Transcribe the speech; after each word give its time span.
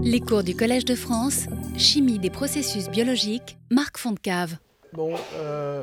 Les 0.00 0.20
cours 0.20 0.44
du 0.44 0.54
Collège 0.54 0.84
de 0.84 0.94
France, 0.94 1.48
Chimie 1.76 2.20
des 2.20 2.30
processus 2.30 2.88
biologiques, 2.88 3.58
Marc 3.68 3.98
Fontcave. 3.98 4.58
Bon, 4.92 5.16
euh, 5.34 5.82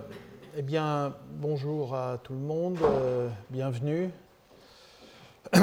eh 0.57 0.61
bien, 0.61 1.13
bonjour 1.33 1.93
à 1.93 2.17
tout 2.23 2.31
le 2.31 2.39
monde, 2.39 2.78
euh, 2.81 3.28
bienvenue. 3.49 4.09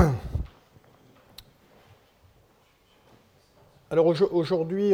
Alors 3.90 4.04
aujourd'hui, 4.06 4.92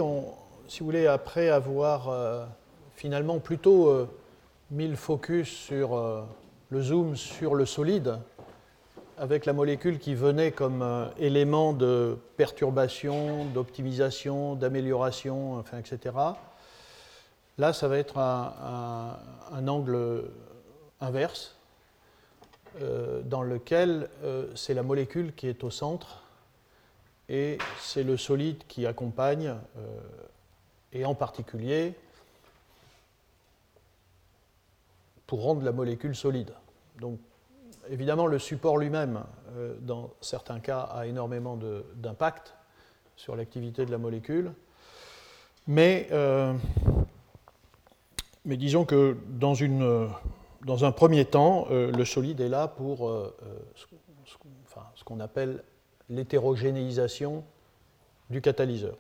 si 0.69 0.79
vous 0.79 0.87
voulez, 0.87 1.09
après 1.09 1.49
avoir 1.49 2.11
euh, 2.11 2.45
finalement 2.95 3.41
plutôt 3.41 4.07
mis 4.71 4.87
le 4.87 4.95
focus 4.95 5.49
sur 5.49 6.01
le 6.71 6.81
zoom 6.81 7.17
sur 7.17 7.57
le 7.57 7.67
solide, 7.67 8.21
avec 9.19 9.46
la 9.46 9.53
molécule 9.53 9.98
qui 9.98 10.14
venait 10.14 10.53
comme 10.53 11.11
élément 11.19 11.73
de 11.73 12.16
perturbation, 12.37 13.45
d'optimisation, 13.46 14.55
d'amélioration, 14.55 15.59
enfin, 15.59 15.79
etc. 15.79 16.15
Là, 17.59 17.73
ça 17.73 17.88
va 17.88 17.98
être 17.98 18.19
un, 18.19 19.69
angle 19.69 20.24
inverse, 21.01 21.57
dans 23.24 23.43
lequel 23.43 24.09
c'est 24.55 24.74
la 24.74 24.84
molécule 24.84 25.35
qui 25.35 25.48
est 25.48 25.65
au 25.65 25.71
centre 25.71 26.23
et 27.29 27.59
c'est 27.80 28.02
le 28.02 28.16
solide 28.16 28.62
qui 28.69 28.87
accompagne, 28.87 29.48
euh, 29.48 30.01
et 30.93 31.05
en 31.05 31.15
particulier 31.15 31.95
pour 35.27 35.43
rendre 35.43 35.62
la 35.62 35.73
molécule 35.73 36.16
solide. 36.16 36.52
Donc, 37.01 37.19
évidemment, 37.91 38.27
le 38.27 38.38
support 38.38 38.78
lui-même, 38.78 39.23
euh, 39.56 39.74
dans 39.80 40.10
certains 40.20 40.60
cas, 40.60 40.80
a 40.80 41.06
énormément 41.06 41.59
d'impact 41.95 42.55
sur 43.16 43.37
l'activité 43.37 43.84
de 43.84 43.91
la 43.91 43.98
molécule, 43.98 44.52
mais, 45.66 46.09
euh, 46.12 46.55
disons 48.45 48.85
que 48.85 49.16
dans, 49.29 50.85
un 50.85 50.93
premier 50.93 51.24
temps, 51.24 51.66
le 51.71 52.04
solide 52.04 52.40
est 52.40 52.48
là 52.48 52.68
pour 52.68 53.10
ce 54.95 55.04
qu'on 55.04 55.20
appelle 55.20 55.63
l'hétérogénéisation 56.09 57.45
du 58.30 58.41
catalyseur. 58.41 58.96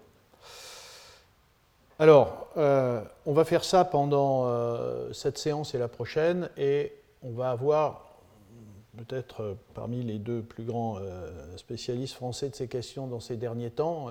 Alors, 2.00 2.46
euh, 2.56 3.02
on 3.26 3.32
va 3.32 3.44
faire 3.44 3.64
ça 3.64 3.84
pendant 3.84 4.44
euh, 4.46 5.12
cette 5.12 5.36
séance 5.36 5.74
et 5.74 5.78
la 5.78 5.88
prochaine, 5.88 6.48
et 6.56 6.92
on 7.22 7.32
va 7.32 7.50
avoir 7.50 8.07
peut-être 9.04 9.42
euh, 9.42 9.54
parmi 9.74 10.02
les 10.02 10.18
deux 10.18 10.42
plus 10.42 10.64
grands 10.64 10.98
spécialistes 11.56 12.14
français 12.14 12.48
de 12.48 12.54
ces 12.54 12.68
questions 12.68 13.06
dans 13.06 13.20
ces 13.20 13.36
derniers 13.36 13.70
temps, 13.70 14.08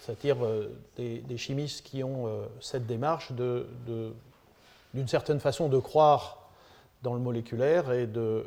c'est-à-dire 0.00 0.36
des, 0.96 1.36
chimistes 1.36 1.84
qui 1.84 2.02
ont 2.04 2.28
cette 2.60 2.86
démarche 2.86 3.32
d'une 3.32 5.08
certaine 5.08 5.40
façon 5.40 5.68
de 5.68 5.78
croire 5.78 6.50
dans 7.02 7.14
le 7.14 7.20
moléculaire 7.20 7.92
et 7.92 8.06
de 8.06 8.44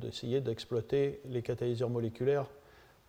d'essayer 0.00 0.40
d'exploiter 0.40 1.20
les 1.28 1.42
catalyseurs 1.42 1.90
moléculaires 1.90 2.46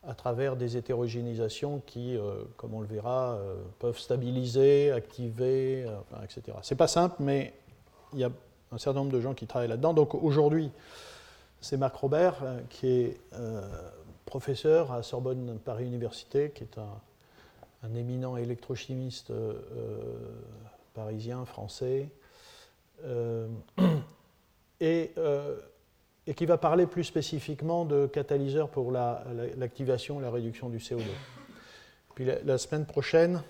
à 0.07 0.13
travers 0.13 0.55
des 0.55 0.77
hétérogénéisations 0.77 1.81
qui, 1.85 2.15
euh, 2.15 2.43
comme 2.57 2.73
on 2.73 2.79
le 2.79 2.87
verra, 2.87 3.33
euh, 3.33 3.55
peuvent 3.79 3.97
stabiliser, 3.97 4.91
activer, 4.91 5.83
euh, 5.85 6.23
etc. 6.23 6.57
C'est 6.61 6.75
pas 6.75 6.87
simple, 6.87 7.17
mais 7.19 7.53
il 8.13 8.19
y 8.19 8.23
a 8.23 8.31
un 8.71 8.77
certain 8.77 8.99
nombre 8.99 9.11
de 9.11 9.21
gens 9.21 9.33
qui 9.33 9.47
travaillent 9.47 9.69
là-dedans. 9.69 9.93
Donc 9.93 10.15
aujourd'hui, 10.15 10.71
c'est 11.61 11.77
Marc 11.77 11.95
Robert, 11.95 12.35
qui 12.69 12.87
est 12.87 13.17
professeur 14.25 14.91
à 14.91 15.03
Sorbonne 15.03 15.59
Paris 15.63 15.85
Université, 15.85 16.51
qui 16.51 16.63
est 16.63 16.77
un, 16.77 17.95
éminent 17.95 18.37
électrochimiste 18.37 19.33
parisien, 20.93 21.45
français. 21.45 22.09
et 26.29 26.35
qui 26.35 26.45
va 26.45 26.59
parler 26.59 26.85
plus 26.85 27.03
spécifiquement 27.03 27.85
de 27.85 28.05
catalyseurs 28.05 28.69
pour 28.69 28.91
l'activation 28.91 30.19
et 30.19 30.23
la 30.23 30.29
réduction 30.29 30.69
du 30.69 30.77
CO2. 30.77 31.01
Puis 32.13 32.25
la, 32.25 32.57
semaine 32.59 32.85
prochaine, 32.85 33.41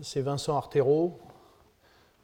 c'est 0.00 0.22
Vincent 0.22 0.56
Artero, 0.56 1.18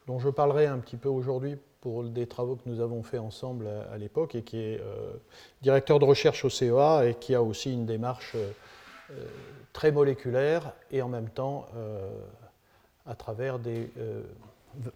dont 0.06 0.18
je 0.18 0.28
parlerai 0.28 0.66
un 0.66 0.78
petit 0.78 0.96
peu 0.96 1.08
aujourd'hui 1.08 1.56
pour 1.80 2.04
des 2.04 2.26
travaux 2.26 2.56
que 2.56 2.68
nous 2.68 2.80
avons 2.80 3.02
fait 3.02 3.18
ensemble 3.18 3.68
à, 3.92 3.98
l'époque, 3.98 4.34
et 4.34 4.42
qui 4.42 4.58
est 4.58 4.80
euh, 4.80 5.14
directeur 5.62 5.98
de 5.98 6.04
recherche 6.04 6.44
au 6.44 6.50
CEA 6.50 7.06
et 7.06 7.14
qui 7.14 7.34
a 7.34 7.42
aussi 7.42 7.72
une 7.72 7.86
démarche 7.86 8.36
euh, 8.36 9.24
très 9.72 9.90
moléculaire 9.90 10.72
et 10.90 11.02
en 11.02 11.08
même 11.08 11.28
temps 11.30 11.66
à 13.06 13.14
travers 13.14 13.58
des 13.58 13.90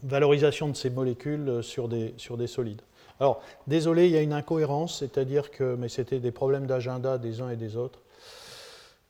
valorisations 0.02 0.68
de 0.68 0.76
ces 0.76 0.90
molécules 0.90 1.62
sur 1.62 1.88
des, 1.88 2.14
sur 2.18 2.36
des 2.36 2.46
solides. 2.46 2.82
Alors, 3.18 3.42
désolé, 3.66 4.06
il 4.06 4.12
y 4.12 4.16
a 4.16 4.22
une 4.22 4.34
incohérence, 4.34 4.98
c'est-à-dire 4.98 5.50
que, 5.50 5.74
mais 5.76 5.88
c'était 5.88 6.20
des 6.20 6.32
problèmes 6.32 6.66
d'agenda 6.66 7.16
des 7.16 7.40
uns 7.40 7.48
et 7.48 7.56
des 7.56 7.76
autres. 7.76 8.00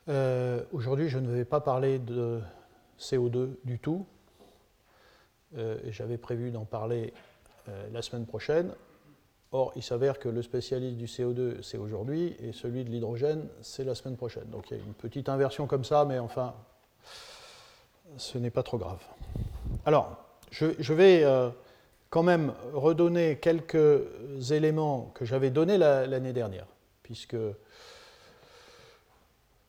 Euh, 0.07 0.61
aujourd'hui, 0.71 1.09
je 1.09 1.19
ne 1.19 1.29
vais 1.29 1.43
pas 1.43 1.59
parler 1.59 1.99
de 1.99 2.39
CO2 2.99 3.49
du 3.65 3.79
tout. 3.79 4.05
Euh, 5.55 5.77
j'avais 5.89 6.17
prévu 6.17 6.51
d'en 6.51 6.65
parler 6.65 7.13
euh, 7.69 7.87
la 7.93 8.01
semaine 8.01 8.25
prochaine. 8.25 8.73
Or, 9.51 9.71
il 9.75 9.83
s'avère 9.83 10.19
que 10.19 10.27
le 10.27 10.41
spécialiste 10.41 10.97
du 10.97 11.05
CO2, 11.05 11.61
c'est 11.61 11.77
aujourd'hui, 11.77 12.35
et 12.41 12.51
celui 12.51 12.83
de 12.83 12.89
l'hydrogène, 12.89 13.47
c'est 13.61 13.85
la 13.85 13.95
semaine 13.95 14.17
prochaine. 14.17 14.49
Donc 14.49 14.69
il 14.69 14.77
y 14.77 14.79
a 14.79 14.83
une 14.83 14.93
petite 14.93 15.29
inversion 15.29 15.67
comme 15.67 15.85
ça, 15.85 16.03
mais 16.03 16.19
enfin, 16.19 16.53
ce 18.17 18.37
n'est 18.37 18.49
pas 18.49 18.63
trop 18.63 18.77
grave. 18.77 19.01
Alors, 19.85 20.17
je 20.51 20.93
vais 20.93 21.23
quand 22.09 22.23
même 22.23 22.53
redonner 22.73 23.37
quelques 23.37 24.01
éléments 24.51 25.11
que 25.13 25.25
j'avais 25.25 25.49
donnés 25.49 25.77
l'année 25.77 26.33
dernière, 26.33 26.67
puisque, 27.03 27.37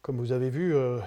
comme 0.02 0.18
vous 0.18 0.32
avez 0.32 0.50
vu, 0.50 0.74
euh, 0.74 0.98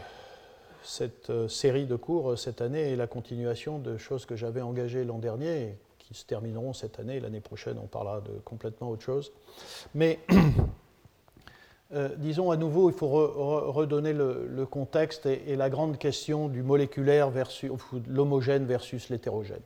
cette 0.84 1.30
euh, 1.30 1.48
série 1.48 1.86
de 1.86 1.96
cours 1.96 2.32
euh, 2.32 2.36
cette 2.36 2.62
année 2.62 2.92
est 2.92 2.96
la 2.96 3.08
continuation 3.08 3.80
de 3.80 3.98
choses 3.98 4.26
que 4.26 4.36
j'avais 4.36 4.62
engagées 4.62 5.04
l'an 5.04 5.20
dernier 5.20 5.62
et 5.62 5.78
qui 6.00 6.14
se 6.14 6.26
termineront 6.26 6.74
cette 6.74 7.00
année. 7.00 7.20
L'année 7.20 7.40
prochaine, 7.40 7.78
on 7.82 7.88
parlera 7.88 8.22
de 8.22 8.32
complètement 8.44 8.90
autre 8.90 9.04
chose. 9.04 9.32
Mais 9.94 10.20
disons 12.18 12.52
à 12.52 12.58
nouveau, 12.58 12.90
il 12.90 12.96
faut 12.96 13.08
redonner 13.08 14.14
le, 14.14 14.66
contexte 14.66 15.26
et, 15.26 15.56
la 15.56 15.70
grande 15.70 15.98
question 15.98 16.48
du 16.48 16.64
moléculaire 16.64 17.30
versus 17.30 17.70
l'homogène 18.08 18.66
versus 18.66 19.10
l'hétérogène. 19.10 19.62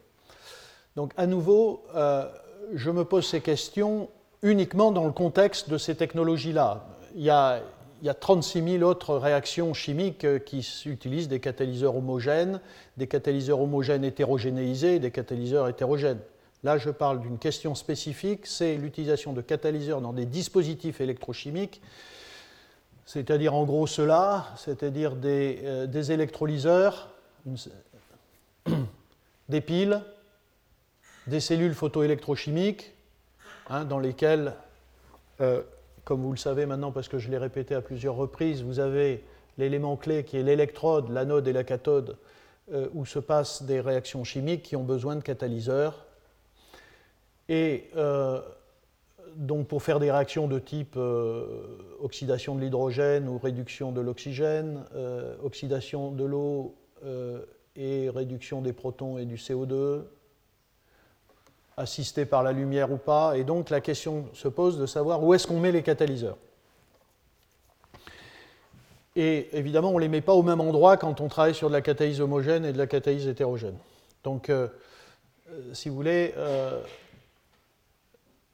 Donc 0.96 1.12
à 1.18 1.28
nouveau, 1.28 1.84
euh, 1.96 2.26
je 2.74 2.90
me 2.90 3.04
pose 3.04 3.28
ces 3.28 3.42
questions 3.42 4.10
uniquement 4.42 4.92
dans 4.92 5.06
le 5.06 5.12
contexte 5.12 5.70
de 5.70 5.78
ces 5.78 5.96
technologies-là. 5.96 6.86
Il, 7.16 7.24
y 7.24 7.30
a 7.30 7.62
36 8.04 8.78
000 8.80 8.84
autres 8.84 9.16
réactions 9.16 9.74
chimiques 9.74 10.26
euh, 10.26 10.40
qui 10.40 10.68
utilisent 10.86 11.28
des 11.28 11.40
catalyseurs 11.40 11.96
homogènes, 11.96 12.62
des 12.98 13.08
catalyseurs 13.08 13.60
homogènes 13.60 14.04
hétérogénéisés, 14.04 15.00
des 15.00 15.12
catalyseurs 15.12 15.68
hétérogènes. 15.68 16.20
Là, 16.64 16.78
je 16.78 16.90
parle 16.90 17.22
d'une 17.22 17.38
question 17.38 17.76
spécifique, 17.76 18.48
c'est 18.48 18.76
l'utilisation 18.76 19.34
de 19.34 19.42
catalyseurs 19.42 20.02
dans 20.02 20.14
des 20.14 20.26
dispositifs 20.26 21.00
électrochimiques, 21.00 21.82
c'est-à-dire 23.06 23.54
en 23.54 23.66
gros 23.66 23.88
cela, 23.88 24.48
c'est-à-dire 24.58 25.16
des, 25.16 25.60
euh, 25.64 25.88
des 25.88 26.12
électrolyseurs, 26.12 27.10
des 29.50 29.62
piles, 29.62 30.02
des 31.28 31.40
cellules 31.40 31.74
photoélectrochimiques 31.74 32.94
hein, 33.70 33.86
dans 33.86 34.00
lesquelles, 34.00 34.54
euh, 35.42 35.62
comme 36.06 36.22
vous 36.22 36.32
le 36.32 36.38
savez 36.38 36.66
maintenant 36.66 36.92
parce 36.92 37.08
que 37.08 37.18
je 37.18 37.30
l'ai 37.30 37.38
répété 37.38 37.76
à 37.76 37.82
plusieurs 37.82 38.16
reprises, 38.16 38.64
vous 38.64 38.80
avez 38.80 39.24
l'élément 39.58 39.98
clé 39.98 40.24
qui 40.24 40.38
est 40.38 40.44
l'électrode, 40.44 41.10
l'anode 41.10 41.48
et 41.48 41.54
la 41.54 41.64
cathode, 41.64 42.18
euh, 42.72 42.88
où 42.94 43.06
se 43.06 43.20
passent 43.20 43.64
des 43.64 43.82
réactions 43.82 44.24
chimiques 44.24 44.64
qui 44.64 44.76
ont 44.76 44.84
besoin 44.84 45.16
de 45.16 45.22
catalyseurs. 45.22 46.06
Et 47.50 47.90
euh, 47.96 48.40
donc 49.36 49.68
pour 49.68 49.84
faire 49.84 50.00
des 50.00 50.12
réactions 50.12 50.48
de 50.48 50.60
type 50.60 50.98
oxydation 52.00 52.56
de 52.56 52.62
l'hydrogène 52.62 53.28
ou 53.28 53.38
réduction 53.38 53.92
de 53.92 54.00
l'oxygène, 54.00 54.86
oxydation 55.44 56.12
de 56.12 56.24
l'eau 56.24 56.76
et 57.76 58.10
réduction 58.10 58.62
des 58.62 58.72
protons 58.72 59.18
et 59.18 59.26
du 59.26 59.36
CO2, 59.36 60.04
assisté 61.78 62.26
par 62.26 62.44
la 62.44 62.52
lumière 62.52 62.92
ou 62.92 62.98
pas, 62.98 63.38
et 63.38 63.44
donc 63.44 63.70
la 63.70 63.82
question 63.82 64.26
se 64.34 64.48
pose 64.48 64.78
de 64.80 64.86
savoir 64.86 65.24
où 65.24 65.34
est-ce 65.34 65.48
qu'on 65.48 65.60
met 65.60 65.72
les 65.72 65.84
catalyseurs. 65.84 66.38
Et 69.16 69.48
évidemment, 69.54 69.92
on 69.92 69.96
ne 69.96 70.02
les 70.02 70.10
met 70.10 70.22
pas 70.22 70.34
au 70.34 70.44
même 70.44 70.60
endroit 70.60 70.98
quand 70.98 71.22
on 71.22 71.28
travaille 71.30 71.56
sur 71.56 71.70
de 71.70 71.74
la 71.74 71.82
catalyse 71.82 72.20
homogène 72.20 72.66
et 72.66 72.74
de 72.74 72.78
la 72.78 72.88
catalyse 72.88 73.28
hétérogène. 73.28 73.78
Donc, 74.26 74.50
euh, 74.50 74.68
euh, 75.52 75.74
si 75.74 75.88
vous 75.88 75.96
voulez, 75.96 76.34
euh, 76.36 76.82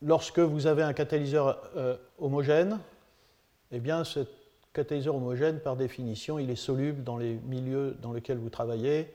lorsque 0.03 0.39
vous 0.39 0.67
avez 0.67 0.83
un 0.83 0.93
catalyseur 0.93 1.59
homogène, 2.19 2.77
eh 3.71 3.79
bien, 3.79 4.03
cette 4.03 4.29
catalyseur 4.73 5.15
homogène, 5.15 5.59
par 5.59 5.75
définition, 5.75 6.37
il 6.37 6.49
est 6.51 6.55
soluble 6.55 7.03
dans 7.03 7.17
les 7.17 7.39
milieux 7.47 7.95
dans 8.01 8.13
lesquels 8.13 8.37
vous 8.37 8.49
travaillez. 8.49 9.11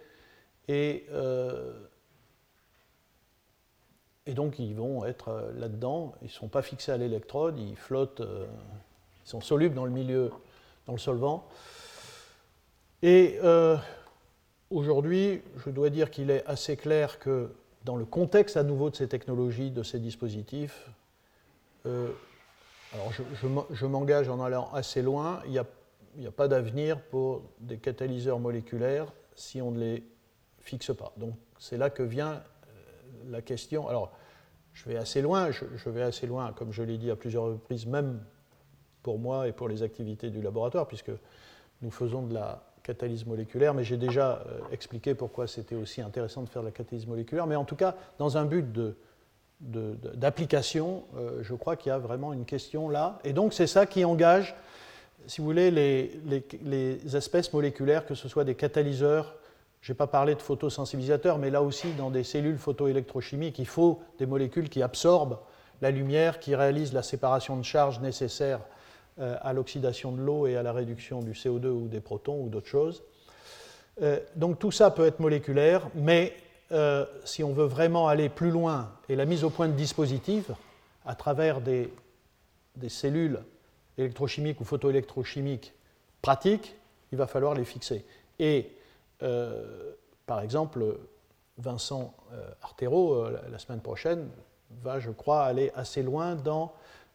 Et, 0.69 1.07
et 4.27 4.35
donc, 4.35 4.59
ils 4.59 4.75
vont 4.75 5.05
être 5.05 5.29
euh, 5.29 5.53
là-dedans. 5.59 6.15
Ils 6.23 6.27
ne 6.27 6.31
sont 6.31 6.49
pas 6.49 6.63
fixés 6.63 6.93
à 6.93 6.97
l'électrode, 6.97 7.59
ils 7.59 7.77
flottent, 7.77 8.21
euh, 8.21 8.47
ils 9.25 9.29
sont 9.29 9.41
solubles 9.41 9.75
dans 9.75 9.85
le 9.85 9.91
milieu, 9.91 10.31
dans 10.87 10.93
le 10.93 10.99
solvant. 10.99 11.49
Et 13.03 13.39
aujourd'hui, 14.71 15.43
je 15.65 15.71
dois 15.71 15.91
dire 15.91 16.11
qu'il 16.11 16.31
est 16.31 16.45
assez 16.47 16.77
clair 16.77 17.19
que 17.19 17.51
dans 17.85 17.95
le 17.95 18.05
contexte 18.05 18.57
à 18.57 18.63
nouveau 18.63 18.91
de 18.91 18.97
ces 18.97 19.07
technologies, 19.07 19.71
de 19.71 19.83
ces 19.83 20.01
dispositifs, 20.01 20.89
alors 21.85 23.13
je, 23.71 23.87
m'engage 23.87 24.29
en 24.29 24.43
allant 24.43 24.73
assez 24.73 25.03
loin, 25.03 25.41
il 25.47 25.53
n'y 25.53 26.27
a, 26.27 26.31
pas 26.31 26.49
d'avenir 26.49 27.01
pour 27.01 27.43
des 27.61 27.77
catalyseurs 27.79 28.39
moléculaires 28.39 29.13
si 29.35 29.61
on 29.61 29.71
ne 29.71 29.79
les 29.79 30.05
fixe 30.61 30.95
pas. 30.97 31.13
Donc 31.17 31.35
c'est 31.59 31.77
là 31.77 31.91
que 31.91 32.03
vient 32.03 32.33
euh, 32.33 32.39
la 33.29 33.43
question. 33.43 33.89
Alors 33.89 34.13
je 34.77 34.89
vais 34.91 34.97
assez 34.97 35.23
loin, 35.23 35.51
je, 35.51 35.89
vais 35.89 36.03
assez 36.03 36.27
loin, 36.27 36.53
comme 36.53 36.71
je 36.71 36.83
l'ai 36.83 36.99
dit 36.99 37.11
à 37.11 37.17
plusieurs 37.17 37.45
reprises, 37.45 37.87
même 37.87 38.21
pour 39.03 39.19
moi 39.19 39.49
et 39.49 39.53
pour 39.53 39.69
les 39.69 39.83
activités 39.83 40.29
du 40.29 40.43
laboratoire, 40.43 40.87
puisque 40.87 41.13
nous 41.81 41.91
faisons 41.91 42.23
de 42.23 42.35
la 42.35 42.63
catalyse 42.83 43.25
moléculaire, 43.25 43.73
mais 43.73 43.85
j'ai 43.85 43.97
déjà 43.97 44.43
euh, 44.47 44.61
expliqué 44.71 45.15
pourquoi 45.15 45.47
c'était 45.47 45.75
aussi 45.75 46.03
intéressant 46.03 46.43
de 46.43 46.49
faire 46.49 46.63
de 46.63 46.69
la 46.69 46.73
catalyse 46.73 47.07
moléculaire, 47.07 47.47
mais 47.47 47.57
en 47.57 47.65
tout 47.65 47.75
cas, 47.75 47.97
dans 48.19 48.37
un 48.37 48.45
but 48.45 48.67
d'application, 49.61 51.05
euh, 51.17 51.43
je 51.43 51.55
crois 51.55 51.77
qu'il 51.77 51.89
y 51.89 51.93
a 51.93 51.99
vraiment 51.99 52.33
une 52.33 52.45
question 52.45 52.89
là. 52.89 53.19
Et 53.25 53.33
donc 53.33 53.55
c'est 53.55 53.67
ça 53.67 53.87
qui 53.87 54.05
engage, 54.05 54.55
si 55.27 55.41
vous 55.41 55.47
voulez, 55.47 55.71
les, 55.71 57.17
espèces 57.17 57.53
moléculaires, 57.53 58.05
que 58.05 58.15
ce 58.15 58.29
soit 58.29 58.45
des 58.45 58.55
catalyseurs, 58.55 59.35
je 59.87 59.93
n'ai 59.93 59.97
pas 59.97 60.09
parlé 60.09 60.35
de 60.35 60.43
photosensibilisateurs, 60.43 61.39
mais 61.39 61.49
là 61.49 61.63
aussi 61.63 61.93
dans 61.93 62.11
des 62.11 62.25
cellules 62.25 62.59
photoélectrochimiques, 62.59 63.61
il 63.61 63.69
faut 63.69 64.01
des 64.19 64.27
molécules 64.27 64.69
qui 64.69 64.83
absorbent 64.83 65.39
la 65.81 65.93
lumière, 65.93 66.41
qui 66.41 66.57
réalisent 66.57 66.93
la 66.93 67.05
séparation 67.05 67.57
de 67.57 67.63
charge 67.63 68.01
nécessaire 68.01 68.59
euh, 69.21 69.37
à 69.43 69.53
l'oxydation 69.53 70.11
de 70.11 70.21
l'eau 70.21 70.49
et 70.49 70.57
à 70.57 70.65
la 70.65 70.73
réduction 70.73 71.21
du 71.21 71.35
CO2 71.35 71.67
ou 71.67 71.87
des 71.87 72.01
protons 72.01 72.43
ou 72.43 72.49
d'autres 72.49 72.67
choses. 72.67 73.05
Euh, 74.03 74.19
donc 74.35 74.59
tout 74.59 74.73
ça 74.73 74.91
peut 74.91 75.07
être 75.07 75.21
moléculaire, 75.21 75.89
mais 75.95 76.35
euh, 76.73 77.07
si 77.25 77.45
on 77.45 77.53
veut 77.53 77.67
vraiment 77.67 78.09
aller 78.09 78.29
plus 78.29 78.51
loin, 78.51 78.93
et 79.09 79.15
la 79.15 79.25
mise 79.25 79.45
au 79.45 79.51
point 79.51 79.69
de 79.69 79.75
dispositifs 79.75 80.51
à 81.05 81.15
travers 81.15 81.61
des, 81.61 81.93
cellules 82.89 83.39
électrochimiques 83.99 84.61
ou 84.61 84.65
photoélectrochimiques 84.65 85.75
pratiques, 86.23 86.75
il 87.13 87.19
va 87.19 87.29
falloir 87.29 87.55
les 87.55 87.65
fixer. 87.65 88.05
Et 88.41 88.73
par 89.19 90.41
exemple, 90.41 90.99
Vincent 91.59 92.15
euh, 92.33 92.51
Artero, 92.63 93.27
la 93.51 93.59
semaine 93.59 93.81
prochaine, 93.81 94.29
va, 94.83 94.99
je 94.99 95.11
crois, 95.11 95.45
aller 95.45 95.73
assez 95.75 96.03
loin 96.03 96.35
dans 96.35 96.73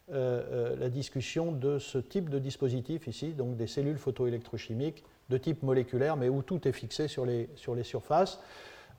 la 0.08 0.90
discussion 0.90 1.52
de 1.52 1.78
ce 1.78 1.96
type 1.96 2.28
de 2.28 2.38
dispositif 2.38 3.06
ici, 3.06 3.32
donc 3.32 3.56
des 3.56 3.66
cellules 3.66 3.96
photoélectrochimiques 3.96 5.04
de 5.30 5.38
type 5.38 5.62
moléculaire, 5.62 6.16
mais 6.16 6.28
où 6.28 6.42
tout 6.42 6.68
est 6.68 6.72
fixé 6.72 7.08
sur 7.08 7.24
les, 7.24 7.48
sur 7.56 7.74
les 7.74 7.84
surfaces. 7.84 8.38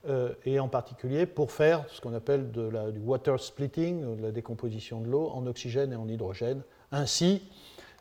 Euh, 0.06 0.34
et 0.44 0.60
en 0.60 0.68
particulier 0.68 1.24
pour 1.24 1.50
faire 1.50 1.86
ce 1.88 2.02
qu'on 2.02 2.12
appelle 2.12 2.50
du 2.50 3.00
water 3.00 3.40
splitting, 3.40 4.16
de 4.16 4.22
la 4.22 4.32
décomposition 4.32 5.00
de 5.00 5.08
l'eau 5.08 5.30
en 5.32 5.46
oxygène 5.46 5.94
et 5.94 5.96
en 5.96 6.06
hydrogène, 6.06 6.60
ainsi 6.92 7.42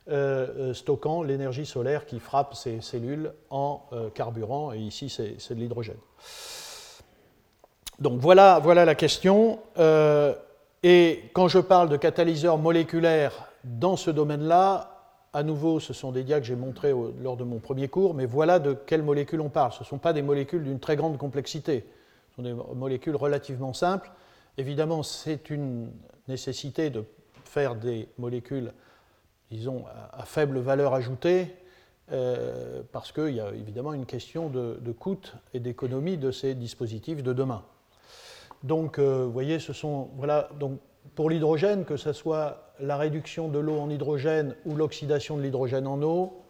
euh, 0.09 0.47
euh, 0.57 0.73
stockant 0.73 1.23
l'énergie 1.23 1.65
solaire 1.65 2.05
qui 2.05 2.19
frappe 2.19 2.55
ces 2.55 2.81
cellules 2.81 3.31
en 3.50 3.83
carburant, 4.13 4.73
et 4.73 4.79
ici 4.79 5.09
c'est 5.09 5.53
de 5.53 5.59
l'hydrogène. 5.59 5.97
Donc 8.00 8.19
voilà, 8.19 8.59
voilà 8.59 8.85
la 8.85 8.95
question. 8.95 9.59
et 10.83 11.23
quand 11.33 11.47
je 11.47 11.59
parle 11.59 11.89
de 11.89 11.97
catalyseurs 11.97 12.57
moléculaires 12.57 13.50
dans 13.63 13.95
ce 13.95 14.11
domaine-là, 14.11 14.94
à 15.33 15.41
nouveau, 15.41 15.79
ce 15.79 15.94
sont 15.94 16.11
des 16.11 16.23
dias 16.23 16.39
que 16.39 16.45
j'ai 16.45 16.55
montrés 16.55 16.94
lors 17.21 17.38
de 17.38 17.44
mon 17.44 17.57
premier 17.57 17.88
cours, 17.88 18.13
mais 18.13 18.27
voilà 18.27 18.59
de 18.59 18.73
quelles 18.73 19.01
molécules 19.01 19.41
on 19.41 19.50
parle. 19.50 19.71
Ce 19.71 19.79
ne 19.79 19.85
sont 19.85 19.97
pas 19.97 20.13
des 20.13 20.21
molécules 20.21 20.63
d'une 20.63 20.79
très 20.79 20.95
grande 20.95 21.17
complexité. 21.17 21.85
Ce 22.29 22.35
sont 22.35 22.44
des 22.44 22.53
molécules 22.75 23.15
relativement 23.15 23.73
simples. 23.73 24.11
Évidemment, 24.59 25.01
c'est 25.01 25.50
une 25.50 25.91
nécessité 26.27 26.91
de 26.91 27.03
faire 27.45 27.75
des 27.75 28.07
molécules, 28.19 28.73
disons, 29.53 29.85
à, 30.11 30.25
faible 30.25 30.59
valeur 30.59 30.94
ajoutée, 30.94 31.55
euh, 32.11 32.81
parce 32.91 33.11
qu'il 33.11 33.35
y 33.35 33.39
a 33.39 33.50
évidemment 33.51 33.94
une 33.94 34.05
question 34.05 34.50
de, 34.50 34.91
coût 34.91 35.19
et 35.53 35.59
d'économie 35.59 36.17
de 36.17 36.31
ces 36.31 36.55
dispositifs 36.55 37.23
de 37.23 37.33
demain. 37.33 37.63
Donc, 38.63 39.00
euh, 39.00 39.23
vous 39.25 39.31
voyez, 39.31 39.59
ce 39.59 39.73
sont, 39.73 40.09
voilà, 40.15 40.50
donc 40.59 40.79
pour 41.15 41.29
l'hydrogène, 41.29 41.85
que 41.85 41.97
ce 41.97 42.13
soit 42.13 42.73
la 42.79 42.97
réduction 42.97 43.47
de 43.47 43.59
l'eau 43.59 43.79
en 43.79 43.89
hydrogène 43.89 44.55
ou 44.65 44.75
l'oxydation 44.75 45.38
de 45.38 45.44
l'hydrogène 45.44 45.88
en 45.88 46.01
eau, 46.01 46.41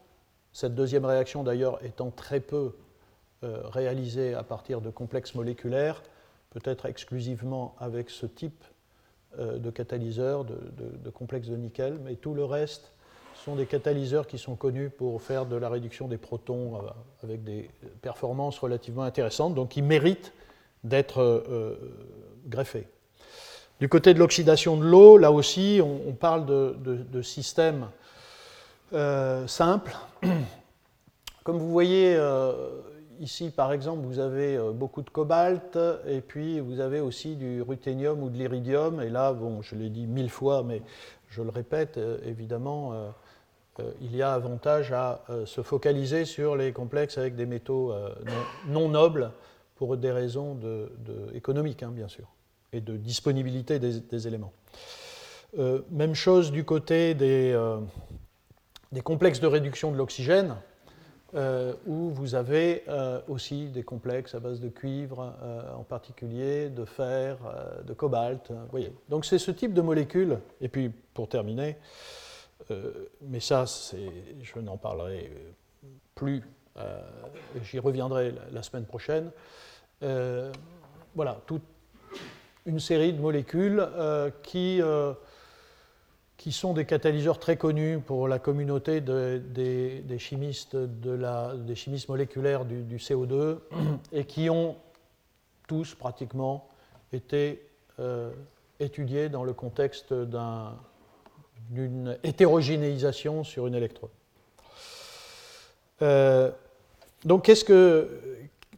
cette 0.53 0.75
deuxième 0.75 1.05
réaction 1.05 1.43
d'ailleurs 1.43 1.83
étant 1.83 2.11
très 2.11 2.39
peu 2.39 2.75
euh, 3.43 3.61
réalisée 3.65 4.35
à 4.35 4.43
partir 4.43 4.79
de 4.79 4.89
complexes 4.89 5.35
moléculaires, 5.35 6.03
peut-être 6.51 6.85
exclusivement 6.85 7.75
avec 7.79 8.09
ce 8.09 8.27
type 8.27 8.63
de 9.39 9.69
catalyseur, 9.69 10.45
de, 10.45 11.09
complexes 11.09 11.47
de 11.47 11.55
nickel, 11.55 11.97
mais 12.03 12.15
tout 12.15 12.33
le 12.33 12.45
reste 12.45 12.91
sont 13.35 13.55
des 13.55 13.65
catalyseurs 13.65 14.27
qui 14.27 14.37
sont 14.37 14.55
connus 14.55 14.89
pour 14.89 15.21
faire 15.21 15.45
de 15.45 15.55
la 15.55 15.67
réduction 15.67 16.07
des 16.07 16.17
protons 16.17 16.75
euh, 16.75 16.79
avec 17.23 17.43
des 17.43 17.69
performances 18.01 18.59
relativement 18.59 19.03
intéressantes, 19.03 19.55
donc 19.55 19.69
qui 19.69 19.81
méritent 19.81 20.33
d'être 20.83 21.45
greffés. 22.47 22.87
Du 23.79 23.89
côté 23.89 24.13
de 24.13 24.19
l'oxydation 24.19 24.77
de 24.77 24.83
l'eau, 24.83 25.17
là 25.17 25.31
aussi, 25.31 25.81
on, 25.83 26.13
parle 26.13 26.45
de, 26.45 27.21
systèmes 27.21 27.89
euh, 28.93 29.45
simples. 29.47 29.93
Comme 31.43 31.57
vous 31.57 31.69
voyez, 31.69 32.15
euh, 32.15 32.53
ici, 33.19 33.49
par 33.49 33.71
exemple, 33.73 34.05
vous 34.05 34.19
avez 34.19 34.57
euh, 34.57 34.71
beaucoup 34.71 35.01
de 35.01 35.09
cobalt, 35.09 35.77
et 36.07 36.21
puis 36.21 36.59
vous 36.59 36.79
avez 36.79 36.99
aussi 36.99 37.35
du 37.35 37.61
ruthénium 37.61 38.21
ou 38.23 38.29
de 38.29 38.37
l'iridium. 38.37 39.01
Et 39.01 39.09
là, 39.09 39.33
bon, 39.33 39.61
je 39.61 39.75
l'ai 39.75 39.89
dit 39.89 40.07
mille 40.07 40.29
fois, 40.29 40.63
mais 40.63 40.81
je 41.29 41.41
le 41.41 41.49
répète, 41.49 41.99
évidemment, 42.23 42.93
il 44.01 44.15
y 44.15 44.21
a 44.21 44.35
avantage 44.35 44.91
à 44.91 45.25
se 45.45 45.63
focaliser 45.63 46.25
sur 46.25 46.55
les 46.55 46.71
complexes 46.71 47.17
avec 47.17 47.35
des 47.35 47.47
métaux 47.47 47.91
non, 48.67 48.87
nobles 48.87 49.31
pour 49.75 49.97
des 49.97 50.11
raisons 50.11 50.59
économiques, 51.33 51.81
hein, 51.81 51.89
bien 51.91 52.07
sûr 52.07 52.27
et 52.73 52.81
de 52.81 52.97
disponibilité 52.97 53.79
des, 53.79 54.27
éléments. 54.27 54.51
Euh, 55.57 55.81
même 55.91 56.15
chose 56.15 56.51
du 56.51 56.65
côté 56.65 57.15
euh, 57.21 57.77
des 58.91 59.01
complexes 59.01 59.39
de 59.39 59.47
réduction 59.47 59.91
de 59.91 59.97
l'oxygène, 59.97 60.55
euh, 61.35 61.73
où 61.85 62.09
vous 62.09 62.35
avez 62.35 62.83
aussi 63.27 63.67
des 63.67 63.83
complexes 63.83 64.35
à 64.35 64.39
base 64.39 64.59
de 64.59 64.69
cuivre 64.69 65.33
en 65.77 65.83
particulier, 65.83 66.69
de 66.69 66.85
fer, 66.85 67.37
de 67.85 67.93
cobalt. 67.93 68.51
voyez. 68.71 68.93
Donc 69.09 69.25
c'est 69.25 69.39
ce 69.39 69.51
type 69.51 69.73
de 69.73 69.81
molécules. 69.81 70.39
Et 70.61 70.67
puis 70.67 70.91
pour 71.13 71.27
terminer, 71.27 71.77
mais 73.21 73.39
ça, 73.39 73.65
je 74.41 74.59
n'en 74.59 74.77
parlerai 74.77 75.31
plus, 76.15 76.43
j'y 77.63 77.79
reviendrai 77.79 78.33
la, 78.51 78.63
semaine 78.63 78.85
prochaine. 78.85 79.31
voilà, 81.15 81.41
tout, 81.45 81.61
une 82.65 82.79
série 82.79 83.13
de 83.13 83.21
molécules 83.21 83.79
euh, 83.79 84.29
qui, 84.41 84.81
euh, 84.81 85.13
qui 86.43 86.51
sont 86.51 86.73
des 86.73 86.83
catalyseurs 86.83 87.39
très 87.39 87.55
connus 87.55 87.99
pour 88.05 88.27
la 88.27 88.37
communauté 88.37 88.99
des, 88.99 90.19
chimistes 90.19 90.75
de 90.75 91.11
la, 91.11 91.53
des 91.55 91.73
chimistes 91.73 92.09
moléculaires 92.09 92.65
du, 92.65 92.97
CO2 92.97 93.59
et 94.11 94.25
qui 94.25 94.49
ont 94.49 94.75
tous 95.69 95.95
pratiquement 95.95 96.67
été 97.13 97.65
euh, 98.01 98.29
étudiés 98.81 99.29
dans 99.29 99.45
le 99.45 99.53
contexte 99.53 100.13
d'une 101.69 102.17
hétérogénéisation 102.23 103.45
sur 103.45 103.65
une 103.65 103.75
électrode. 103.75 104.11
donc, 107.23 107.45
qu'est-ce 107.45 107.63
que, 107.63 108.19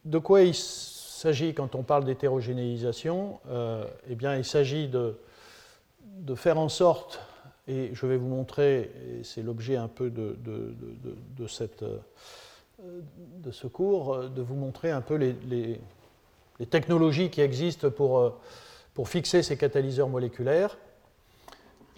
de 0.05 0.19
quoi 0.19 0.43
il 0.43 0.53
s'agit, 0.53 1.55
quand 1.55 1.73
on 1.73 1.81
parle 1.81 2.05
d'hétérogénéisation, 2.05 3.39
euh, 3.49 3.85
eh 4.07 4.13
bien, 4.13 4.35
il 4.35 4.45
s'agit 4.45 4.87
de, 4.87 5.17
de, 6.03 6.35
faire 6.35 6.59
en 6.59 6.69
sorte, 6.69 7.19
et 7.67 7.89
je 7.93 8.05
vais 8.05 8.17
vous 8.17 8.27
montrer, 8.27 8.91
et 9.09 9.23
c'est 9.23 9.41
l'objet 9.41 9.75
un 9.75 9.87
peu 9.87 10.09
de, 10.09 10.37
de, 10.43 10.75
de, 11.03 11.15
de 11.39 11.47
ce 13.51 13.67
cours, 13.67 14.29
de 14.29 14.41
vous 14.41 14.55
montrer 14.55 14.91
un 14.91 15.01
peu 15.01 15.15
les, 15.15 15.35
les, 15.49 15.79
technologies 16.67 17.29
qui 17.29 17.41
existent 17.41 17.89
pour, 17.89 18.33
pour 18.93 19.09
fixer 19.09 19.43
ces 19.43 19.57
catalyseurs 19.57 20.09
moléculaires. 20.09 20.77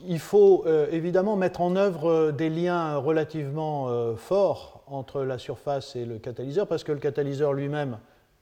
il 0.06 0.20
faut 0.20 0.66
évidemment 0.92 1.36
mettre 1.36 1.62
en 1.62 1.76
œuvre 1.76 2.32
des 2.32 2.50
liens 2.50 2.98
relativement 2.98 4.16
forts 4.16 4.84
entre 4.88 5.24
la 5.24 5.38
surface 5.38 5.96
et 5.96 6.06
le 6.06 6.18
catalyseur, 6.18 6.68
parce 6.68 6.84
que 6.84 6.92
le 6.92 7.00
catalyseur 7.00 7.54
lui-même, 7.54 8.00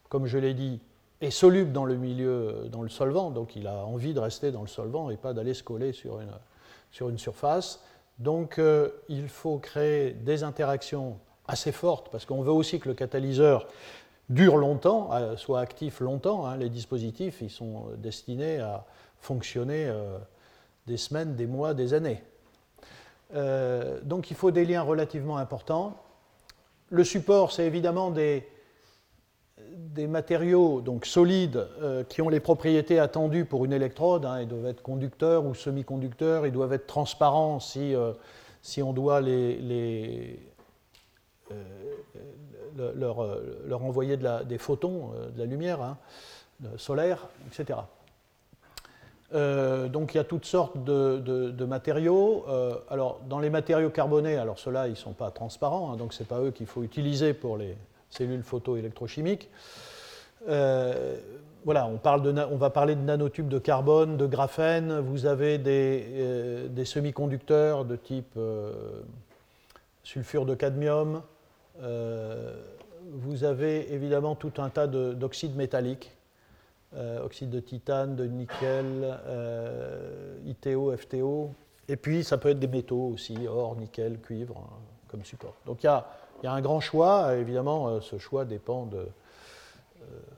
comme 0.10 0.28
je 0.28 0.38
l'ai 0.38 0.54
dit, 0.54 0.80
est 1.22 1.32
soluble 1.32 1.72
dans 1.72 1.86
le 1.86 1.96
milieu, 1.96 2.68
dans 2.72 2.82
le 2.82 2.90
solvant, 2.90 3.32
donc 3.32 3.56
il 3.56 3.68
a 3.68 3.86
envie 3.86 4.14
de 4.14 4.20
rester 4.20 4.52
dans 4.52 4.62
le 4.62 4.68
solvant 4.68 5.10
et 5.10 5.18
pas 5.18 5.34
d'aller 5.34 5.54
se 5.54 5.64
coller 5.64 5.92
sur 5.92 6.20
une, 6.20 6.30
sur 6.96 7.10
une 7.10 7.18
surface. 7.18 7.82
Donc 8.20 8.62
il 9.10 9.28
faut 9.28 9.58
créer 9.58 10.12
des 10.12 10.44
interactions 10.44 11.18
assez 11.48 11.72
fortes, 11.72 12.10
parce 12.12 12.26
qu'on 12.26 12.42
veut 12.42 12.52
aussi 12.52 12.80
que 12.80 12.88
le 12.88 12.96
catalyseur 12.96 13.68
dure 14.30 14.58
longtemps, 14.58 15.10
euh, 15.14 15.38
soit 15.38 15.60
actif 15.60 16.00
longtemps. 16.00 16.46
Hein. 16.46 16.58
Les 16.58 16.70
dispositifs, 16.70 17.42
ils 17.42 17.50
sont 17.50 17.86
destinés 17.98 18.60
à 18.60 18.86
fonctionner 19.20 19.86
euh, 19.88 20.18
des 20.88 20.98
semaines, 20.98 21.36
des 21.36 21.46
mois, 21.46 21.74
des 21.74 21.94
années. 21.94 22.24
Euh, 23.36 24.00
donc 24.04 24.32
il 24.32 24.36
faut 24.36 24.52
des 24.52 24.66
liens 24.66 24.82
relativement 24.82 25.38
importants. 25.38 25.96
Le 26.90 27.04
support, 27.04 27.52
c'est 27.52 27.66
évidemment 27.66 28.12
des, 28.12 28.48
des, 29.76 30.08
matériaux 30.08 30.82
donc 30.82 31.06
solides 31.06 31.68
qui 32.10 32.22
ont 32.22 32.30
les 32.30 32.40
propriétés 32.40 33.00
attendues 33.00 33.46
pour 33.46 33.66
une 33.66 33.74
électrode. 33.74 34.26
Hein. 34.26 34.42
Ils 34.42 34.48
doivent 34.48 34.68
être 34.68 34.82
conducteurs 34.82 35.46
ou 35.46 35.54
semi-conducteurs, 35.54 36.46
ils 36.46 36.52
doivent 36.52 36.74
être 36.74 36.88
transparents 36.88 37.60
si, 37.60 37.94
si 38.62 38.82
on 38.82 38.94
doit 38.94 39.22
les, 39.22 39.58
les 39.58 40.40
leur, 42.96 43.24
euh, 43.24 43.64
leur 43.66 43.84
envoyer 43.84 44.18
des 44.18 44.58
photons, 44.58 45.12
euh, 45.16 45.30
de 45.30 45.40
la 45.40 45.46
lumière 45.46 45.82
hein, 45.82 45.98
solaire, 46.78 47.28
etc. 47.48 47.80
Euh, 49.34 49.88
donc 49.88 50.14
il 50.14 50.18
y 50.18 50.20
a 50.20 50.24
toutes 50.24 50.46
sortes 50.46 50.84
de, 50.84 51.66
matériaux. 51.66 52.46
alors 52.90 53.20
dans 53.28 53.40
les 53.40 53.50
matériaux 53.50 53.90
carbonés, 53.90 54.38
alors 54.38 54.60
ceux-là 54.60 54.88
ils 54.88 54.92
ne 54.92 54.96
sont 54.96 55.14
pas 55.14 55.32
transparents, 55.32 55.92
hein, 55.92 55.98
donc 55.98 56.14
ce 56.14 56.22
n'est 56.22 56.28
pas 56.28 56.40
eux 56.40 56.52
qu'il 56.52 56.68
faut 56.68 56.84
utiliser 56.84 57.34
pour 57.34 57.58
les 57.58 57.76
cellules 58.10 58.44
photoélectrochimiques. 58.44 59.50
voilà, 60.46 61.88
on, 61.88 62.58
va 62.58 62.70
parler 62.70 62.96
de 62.96 63.02
nanotubes 63.02 63.50
de 63.50 63.60
carbone, 63.60 64.18
de 64.18 64.26
graphène. 64.26 65.00
Vous 65.00 65.26
avez 65.26 65.58
des, 65.58 66.68
des 66.70 66.86
semi-conducteurs 66.86 67.86
de 67.86 67.96
type 67.96 68.38
sulfure 70.06 70.46
de 70.46 70.54
cadmium, 70.56 71.24
euh, 71.82 72.56
vous 73.12 73.44
avez 73.44 73.92
évidemment 73.94 74.36
tout 74.36 74.54
un 74.58 74.70
tas 74.70 74.88
d'oxydes 74.88 75.56
métalliques, 75.56 76.16
euh, 76.96 77.24
oxyde 77.24 77.50
de 77.50 77.60
titane, 77.60 78.16
de 78.16 78.26
nickel, 78.26 79.20
euh, 79.26 80.38
ITO, 80.46 80.96
FTO, 80.96 81.52
et 81.88 81.98
puis 81.98 82.24
ça 82.24 82.38
peut 82.38 82.50
être 82.50 82.60
des 82.60 82.68
métaux 82.68 83.12
aussi, 83.14 83.36
or, 83.48 83.76
nickel, 83.76 84.20
cuivre, 84.20 84.58
hein, 84.58 84.78
comme 85.08 85.24
support. 85.24 85.56
Donc 85.66 85.84
il 85.84 85.88
y 85.88 85.90
a, 85.90 86.08
un 86.52 86.62
grand 86.62 86.80
choix, 86.80 87.36
évidemment 87.36 88.00
ce 88.02 88.18
choix 88.18 88.46
dépend 88.46 88.90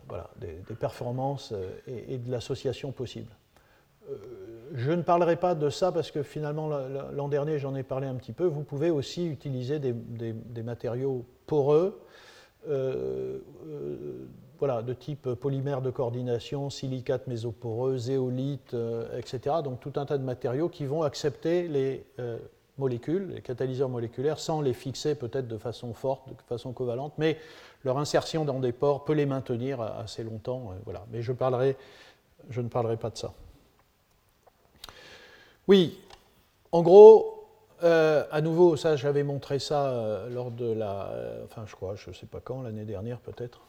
voilà, 0.07 0.29
des, 0.37 0.75
performances 0.75 1.53
et, 1.87 2.17
de 2.17 2.31
l'association 2.31 2.91
possible. 2.91 3.31
je 4.73 4.91
ne 4.91 5.01
parlerai 5.01 5.35
pas 5.35 5.55
de 5.55 5.69
ça 5.69 5.91
parce 5.91 6.11
que 6.11 6.23
finalement 6.23 6.69
l'an 7.13 7.27
dernier 7.27 7.59
j'en 7.59 7.75
ai 7.75 7.83
parlé 7.83 8.07
un 8.07 8.15
petit 8.15 8.33
peu. 8.33 8.45
Vous 8.45 8.63
pouvez 8.63 8.89
aussi 8.89 9.27
utiliser 9.27 9.79
des 9.79 10.63
matériaux 10.63 11.25
poreux, 11.45 11.99
euh, 12.69 13.39
euh, 13.67 14.27
voilà, 14.59 14.81
de 14.81 14.93
type 14.93 15.33
polymère 15.35 15.81
de 15.83 15.91
coordination, 15.91 16.71
silicate 16.71 17.27
mésoporeux, 17.27 17.97
zéolite, 17.97 18.73
euh, 18.73 19.17
etc. 19.17 19.57
Donc 19.63 19.79
tout 19.79 19.93
un 19.97 20.05
tas 20.05 20.17
de 20.17 20.23
matériaux 20.23 20.67
qui 20.67 20.85
vont 20.85 21.03
accepter 21.03 21.67
les 21.67 22.05
molécules, 22.77 23.31
les 23.35 23.41
catalyseurs 23.41 23.89
moléculaires, 23.89 24.39
sans 24.39 24.61
les 24.61 24.73
fixer 24.73 25.15
peut-être 25.15 25.47
de 25.47 25.57
façon 25.57 25.93
forte, 25.93 26.29
de 26.29 26.35
façon 26.47 26.73
covalente, 26.73 27.13
mais 27.17 27.37
leur 27.83 27.97
insertion 27.97 28.45
dans 28.45 28.59
des 28.59 28.71
pores 28.71 29.05
peut 29.05 29.13
les 29.13 29.25
maintenir 29.25 29.81
assez 29.81 30.23
longtemps. 30.23 30.73
voilà. 30.85 31.05
Mais 31.11 31.21
je, 31.21 31.31
ne 31.31 32.67
parlerai 32.67 32.97
pas 32.97 33.09
de 33.09 33.17
ça. 33.17 33.33
Oui, 35.67 35.99
en 36.71 36.81
gros, 36.81 37.37
euh, 37.83 38.23
à 38.31 38.41
nouveau, 38.41 38.75
ça, 38.75 38.95
j'avais 38.95 39.23
montré 39.23 39.59
ça 39.59 39.89
euh, 39.89 40.29
lors 40.29 40.51
de 40.51 40.71
la. 40.71 41.07
Euh, 41.07 41.45
enfin, 41.45 41.63
je 41.67 41.75
crois, 41.75 41.95
je 41.95 42.09
ne 42.09 42.15
sais 42.15 42.25
pas 42.25 42.39
quand, 42.39 42.61
l'année 42.61 42.85
dernière 42.85 43.19
peut-être. 43.19 43.61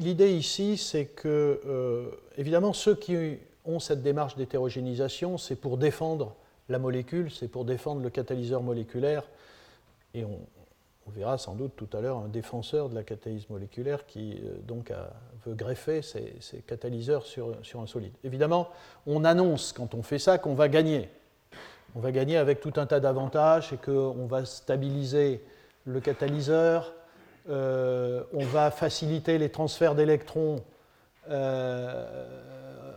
L'idée 0.00 0.34
ici, 0.34 0.76
c'est 0.76 1.06
que, 1.06 2.10
évidemment, 2.36 2.74
ceux 2.74 2.94
qui 2.94 3.38
ont 3.64 3.80
cette 3.80 4.02
démarche 4.02 4.36
d'hétérogénéisation, 4.36 5.38
c'est 5.38 5.56
pour 5.56 5.78
défendre 5.78 6.34
la 6.68 6.78
molécule, 6.78 7.30
c'est 7.30 7.48
pour 7.48 7.64
défendre 7.64 8.02
le 8.02 8.10
catalyseur 8.10 8.62
moléculaire. 8.62 9.24
Et 10.14 10.24
on, 10.24 10.38
verra 11.08 11.36
sans 11.36 11.54
doute 11.54 11.72
tout 11.76 11.88
à 11.92 12.00
l'heure 12.00 12.16
un 12.16 12.28
défenseur 12.28 12.88
de 12.88 12.94
la 12.94 13.02
catalyse 13.02 13.48
moléculaire 13.50 14.06
qui 14.06 14.40
donc 14.66 14.90
veut 15.44 15.54
greffer 15.54 16.00
ces, 16.00 16.34
catalyseurs 16.66 17.26
sur, 17.26 17.54
un 17.78 17.86
solide. 17.86 18.12
Évidemment, 18.24 18.70
on 19.06 19.22
annonce 19.22 19.74
quand 19.74 19.94
on 19.94 20.02
fait 20.02 20.18
ça 20.18 20.38
qu'on 20.38 20.54
va 20.54 20.68
gagner 20.70 21.10
on 21.94 22.00
va 22.00 22.10
gagner 22.10 22.36
avec 22.36 22.60
tout 22.60 22.72
un 22.76 22.86
tas 22.86 23.00
d'avantages, 23.00 23.68
c'est 23.70 23.80
qu'on 23.80 24.26
va 24.26 24.44
stabiliser 24.44 25.44
le 25.84 26.00
catalyseur, 26.00 26.92
euh, 27.48 28.24
on 28.32 28.44
va 28.44 28.70
faciliter 28.70 29.38
les 29.38 29.48
transferts 29.48 29.94
d'électrons 29.94 30.56
euh, 31.30 32.26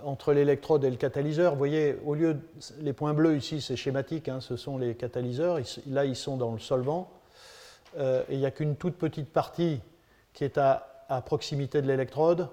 entre 0.07 0.31
l'électrode 0.31 0.85
et 0.85 0.89
le 0.89 0.95
catalyseur. 0.95 1.51
Vous 1.51 1.57
voyez, 1.57 1.97
au 2.05 2.15
lieu 2.15 2.37
les 2.79 2.93
points 2.93 3.13
bleus 3.13 3.35
ici, 3.35 3.59
c'est 3.59 3.75
schématique, 3.75 4.29
hein, 4.29 4.39
ce 4.39 4.55
sont 4.55 4.77
les 4.77 4.95
catalyseurs. 4.95 5.59
Là, 5.87 6.05
ils 6.05 6.15
sont 6.15 6.37
dans 6.37 6.53
le 6.53 6.59
solvant. 6.59 7.11
Euh, 7.97 8.23
et 8.29 8.35
il 8.35 8.39
n'y 8.39 8.45
a 8.45 8.51
qu'une 8.51 8.77
toute 8.77 8.95
petite 8.95 9.29
partie 9.29 9.81
qui 10.33 10.45
est 10.45 10.57
à, 10.57 10.87
proximité 11.25 11.81
de 11.81 11.87
l'électrode. 11.87 12.47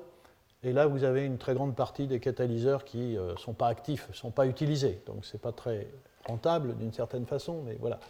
Et 0.65 0.73
là, 0.73 0.87
vous 0.87 1.05
avez 1.05 1.25
une 1.25 1.39
très 1.39 1.55
grande 1.55 1.77
partie 1.77 2.09
des 2.09 2.19
catalyseurs 2.19 2.85
qui 2.85 3.17
ne 3.17 3.37
sont 3.37 3.53
pas 3.53 3.69
actifs, 3.69 4.09
ne 4.09 4.15
sont 4.15 4.31
pas 4.31 4.47
utilisés. 4.47 5.01
Donc, 5.07 5.25
ce 5.25 5.35
n'est 5.35 5.41
pas 5.41 5.53
très 5.53 5.87
rentable 6.27 6.77
d'une 6.77 6.93
certaine 6.93 7.27
façon, 7.27 7.63
mais 7.65 7.77
voilà. 7.79 8.01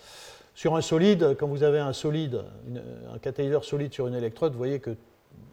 Sur 0.54 0.76
un 0.76 0.80
solide, 0.80 1.36
quand 1.38 1.48
vous 1.48 1.64
avez 1.64 1.80
un 1.80 1.92
solide, 1.92 2.44
un 3.12 3.18
catalyseur 3.18 3.64
solide 3.64 3.92
sur 3.92 4.06
une 4.06 4.14
électrode, 4.14 4.52
vous 4.52 4.58
voyez 4.58 4.78
que, 4.78 4.96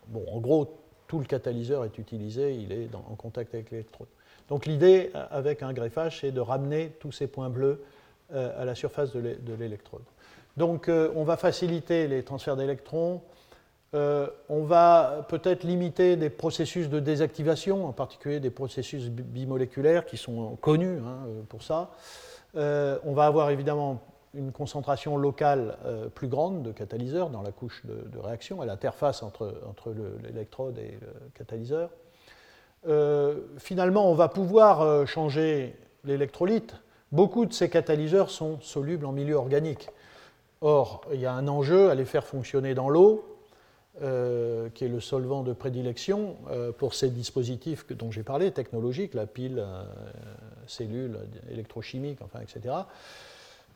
bon, 0.08 0.24
en 0.32 0.40
gros, 0.40 0.81
tout 1.12 1.20
le 1.20 1.26
catalyseur 1.26 1.84
est 1.84 1.98
utilisé, 1.98 2.56
il 2.56 2.72
est 2.72 2.96
en 2.96 3.16
contact 3.16 3.54
avec 3.54 3.70
l'électrode. 3.70 4.08
Donc 4.48 4.66
l'idée 4.66 5.12
avec 5.30 5.62
un 5.62 5.74
greffage, 5.74 6.22
c'est 6.22 6.32
de 6.32 6.40
ramener 6.40 6.94
tous 7.02 7.12
ces 7.12 7.28
points 7.28 7.50
bleus 7.50 7.84
euh, 8.34 8.62
à 8.62 8.64
la 8.64 8.76
surface 8.76 9.12
de 9.12 9.54
l'électrode. 9.60 10.04
Donc 10.56 10.88
euh, 10.88 11.12
on 11.14 11.26
va 11.26 11.36
faciliter 11.36 12.08
les 12.08 12.24
transferts 12.24 12.56
d'électrons, 12.56 13.22
euh, 13.94 14.28
on 14.48 14.64
va 14.64 15.26
peut-être 15.28 15.66
limiter 15.66 16.16
des 16.16 16.30
processus 16.30 16.88
de 16.88 17.02
désactivation, 17.02 17.86
en 17.86 17.92
particulier 17.92 18.40
des 18.40 18.50
processus 18.50 19.10
bimoléculaires 19.10 20.06
qui 20.06 20.16
sont 20.16 20.56
connus 20.62 21.00
hein, 21.00 21.28
pour 21.50 21.62
ça. 21.62 21.92
Euh, 22.56 22.98
on 23.04 23.12
va 23.12 23.26
avoir 23.26 23.50
évidemment 23.50 24.02
une 24.34 24.52
concentration 24.52 25.18
locale 25.18 25.78
euh, 25.86 26.08
plus 26.08 26.28
grande 26.28 26.64
de 26.64 26.72
catalyseurs 26.72 27.30
dans 27.30 27.42
la 27.42 27.52
couche 27.52 27.84
de, 27.86 28.20
réaction, 28.20 28.62
à 28.62 28.66
l'interface 28.66 29.24
entre, 29.24 29.54
l'électrode 30.24 30.78
et 30.78 30.98
le 31.02 31.30
catalyseur. 31.34 31.90
Euh, 32.88 33.42
finalement, 33.58 34.10
on 34.10 34.16
va 34.16 34.30
pouvoir 34.30 35.08
changer 35.08 35.76
l'électrolyte. 36.04 36.76
Beaucoup 37.12 37.46
de 37.46 37.54
ces 37.54 37.70
catalyseurs 37.70 38.30
sont 38.30 38.60
solubles 38.62 39.06
en 39.06 39.12
milieu 39.12 39.36
organique. 39.36 39.90
Or, 40.62 41.02
il 41.12 41.20
y 41.20 41.26
a 41.26 41.34
un 41.34 41.48
enjeu 41.48 41.90
à 41.90 41.96
les 41.96 42.06
faire 42.06 42.26
fonctionner 42.26 42.74
dans 42.74 42.90
l'eau, 42.90 43.26
qui 44.00 44.86
est 44.86 44.88
le 44.88 45.00
solvant 45.00 45.44
de 45.44 45.54
prédilection 45.54 46.38
pour 46.78 46.94
ces 46.94 47.10
dispositifs 47.10 47.86
dont 47.92 48.10
j'ai 48.10 48.24
parlé, 48.24 48.52
technologiques, 48.52 49.14
la 49.14 49.28
pile, 49.28 49.64
cellules 50.66 51.20
électrochimiques, 51.50 52.20
enfin, 52.22 52.40
etc. 52.40 52.76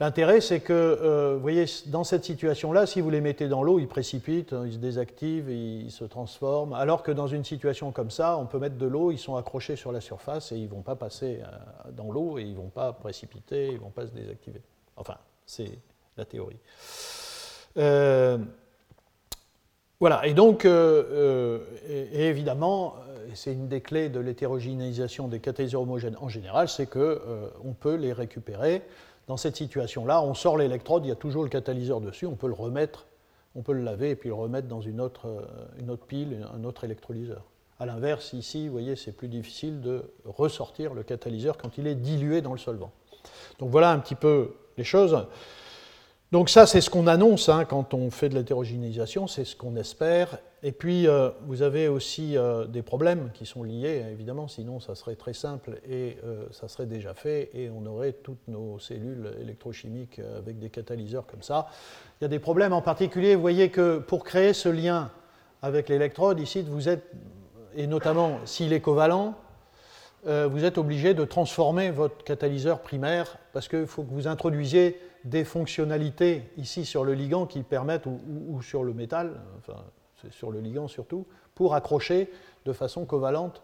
L'intérêt, 0.01 0.41
c'est 0.41 0.59
que, 0.59 0.73
euh, 0.73 1.35
vous 1.35 1.41
voyez, 1.41 1.65
dans 1.85 2.03
cette 2.03 2.25
situation-là, 2.25 2.85
si 2.85 2.99
vous 2.99 3.09
les 3.09 3.21
mettez 3.21 3.47
dans 3.47 3.63
l'eau, 3.63 3.79
ils 3.79 3.87
précipitent, 3.87 4.53
ils 4.65 4.73
se 4.73 4.77
désactivent, 4.77 5.49
ils 5.49 5.89
se 5.89 6.03
transforment. 6.03 6.73
Alors 6.73 7.01
que 7.01 7.13
dans 7.13 7.27
une 7.27 7.45
situation 7.45 7.91
comme 7.93 8.11
ça, 8.11 8.37
on 8.37 8.45
peut 8.45 8.59
mettre 8.59 8.77
de 8.77 8.85
l'eau, 8.85 9.11
ils 9.11 9.17
sont 9.17 9.37
accrochés 9.37 9.77
sur 9.77 9.93
la 9.93 10.01
surface 10.01 10.51
et 10.51 10.57
ils 10.57 10.65
ne 10.65 10.69
vont 10.69 10.81
pas 10.81 10.95
passer 10.95 11.39
euh, 11.41 11.91
dans 11.91 12.11
l'eau 12.11 12.37
et 12.37 12.41
ils 12.41 12.51
ne 12.51 12.57
vont 12.57 12.69
pas 12.69 12.91
précipiter, 12.91 13.67
ils 13.67 13.75
ne 13.75 13.79
vont 13.79 13.89
pas 13.89 14.05
se 14.05 14.11
désactiver. 14.11 14.61
Enfin, 14.97 15.15
c'est 15.45 15.79
la 16.17 16.25
théorie. 16.25 16.59
Euh, 17.77 18.37
voilà, 20.01 20.27
et 20.27 20.33
donc, 20.33 20.67
évidemment, 21.87 22.95
c'est 23.33 23.53
une 23.53 23.69
des 23.69 23.79
clés 23.79 24.09
de 24.09 24.19
l'hétérogénéisation 24.19 25.29
des 25.29 25.39
catalyseurs 25.39 25.83
homogènes 25.83 26.17
en 26.19 26.27
général, 26.27 26.67
c'est 26.67 26.85
qu'on 26.85 27.73
peut 27.79 27.95
les 27.95 28.11
récupérer. 28.11 28.81
Dans 29.27 29.37
cette 29.37 29.55
situation-là, 29.55 30.21
on 30.21 30.33
sort 30.33 30.57
l'électrode, 30.57 31.05
il 31.05 31.09
y 31.09 31.11
a 31.11 31.15
toujours 31.15 31.43
le 31.43 31.49
catalyseur 31.49 31.99
dessus, 31.99 32.25
on 32.25 32.35
peut 32.35 32.47
le 32.47 32.53
remettre, 32.53 33.07
on 33.55 33.61
peut 33.61 33.73
le 33.73 33.81
laver 33.81 34.11
et 34.11 34.15
puis 34.15 34.29
le 34.29 34.35
remettre 34.35 34.67
dans 34.67 34.81
une 34.81 35.01
autre, 35.01 35.27
euh, 35.27 35.97
pile, 36.07 36.45
un 36.53 36.63
autre 36.63 36.83
électrolyseur. 36.83 37.43
À 37.79 37.85
l'inverse, 37.85 38.33
ici, 38.33 38.67
vous 38.67 38.73
voyez, 38.73 38.95
c'est 38.95 39.11
plus 39.11 39.27
difficile 39.27 39.81
de 39.81 40.03
ressortir 40.25 40.93
le 40.93 41.03
catalyseur 41.03 41.57
quand 41.57 41.77
il 41.77 41.87
est 41.87 41.95
dilué 41.95 42.41
dans 42.41 42.53
le 42.53 42.59
solvant. 42.59 42.91
Donc 43.59 43.69
voilà 43.69 43.91
un 43.91 43.99
petit 43.99 44.15
peu 44.15 44.53
les 44.77 44.83
choses. 44.83 45.25
Donc 46.31 46.49
ça, 46.49 46.65
c'est 46.65 46.81
ce 46.81 46.89
qu'on 46.89 47.07
annonce 47.07 47.49
hein, 47.49 47.65
quand 47.65 47.93
on 47.93 48.11
fait 48.11 48.29
de 48.29 48.35
l'hétérogénéisation, 48.35 49.27
c'est 49.27 49.45
ce 49.45 49.55
qu'on 49.55 49.75
espère. 49.75 50.37
Et 50.67 50.71
puis, 50.71 51.07
euh, 51.07 51.29
vous 51.45 51.61
avez 51.61 51.87
aussi 51.87 52.35
euh, 52.35 52.65
des 52.65 52.81
problèmes 52.81 53.29
qui 53.35 53.45
sont 53.45 53.61
liés, 53.61 54.03
évidemment, 54.11 54.47
sinon 54.47 54.79
ça 54.79 54.95
serait 54.95 55.15
très 55.15 55.33
simple 55.33 55.79
et 55.87 56.17
euh, 56.25 56.47
ça 56.49 56.67
serait 56.67 56.87
déjà 56.87 57.13
fait 57.13 57.51
et 57.53 57.69
on 57.69 57.85
aurait 57.85 58.13
toutes 58.13 58.47
nos 58.47 58.79
cellules 58.79 59.29
électrochimiques 59.39 60.19
avec 60.35 60.57
des 60.57 60.71
catalyseurs 60.71 61.27
comme 61.27 61.43
ça. 61.43 61.67
Il 62.19 62.23
y 62.23 62.25
a 62.25 62.29
des 62.29 62.39
problèmes 62.39 62.73
en 62.73 62.81
particulier, 62.81 63.35
vous 63.35 63.41
voyez 63.41 63.69
que 63.69 63.99
pour 63.99 64.23
créer 64.23 64.53
ce 64.53 64.67
lien 64.67 65.11
avec 65.61 65.87
l'électrode, 65.87 66.39
ici, 66.39 66.63
vous 66.63 66.89
êtes, 66.89 67.11
et 67.75 67.85
notamment 67.85 68.39
s'il 68.45 68.73
est 68.73 68.81
covalent, 68.81 69.35
vous 70.23 70.65
êtes 70.65 70.79
obligé 70.79 71.13
de 71.13 71.23
transformer 71.23 71.91
votre 71.91 72.23
catalyseur 72.23 72.79
primaire 72.79 73.37
parce 73.53 73.67
qu'il 73.67 73.85
faut 73.85 74.01
que 74.01 74.11
vous 74.11 74.27
introduisiez 74.27 74.99
des 75.23 75.43
fonctionnalités 75.43 76.49
ici 76.57 76.85
sur 76.85 77.03
le 77.03 77.13
ligand 77.13 77.45
qui 77.45 77.61
permettent, 77.61 78.07
ou, 78.07 78.63
sur 78.63 78.83
le 78.83 78.95
métal, 78.95 79.39
enfin 79.59 79.83
sur 80.31 80.51
le 80.51 80.59
ligand 80.59 80.87
surtout, 80.87 81.25
pour 81.53 81.75
accrocher 81.75 82.29
de 82.65 82.73
façon 82.73 83.05
covalente. 83.05 83.61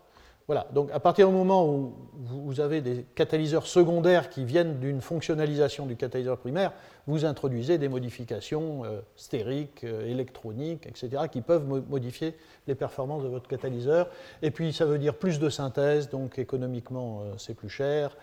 Voilà, 0.47 0.67
donc 0.73 0.89
à 0.91 0.99
partir 0.99 1.29
du 1.29 1.33
moment 1.33 1.65
où 1.65 1.93
vous 2.13 2.59
avez 2.59 2.81
des 2.81 3.05
catalyseurs 3.15 3.67
secondaires 3.67 4.29
qui 4.29 4.43
viennent 4.43 4.79
d'une 4.79 4.99
fonctionnalisation 4.99 5.85
du 5.85 5.95
catalyseur 5.95 6.37
primaire, 6.37 6.73
vous 7.07 7.25
introduisez 7.25 7.77
des 7.77 7.87
modifications 7.87 8.83
euh, 8.83 8.99
stériques, 9.15 9.83
euh, 9.83 10.09
électroniques, 10.09 10.87
etc., 10.87 11.23
qui 11.31 11.41
peuvent 11.41 11.65
modifier 11.65 12.35
les 12.67 12.75
performances 12.75 13.23
de 13.23 13.29
votre 13.29 13.47
catalyseur. 13.47 14.09
Et 14.41 14.51
puis 14.51 14.73
ça 14.73 14.85
veut 14.85 14.97
dire 14.97 15.15
plus 15.15 15.39
de 15.39 15.49
synthèse, 15.49 16.09
donc 16.09 16.37
économiquement 16.37 17.21
euh, 17.21 17.33
c'est 17.37 17.53
plus 17.53 17.69
cher. 17.69 18.17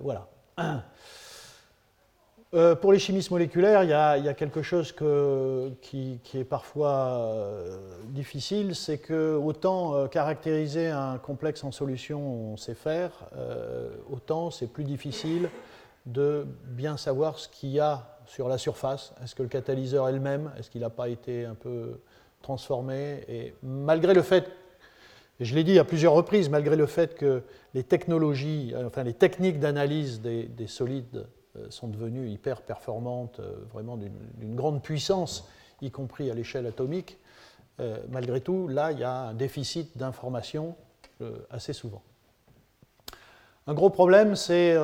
voilà. 0.00 0.28
Euh, 2.54 2.76
pour 2.76 2.92
les 2.92 3.00
chimistes 3.00 3.32
moléculaires, 3.32 3.82
il 3.82 3.90
y 3.90 3.92
a, 3.92 4.34
quelque 4.34 4.62
chose 4.62 4.94
qui, 5.82 6.20
est 6.34 6.44
parfois 6.44 6.92
euh, 6.92 7.78
difficile, 8.10 8.76
c'est 8.76 8.98
que 8.98 9.34
autant 9.34 9.96
euh, 9.96 10.06
caractériser 10.06 10.86
un 10.86 11.18
complexe 11.18 11.64
en 11.64 11.72
solution, 11.72 12.52
on 12.52 12.56
sait 12.56 12.74
faire, 12.74 13.10
autant 14.08 14.52
c'est 14.52 14.68
plus 14.68 14.84
difficile 14.84 15.48
de 16.06 16.46
bien 16.66 16.96
savoir 16.96 17.40
ce 17.40 17.48
qu'il 17.48 17.70
y 17.70 17.80
a 17.80 18.18
sur 18.26 18.48
la 18.48 18.56
surface. 18.56 19.14
Est-ce 19.24 19.34
que 19.34 19.42
le 19.42 19.48
catalyseur 19.48 20.08
est 20.08 20.12
le 20.12 20.20
même 20.20 20.52
Est-ce 20.56 20.70
qu'il 20.70 20.82
n'a 20.82 20.90
pas 20.90 21.08
été 21.08 21.44
un 21.44 21.56
peu 21.56 21.98
transformé? 22.40 23.24
Et 23.26 23.54
malgré 23.64 24.14
le 24.14 24.22
fait, 24.22 24.48
et 25.40 25.44
je 25.44 25.56
l'ai 25.56 25.64
dit 25.64 25.80
à 25.80 25.84
plusieurs 25.84 26.12
reprises, 26.12 26.48
malgré 26.48 26.76
le 26.76 26.86
fait 26.86 27.16
que 27.16 27.42
les 27.72 27.82
technologies, 27.82 28.72
enfin 28.86 29.02
les 29.02 29.14
techniques 29.14 29.58
d'analyse 29.58 30.20
des 30.20 30.66
solides 30.68 31.26
sont 31.70 31.88
devenues 31.88 32.28
hyper 32.28 32.62
performantes, 32.62 33.40
euh, 33.40 33.54
vraiment 33.72 33.96
d'une 33.96 34.54
grande 34.54 34.82
puissance, 34.82 35.48
y 35.82 35.90
compris 35.90 36.30
à 36.30 36.34
l'échelle 36.34 36.66
atomique, 36.66 37.18
euh, 37.80 37.98
malgré 38.10 38.40
tout, 38.40 38.68
là, 38.68 38.92
il 38.92 38.98
y 38.98 39.04
a 39.04 39.12
un 39.12 39.34
déficit 39.34 39.96
d'information 39.96 40.76
assez 41.48 41.72
souvent. 41.72 42.02
Un 43.66 43.72
gros 43.72 43.88
problème, 43.88 44.34
c'est 44.34 44.76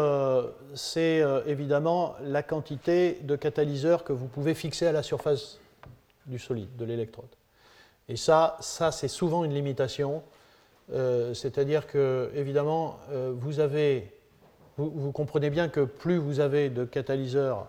évidemment 1.47 2.15
la 2.23 2.43
quantité 2.43 3.19
de 3.23 3.37
catalyseurs 3.37 4.05
que 4.05 4.13
vous 4.13 4.27
pouvez 4.27 4.55
fixer 4.55 4.87
à 4.87 4.93
la 4.93 5.03
surface 5.03 5.59
du 6.27 6.39
solide, 6.39 6.75
de 6.77 6.85
l'électrode. 6.85 7.29
Et 8.09 8.17
ça, 8.17 8.57
ça 8.61 8.91
c'est 8.93 9.09
souvent 9.09 9.45
une 9.45 9.53
limitation. 9.53 10.23
C'est-à-dire 10.89 11.87
que, 11.89 12.31
évidemment, 12.35 13.01
vous 13.11 13.59
avez 13.59 14.20
vous, 14.77 15.13
comprenez 15.13 15.51
bien 15.51 15.69
que 15.69 15.81
plus 15.81 16.17
vous 16.17 16.41
avez 16.41 16.71
de 16.71 16.85
catalyseurs 16.85 17.69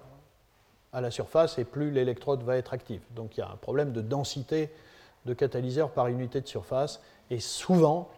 à 0.93 1.01
la 1.01 1.11
surface 1.11 1.57
et 1.57 1.63
plus 1.63 1.91
l'électrode 1.91 2.43
va 2.43 2.57
être 2.57 2.73
active. 2.73 3.01
Donc 3.15 3.37
il 3.37 3.41
y 3.41 3.43
a 3.43 3.49
un 3.49 3.57
problème 3.57 3.91
de 3.91 4.01
densité 4.01 4.69
de 5.25 5.33
catalyseurs 5.33 5.91
par 5.91 6.07
unité 6.07 6.41
de 6.41 6.47
surface. 6.47 7.01
Et 7.29 7.39
souvent, 7.39 8.09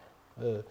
euh, 0.42 0.62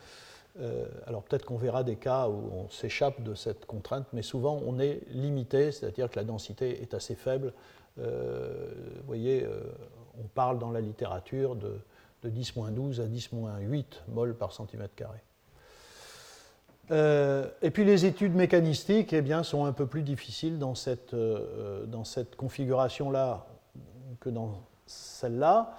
euh, 0.60 0.86
alors 1.08 1.24
peut-être 1.24 1.46
qu'on 1.46 1.58
verra 1.58 1.84
des 1.84 1.96
cas 1.96 2.28
où 2.28 2.50
on 2.54 2.70
s'échappe 2.70 3.22
de 3.24 3.36
cette 3.36 3.66
contrainte, 3.66 4.08
mais 4.14 4.22
souvent 4.22 4.62
on 4.66 4.80
est 4.80 5.02
limité, 5.10 5.72
c'est-à-dire 5.72 6.10
que 6.10 6.18
la 6.18 6.26
densité 6.26 6.82
est 6.82 6.94
assez 6.94 7.16
faible. 7.16 7.54
Euh, 8.00 8.72
vous 8.98 9.08
voyez, 9.08 9.48
on 10.20 10.28
parle 10.28 10.60
dans 10.60 10.72
la 10.72 10.82
littérature 10.82 11.56
de, 11.56 11.80
de 12.24 12.30
10-12 12.30 13.02
à 13.02 13.06
10-8 13.06 13.86
mol 14.10 14.36
par 14.36 14.52
centimètre 14.52 14.96
carré. 14.96 15.20
Euh, 16.94 17.48
et 17.64 17.72
puis 17.72 17.86
les 17.86 18.06
études 18.06 18.36
mécanistiques 18.36 19.14
eh 19.14 19.22
bien, 19.22 19.44
sont 19.44 19.66
un 19.66 19.74
peu 19.74 19.88
plus 19.88 20.04
difficiles 20.04 20.60
dans 20.60 20.76
cette, 20.76 21.14
euh, 21.14 21.86
dans 21.88 22.04
cette 22.04 22.36
configuration-là 22.36 23.48
que 24.20 24.30
dans 24.30 24.60
celle-là. 24.86 25.76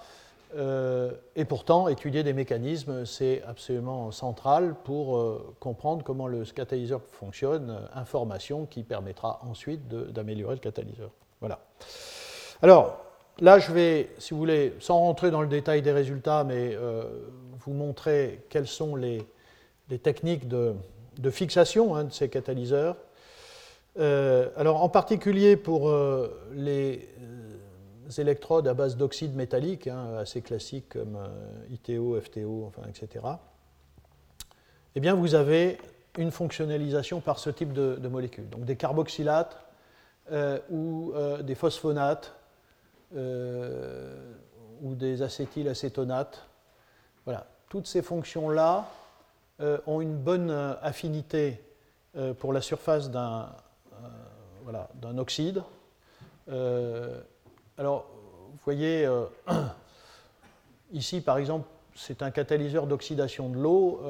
Euh, 0.57 1.11
et 1.35 1.45
pourtant, 1.45 1.87
étudier 1.87 2.23
des 2.23 2.33
mécanismes, 2.33 3.05
c'est 3.05 3.41
absolument 3.43 4.11
central 4.11 4.75
pour 4.83 5.41
comprendre 5.59 6.03
comment 6.03 6.27
le 6.27 6.43
catalyseur 6.43 7.01
fonctionne, 7.01 7.79
information 7.93 8.65
qui 8.65 8.83
permettra 8.83 9.41
ensuite 9.49 9.87
d'améliorer 9.87 10.55
le 10.55 10.61
catalyseur. 10.61 11.11
Voilà. 11.39 11.59
Alors, 12.61 13.05
là, 13.39 13.59
je 13.59 13.71
vais, 13.71 14.09
si 14.17 14.33
vous 14.33 14.39
voulez, 14.39 14.73
sans 14.79 14.99
rentrer 14.99 15.31
dans 15.31 15.41
le 15.41 15.47
détail 15.47 15.81
des 15.81 15.91
résultats, 15.91 16.43
mais 16.43 16.77
vous 17.59 17.73
montrer 17.73 18.45
quelles 18.49 18.67
sont 18.67 18.95
les, 18.95 19.27
les 19.89 19.99
techniques 19.99 20.47
de, 20.47 20.75
de 21.17 21.29
fixation 21.29 21.95
hein, 21.95 22.05
de 22.05 22.13
ces 22.13 22.29
catalyseurs. 22.29 22.97
Euh, 23.97 24.49
alors 24.57 24.83
en 24.83 24.89
particulier 24.89 25.55
pour 25.55 25.89
euh, 25.89 26.49
les 26.53 27.07
euh, 27.21 28.21
électrodes 28.21 28.67
à 28.67 28.73
base 28.73 28.97
d'oxyde 28.97 29.35
métallique, 29.35 29.87
hein, 29.87 30.17
assez 30.17 30.41
classiques 30.41 30.89
comme 30.89 31.17
ITO, 31.69 32.19
FTO, 32.19 32.65
enfin, 32.67 32.81
etc., 32.89 33.25
eh 34.95 34.99
bien 34.99 35.13
vous 35.13 35.35
avez 35.35 35.77
une 36.17 36.31
fonctionnalisation 36.31 37.19
par 37.19 37.39
ce 37.39 37.49
type 37.49 37.73
de, 37.73 37.95
de 37.95 38.07
molécules. 38.07 38.49
Donc 38.49 38.65
des 38.65 38.75
carboxylates 38.77 39.57
ou 40.71 41.13
des 41.43 41.55
phosphonates 41.55 42.33
ou 43.13 44.95
des 44.95 45.21
acétylacétonates. 45.21 46.47
Voilà, 47.25 47.47
toutes 47.67 47.87
ces 47.87 48.01
fonctions-là 48.01 48.87
ont 49.59 50.01
une 50.01 50.17
bonne 50.17 50.49
euh, 50.49 50.73
affinité 50.81 51.61
euh, 52.15 52.33
pour 52.33 52.53
la 52.53 52.61
surface 52.61 53.09
d'un 53.09 53.49
voilà, 54.63 54.89
oxyde. 55.17 55.61
alors, 57.77 58.07
vous 58.51 58.59
voyez, 58.65 59.07
ici 60.91 61.21
par 61.21 61.37
exemple, 61.37 61.67
c'est 61.93 62.23
un 62.23 62.31
catalyseur 62.31 62.87
d'oxydation 62.87 63.49
de 63.49 63.57
l'eau 63.59 64.01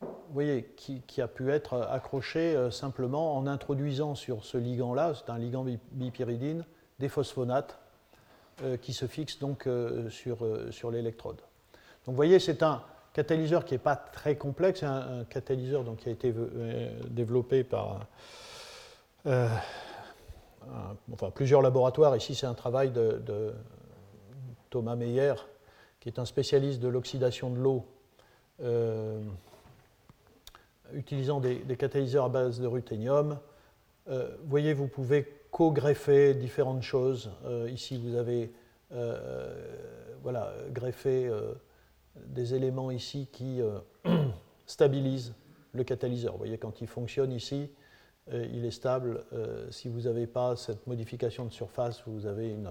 vous 0.00 0.34
voyez, 0.34 0.72
qui, 0.76 1.02
qui, 1.08 1.20
a 1.20 1.26
pu 1.26 1.50
être 1.50 1.82
accroché 1.90 2.70
simplement 2.70 3.36
en 3.36 3.48
introduisant 3.48 4.14
sur 4.14 4.44
ce 4.44 4.56
ligand-là, 4.56 5.14
c'est 5.16 5.30
un 5.30 5.38
ligand 5.38 5.66
bipyridine, 5.90 6.64
des 7.00 7.08
phosphonates 7.08 7.76
qui 8.80 8.92
se 8.92 9.06
fixent 9.06 9.40
donc 9.40 9.68
sur, 10.10 10.38
sur 10.70 10.92
l'électrode. 10.92 11.36
Donc 11.36 12.12
vous 12.12 12.14
voyez, 12.14 12.38
c'est 12.38 12.62
un, 12.62 12.84
catalyseur 13.20 13.66
qui 13.66 13.74
n'est 13.74 13.78
pas 13.78 13.96
très 13.96 14.36
complexe, 14.36 14.82
un, 14.82 15.24
catalyseur 15.28 15.84
donc, 15.84 15.98
qui 15.98 16.08
a 16.08 16.12
été 16.12 16.32
euh, 16.34 16.90
développé 17.10 17.64
par 17.64 18.06
euh, 19.26 19.46
plusieurs 21.34 21.60
laboratoires. 21.60 22.16
Ici, 22.16 22.34
c'est 22.34 22.46
un 22.46 22.54
travail 22.54 22.90
de, 22.90 23.52
Thomas 24.70 24.96
Meyer, 24.96 25.34
qui 26.00 26.08
est 26.08 26.18
un 26.18 26.24
spécialiste 26.24 26.80
de 26.80 26.88
l'oxydation 26.88 27.50
de 27.50 27.58
l'eau, 27.58 27.84
euh, 28.62 29.20
utilisant 30.94 31.40
des, 31.40 31.76
catalyseurs 31.76 32.24
à 32.24 32.28
base 32.30 32.58
de 32.58 32.66
ruthénium. 32.66 33.38
vous 34.06 34.48
voyez, 34.48 34.72
vous 34.72 34.88
pouvez 34.88 35.28
co-greffer 35.50 36.32
différentes 36.32 36.82
choses. 36.82 37.30
ici, 37.68 38.00
vous 38.02 38.14
avez 38.16 38.50
voilà, 40.22 40.54
greffé 40.72 41.30
des 42.16 42.54
éléments 42.54 42.90
ici 42.90 43.28
qui 43.32 43.60
euh, 43.60 43.78
stabilisent 44.66 45.34
le 45.72 45.84
catalyseur. 45.84 46.32
Vous 46.32 46.38
voyez, 46.38 46.58
quand 46.58 46.80
il 46.80 46.86
fonctionne 46.86 47.32
ici, 47.32 47.70
euh, 48.32 48.46
il 48.52 48.64
est 48.64 48.70
stable. 48.70 49.24
Euh, 49.32 49.70
si 49.70 49.88
vous 49.88 50.02
n'avez 50.02 50.26
pas 50.26 50.56
cette 50.56 50.86
modification 50.86 51.44
de 51.44 51.52
surface, 51.52 52.02
vous 52.06 52.26
avez 52.26 52.50
une, 52.50 52.70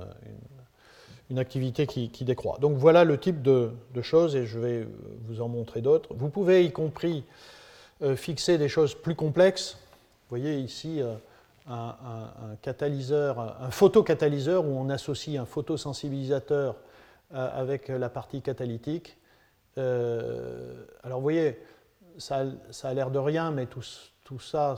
une, 1.29 1.39
activité 1.39 1.87
qui, 1.87 2.23
décroît. 2.23 2.57
Donc 2.59 2.77
voilà 2.77 3.03
le 3.03 3.17
type 3.17 3.41
de, 3.41 3.71
choses 4.01 4.35
et 4.35 4.45
je 4.45 4.59
vais 4.59 4.87
vous 5.27 5.41
en 5.41 5.47
montrer 5.47 5.81
d'autres. 5.81 6.13
Vous 6.13 6.29
pouvez 6.29 6.65
y 6.65 6.71
compris 6.71 7.23
fixer 8.15 8.57
des 8.57 8.69
choses 8.69 8.95
plus 8.95 9.13
complexes. 9.13 9.73
Vous 9.73 10.37
voyez 10.37 10.57
ici 10.57 11.01
un, 11.67 11.95
catalyseur, 12.63 13.39
un 13.61 13.69
photocatalyseur 13.69 14.65
où 14.65 14.69
on 14.69 14.89
associe 14.89 15.39
un 15.39 15.45
photosensibilisateur 15.45 16.75
avec 17.31 17.89
la 17.89 18.09
partie 18.09 18.41
catalytique. 18.41 19.18
Alors 19.77 21.17
vous 21.17 21.21
voyez, 21.21 21.57
ça, 22.17 22.43
a 22.83 22.93
l'air 22.93 23.11
de 23.11 23.19
rien, 23.19 23.51
mais 23.51 23.65
tout, 23.65 24.39
ça, 24.39 24.75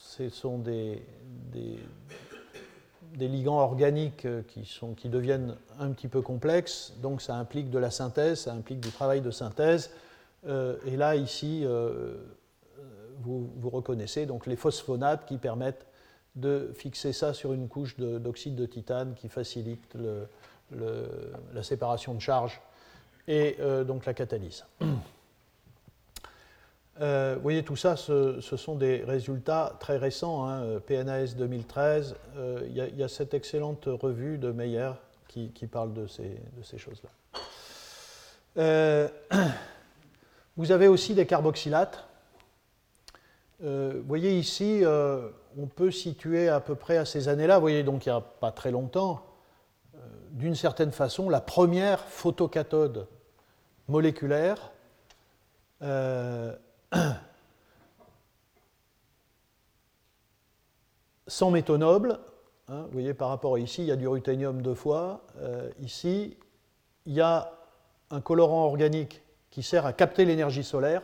ce 0.00 0.28
sont 0.28 0.58
des, 0.58 1.02
ligands 3.18 3.58
organiques 3.58 4.26
qui, 4.48 4.64
sont, 4.64 4.94
qui 4.94 5.08
deviennent 5.08 5.56
un 5.78 5.90
petit 5.90 6.08
peu 6.08 6.22
complexes, 6.22 6.94
donc 7.02 7.20
ça 7.20 7.36
implique 7.36 7.70
de 7.70 7.78
la 7.78 7.90
synthèse, 7.90 8.40
ça 8.40 8.52
implique 8.52 8.80
du 8.80 8.90
travail 8.90 9.20
de 9.20 9.30
synthèse. 9.30 9.90
et 10.46 10.96
là, 10.96 11.14
ici, 11.16 11.66
vous, 13.20 13.50
vous, 13.56 13.70
reconnaissez 13.70 14.26
donc 14.26 14.46
les 14.46 14.56
phosphonates 14.56 15.26
qui 15.26 15.36
permettent 15.36 15.86
de 16.34 16.72
fixer 16.74 17.12
ça 17.12 17.34
sur 17.34 17.52
une 17.52 17.68
couche 17.68 17.96
d'oxyde 17.98 18.54
de, 18.54 18.66
titane 18.66 19.14
qui 19.14 19.28
facilite 19.28 19.96
la 20.72 21.62
séparation 21.62 22.14
de 22.14 22.20
charge 22.20 22.60
et 23.28 23.56
euh, 23.60 23.84
donc 23.84 24.06
la 24.06 24.14
catalyse. 24.14 24.64
Euh, 27.00 27.32
vous 27.36 27.42
voyez, 27.42 27.64
tout 27.64 27.74
ça, 27.74 27.96
ce, 27.96 28.38
sont 28.40 28.74
des 28.76 29.02
résultats 29.02 29.76
très 29.80 29.96
récents. 29.96 30.46
Hein, 30.46 30.78
PNAS 30.86 31.34
2013, 31.36 32.14
euh, 32.36 32.60
il 32.68 32.76
y, 32.76 33.02
a 33.02 33.08
cette 33.08 33.32
excellente 33.32 33.86
revue 33.86 34.36
de 34.36 34.52
Meyer 34.52 34.90
qui, 35.26 35.48
parle 35.66 35.94
de 35.94 36.06
ces, 36.06 36.78
choses-là. 36.78 37.08
vous 40.56 40.70
avez 40.70 40.86
aussi 40.86 41.14
des 41.14 41.24
carboxylates. 41.26 42.04
vous 43.60 44.02
voyez 44.06 44.38
ici, 44.38 44.82
on 44.84 45.66
peut 45.66 45.90
situer 45.90 46.50
à 46.50 46.60
peu 46.60 46.74
près 46.74 46.98
à 46.98 47.06
ces 47.06 47.26
années-là, 47.26 47.54
vous 47.56 47.62
voyez, 47.62 47.84
donc 47.84 48.04
il 48.04 48.10
n'y 48.10 48.16
a 48.16 48.20
pas 48.20 48.52
très 48.52 48.70
longtemps, 48.70 49.24
d'une 50.32 50.54
certaine 50.54 50.92
façon, 50.92 51.28
la 51.28 51.40
première 51.40 52.00
photocathode 52.00 53.06
moléculaire 53.88 54.72
euh, 55.82 56.56
sans 61.26 61.50
métaux 61.50 61.76
nobles. 61.76 62.18
Hein, 62.68 62.82
vous 62.84 62.92
voyez, 62.92 63.12
par 63.14 63.28
rapport 63.28 63.56
à 63.56 63.58
ici, 63.58 63.82
il 63.82 63.88
y 63.88 63.92
a 63.92 63.96
du 63.96 64.08
ruthénium 64.08 64.62
deux 64.62 64.74
fois. 64.74 65.22
Euh, 65.40 65.70
ici, 65.80 66.38
il 67.04 67.12
y 67.12 67.20
a 67.20 67.52
un 68.10 68.22
colorant 68.22 68.64
organique 68.64 69.20
qui 69.50 69.62
sert 69.62 69.84
à 69.84 69.92
capter 69.92 70.24
l'énergie 70.24 70.64
solaire, 70.64 71.02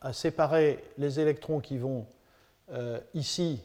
à, 0.00 0.12
séparer 0.12 0.84
les 0.98 1.18
électrons 1.18 1.58
qui 1.60 1.78
vont 1.78 2.06
euh, 2.72 3.00
ici 3.14 3.60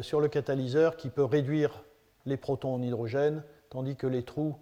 sur 0.00 0.20
le 0.20 0.26
catalyseur 0.26 0.96
qui 0.96 1.08
peut 1.08 1.24
réduire 1.24 1.84
les 2.26 2.36
protons 2.36 2.74
en 2.74 2.82
hydrogène, 2.82 3.44
tandis 3.70 3.96
que 3.96 4.06
les 4.06 4.22
trous 4.22 4.56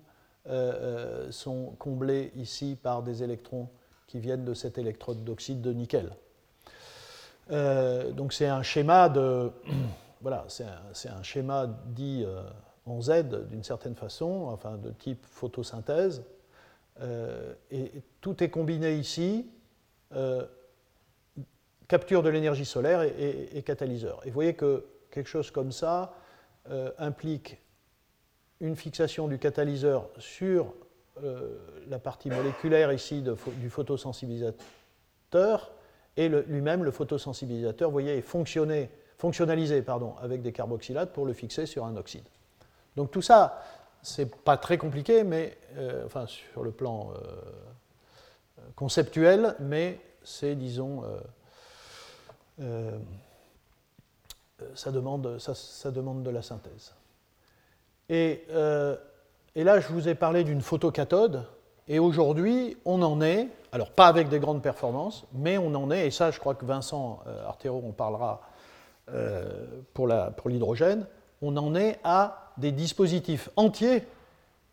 euh, 0.49 1.31
sont 1.31 1.75
comblés 1.79 2.33
ici 2.37 2.77
par 2.81 3.03
des 3.03 3.23
électrons 3.23 3.69
qui 4.07 4.21
viennent 4.21 4.45
de 4.45 4.55
cette 4.55 4.79
électrode 4.79 5.25
d'oxyde 5.25 5.61
de 5.61 5.73
nickel. 5.73 6.11
donc 7.51 8.33
c'est 8.33 8.47
un 8.47 8.63
schéma 8.63 9.09
de 9.09 9.51
schéma 11.23 11.67
dit 11.87 12.25
en 12.87 13.01
Z 13.01 13.25
d'une 13.51 13.65
certaine 13.65 13.97
façon, 13.97 14.47
enfin 14.49 14.77
de 14.77 14.91
type 14.91 15.25
photosynthèse, 15.27 16.23
et, 17.71 18.03
tout 18.21 18.43
est 18.43 18.51
combiné 18.51 18.97
ici 18.97 19.47
capture 21.89 22.23
de 22.23 22.29
l'énergie 22.29 22.65
solaire 22.65 23.03
et, 23.03 23.63
catalyseur. 23.65 24.21
Et 24.25 24.29
vous 24.29 24.35
voyez 24.35 24.55
que 24.55 24.85
quelque 25.11 25.29
chose 25.29 25.51
comme 25.51 25.73
ça 25.73 26.15
euh, 26.71 26.91
implique 26.99 27.59
une 28.61 28.77
fixation 28.77 29.29
du 29.29 29.39
catalyseur 29.39 30.09
sur 30.19 30.73
euh, 31.23 31.57
la 31.89 31.99
partie 31.99 32.31
moléculaire 32.31 32.93
ici 32.93 33.23
du 33.23 33.71
photosensibilisateur 33.71 35.73
et 36.17 36.29
lui-même, 36.29 36.83
le, 36.83 36.91
photosensibilisateur, 36.91 37.91
vous 37.91 37.93
voyez, 37.93 38.17
est 38.17 38.89
fonctionnalisé 39.19 39.83
pardon, 39.83 40.15
avec 40.21 40.41
des 40.41 40.53
carboxylates 40.53 41.13
pour 41.13 41.27
le 41.27 41.35
fixer 41.35 41.67
sur 41.67 41.85
un 41.85 41.95
oxyde. 41.97 42.25
Donc 42.97 43.11
tout 43.11 43.21
ça, 43.21 43.63
c'est 44.03 44.35
pas 44.35 44.57
très 44.57 44.79
compliqué, 44.79 45.25
mais 45.25 45.59
euh, 45.77 46.07
enfin 46.07 46.27
sur 46.27 46.63
le 46.63 46.71
plan 46.71 47.13
conceptuel, 48.75 49.55
mais 49.61 50.01
c'est, 50.23 50.55
disons, 50.55 51.03
euh, 52.61 52.99
ça, 54.75 54.91
demande 54.91 55.23
de 55.23 56.31
la 56.31 56.43
synthèse. 56.43 56.95
Et, 58.09 58.45
euh, 58.51 58.97
et, 59.55 59.65
là, 59.65 59.81
je 59.81 59.89
vous 59.89 60.09
ai 60.09 60.15
parlé 60.15 60.45
d'une 60.45 60.61
photocathode, 60.61 61.45
et 61.89 61.99
aujourd'hui, 61.99 62.77
on 62.85 63.03
en 63.03 63.21
est, 63.21 63.49
alors 63.73 63.91
pas 63.91 64.07
avec 64.07 64.29
des 64.29 64.39
grandes 64.39 64.63
performances, 64.63 65.27
mais 65.33 65.59
on 65.59 65.75
en 65.75 65.91
est, 65.91 66.07
et 66.07 66.11
ça, 66.11 66.31
je 66.31 66.41
crois 66.41 66.55
que 66.55 66.65
Vincent 66.65 67.21
euh, 67.27 67.47
Artero 67.47 67.83
en 67.87 67.93
parlera 67.93 68.41
pour 69.95 70.09
l'hydrogène, 70.49 71.07
on 71.41 71.57
en 71.57 71.77
est 71.77 72.01
à 72.03 72.51
des 72.57 72.73
dispositifs 72.73 73.49
entiers 73.55 74.03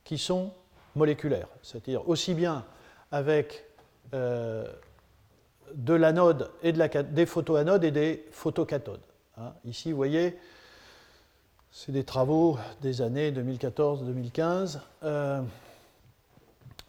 qui 0.04 0.18
sont 0.18 0.50
moléculaires, 0.96 1.50
c'est-à-dire 1.62 2.10
aussi 2.10 2.34
bien 2.34 2.66
avec 3.12 3.64
de 4.12 5.94
l'anode 5.94 6.50
et 6.64 6.72
de 6.72 6.80
la, 6.80 6.88
des 6.88 7.28
photoanodes 7.28 7.84
et 7.84 7.92
des 7.92 8.26
photocathodes. 8.32 9.06
Hein. 9.38 9.54
Ici, 9.66 9.92
vous 9.92 9.98
voyez, 9.98 10.38
c'est 11.76 11.92
des 11.92 12.04
travaux 12.04 12.60
des 12.84 13.02
années 13.02 13.32
2014-2015. 13.32 14.78
Euh, 15.04 15.40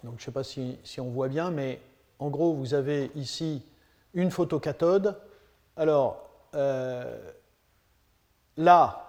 donc, 0.05 0.16
je 0.18 0.20
ne 0.20 0.20
sais 0.20 0.31
pas 0.31 0.44
si, 0.44 0.77
on 0.99 1.09
voit 1.09 1.29
bien, 1.29 1.51
mais 1.51 1.81
en 2.18 2.29
gros, 2.29 2.53
vous 2.53 2.75
avez 2.75 3.11
ici 3.16 3.62
une 4.12 4.31
photocathode. 4.31 5.16
Alors, 5.79 6.29
euh, 6.55 7.18
là, 8.59 9.09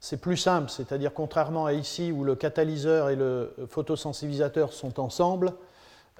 c'est 0.00 0.20
plus 0.20 0.36
simple, 0.36 0.68
c'est-à-dire 0.68 1.14
contrairement 1.14 1.66
à 1.66 1.72
ici 1.72 2.10
où 2.10 2.24
le 2.24 2.34
catalyseur 2.34 3.10
et 3.10 3.16
le 3.16 3.54
photosensibilisateur 3.68 4.72
sont 4.72 4.98
ensemble, 4.98 5.52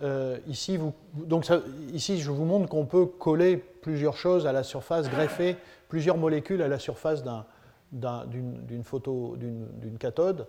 euh, 0.02 0.38
ici, 0.46 0.78
donc 1.14 1.50
ici, 1.92 2.20
je 2.20 2.30
vous 2.30 2.44
montre 2.44 2.68
qu'on 2.68 2.86
peut 2.86 3.06
coller 3.06 3.56
plusieurs 3.56 4.16
choses 4.16 4.46
à 4.46 4.52
la 4.52 4.62
surface, 4.62 5.10
greffer 5.10 5.56
plusieurs 5.88 6.16
molécules 6.16 6.62
à 6.62 6.68
la 6.68 6.78
surface 6.78 7.24
d'une 7.92 8.84
photo, 8.84 9.36
d'une 9.36 9.98
cathode. 9.98 10.46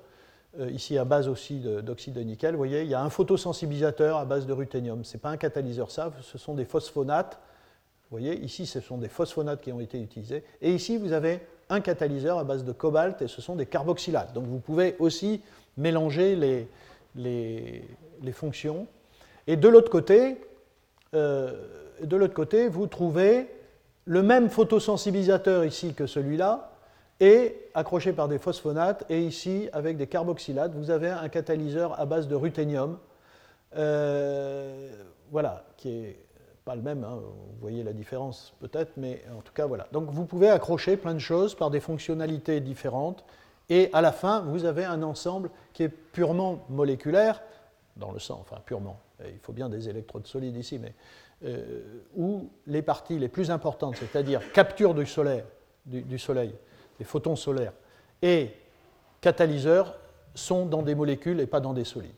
Euh, 0.60 0.70
ici, 0.70 0.98
à 0.98 1.06
base 1.06 1.30
aussi 1.30 1.60
d'oxyde 1.60 2.14
de, 2.14 2.22
nickel, 2.22 2.52
vous 2.52 2.58
voyez, 2.58 2.82
il 2.82 2.90
y 2.90 2.94
a 2.94 3.02
un 3.02 3.10
photosensibilisateur 3.10 4.18
à 4.18 4.26
base 4.26 4.46
de 4.46 4.52
ruthénium. 4.52 5.06
Ce 5.06 5.14
n'est 5.14 5.20
pas 5.20 5.30
un 5.30 5.38
catalyseur 5.38 5.92
ça, 5.92 6.12
ce 6.22 6.38
sont 6.38 6.56
des 6.56 6.66
phosphonates. 6.66 7.40
Vous 8.10 8.18
voyez, 8.18 8.38
ici, 8.42 8.66
ce 8.66 8.82
sont 8.82 8.98
des 8.98 9.08
phosphonates 9.08 9.62
qui 9.62 9.72
ont 9.72 9.80
été 9.80 10.02
utilisés. 10.02 10.44
Et 10.62 10.74
ici, 10.74 10.98
vous 10.98 11.14
avez 11.14 11.40
un 11.70 11.80
catalyseur 11.80 12.38
à 12.38 12.44
base 12.44 12.66
de 12.66 12.74
cobalt 12.74 13.22
et 13.22 13.30
ce 13.30 13.42
sont 13.42 13.56
des 13.56 13.66
carboxylates. 13.66 14.34
Donc, 14.34 14.46
vous 14.46 14.60
pouvez 14.60 14.98
aussi 15.00 15.42
mélanger 15.78 16.36
les, 16.36 16.68
les, 17.16 18.32
fonctions 18.34 18.88
et 19.48 19.56
de 19.56 19.68
l'autre 19.70 19.90
côté, 19.90 20.42
euh, 21.14 21.54
de 22.04 22.18
l'autre 22.18 22.34
côté, 22.34 22.68
vous 22.68 22.88
trouvez 22.88 23.48
le 24.06 24.22
même 24.22 24.50
photosensibilisateur 24.50 25.64
ici 25.64 25.94
que 25.94 26.08
celui-là, 26.08 26.71
et 27.22 27.70
accroché 27.76 28.12
par 28.12 28.28
des 28.28 28.40
phosphonates, 28.40 29.06
et 29.10 29.22
ici 29.22 29.70
avec 29.72 29.96
des 29.96 30.08
carboxylates, 30.08 30.74
vous 30.74 30.90
avez 30.90 31.08
un 31.10 31.30
catalyseur 31.30 31.98
à 32.00 32.06
base 32.06 32.28
de 32.28 32.36
ruthénium, 32.36 32.98
euh, 33.78 34.92
voilà, 35.32 35.64
qui 35.78 35.90
est 35.90 36.26
pas 36.66 36.76
le 36.76 36.82
même, 36.82 37.04
hein, 37.04 37.20
vous 37.22 37.60
voyez 37.62 37.84
la 37.84 37.94
différence 37.94 38.54
peut-être, 38.60 38.94
mais 38.98 39.24
en 39.38 39.42
tout 39.42 39.54
cas 39.54 39.68
voilà. 39.68 39.88
Donc 39.92 40.10
vous 40.10 40.26
pouvez 40.26 40.50
accrocher 40.50 40.98
plein 40.98 41.14
de 41.14 41.20
choses 41.20 41.56
par 41.56 41.70
des 41.70 41.80
fonctionnalités 41.80 42.60
différentes, 42.60 43.24
et 43.70 43.90
à 43.94 44.02
la 44.02 44.12
fin, 44.12 44.42
vous 44.42 44.66
avez 44.66 44.84
un 44.84 45.04
ensemble 45.04 45.52
qui 45.74 45.84
est 45.84 45.90
purement 45.90 46.66
moléculaire, 46.70 47.42
dans 47.98 48.12
le 48.12 48.20
sang, 48.20 48.40
enfin 48.42 48.60
purement, 48.66 49.00
il 49.24 49.40
faut 49.40 49.54
bien 49.54 49.70
des 49.70 49.88
électrodes 49.88 50.26
solides 50.26 50.58
ici, 50.58 50.80
mais 50.80 50.94
euh, 51.46 51.82
où 52.16 52.50
les 52.66 52.82
parties 52.82 53.20
les 53.20 53.30
plus 53.30 53.52
importantes, 53.52 53.96
c'est-à-dire 53.98 54.52
capture 54.54 54.96
du 54.96 55.06
soleil, 55.06 55.44
du, 55.86 56.20
soleil, 56.20 56.54
des 57.02 57.06
photons 57.06 57.36
solaires, 57.36 57.74
et 58.22 58.52
catalyseurs, 59.22 59.96
sont 60.36 60.68
dans 60.68 60.84
des 60.84 60.94
molécules 60.94 61.40
et 61.40 61.48
pas 61.48 61.60
dans 61.60 61.74
des 61.74 61.84
solides. 61.84 62.12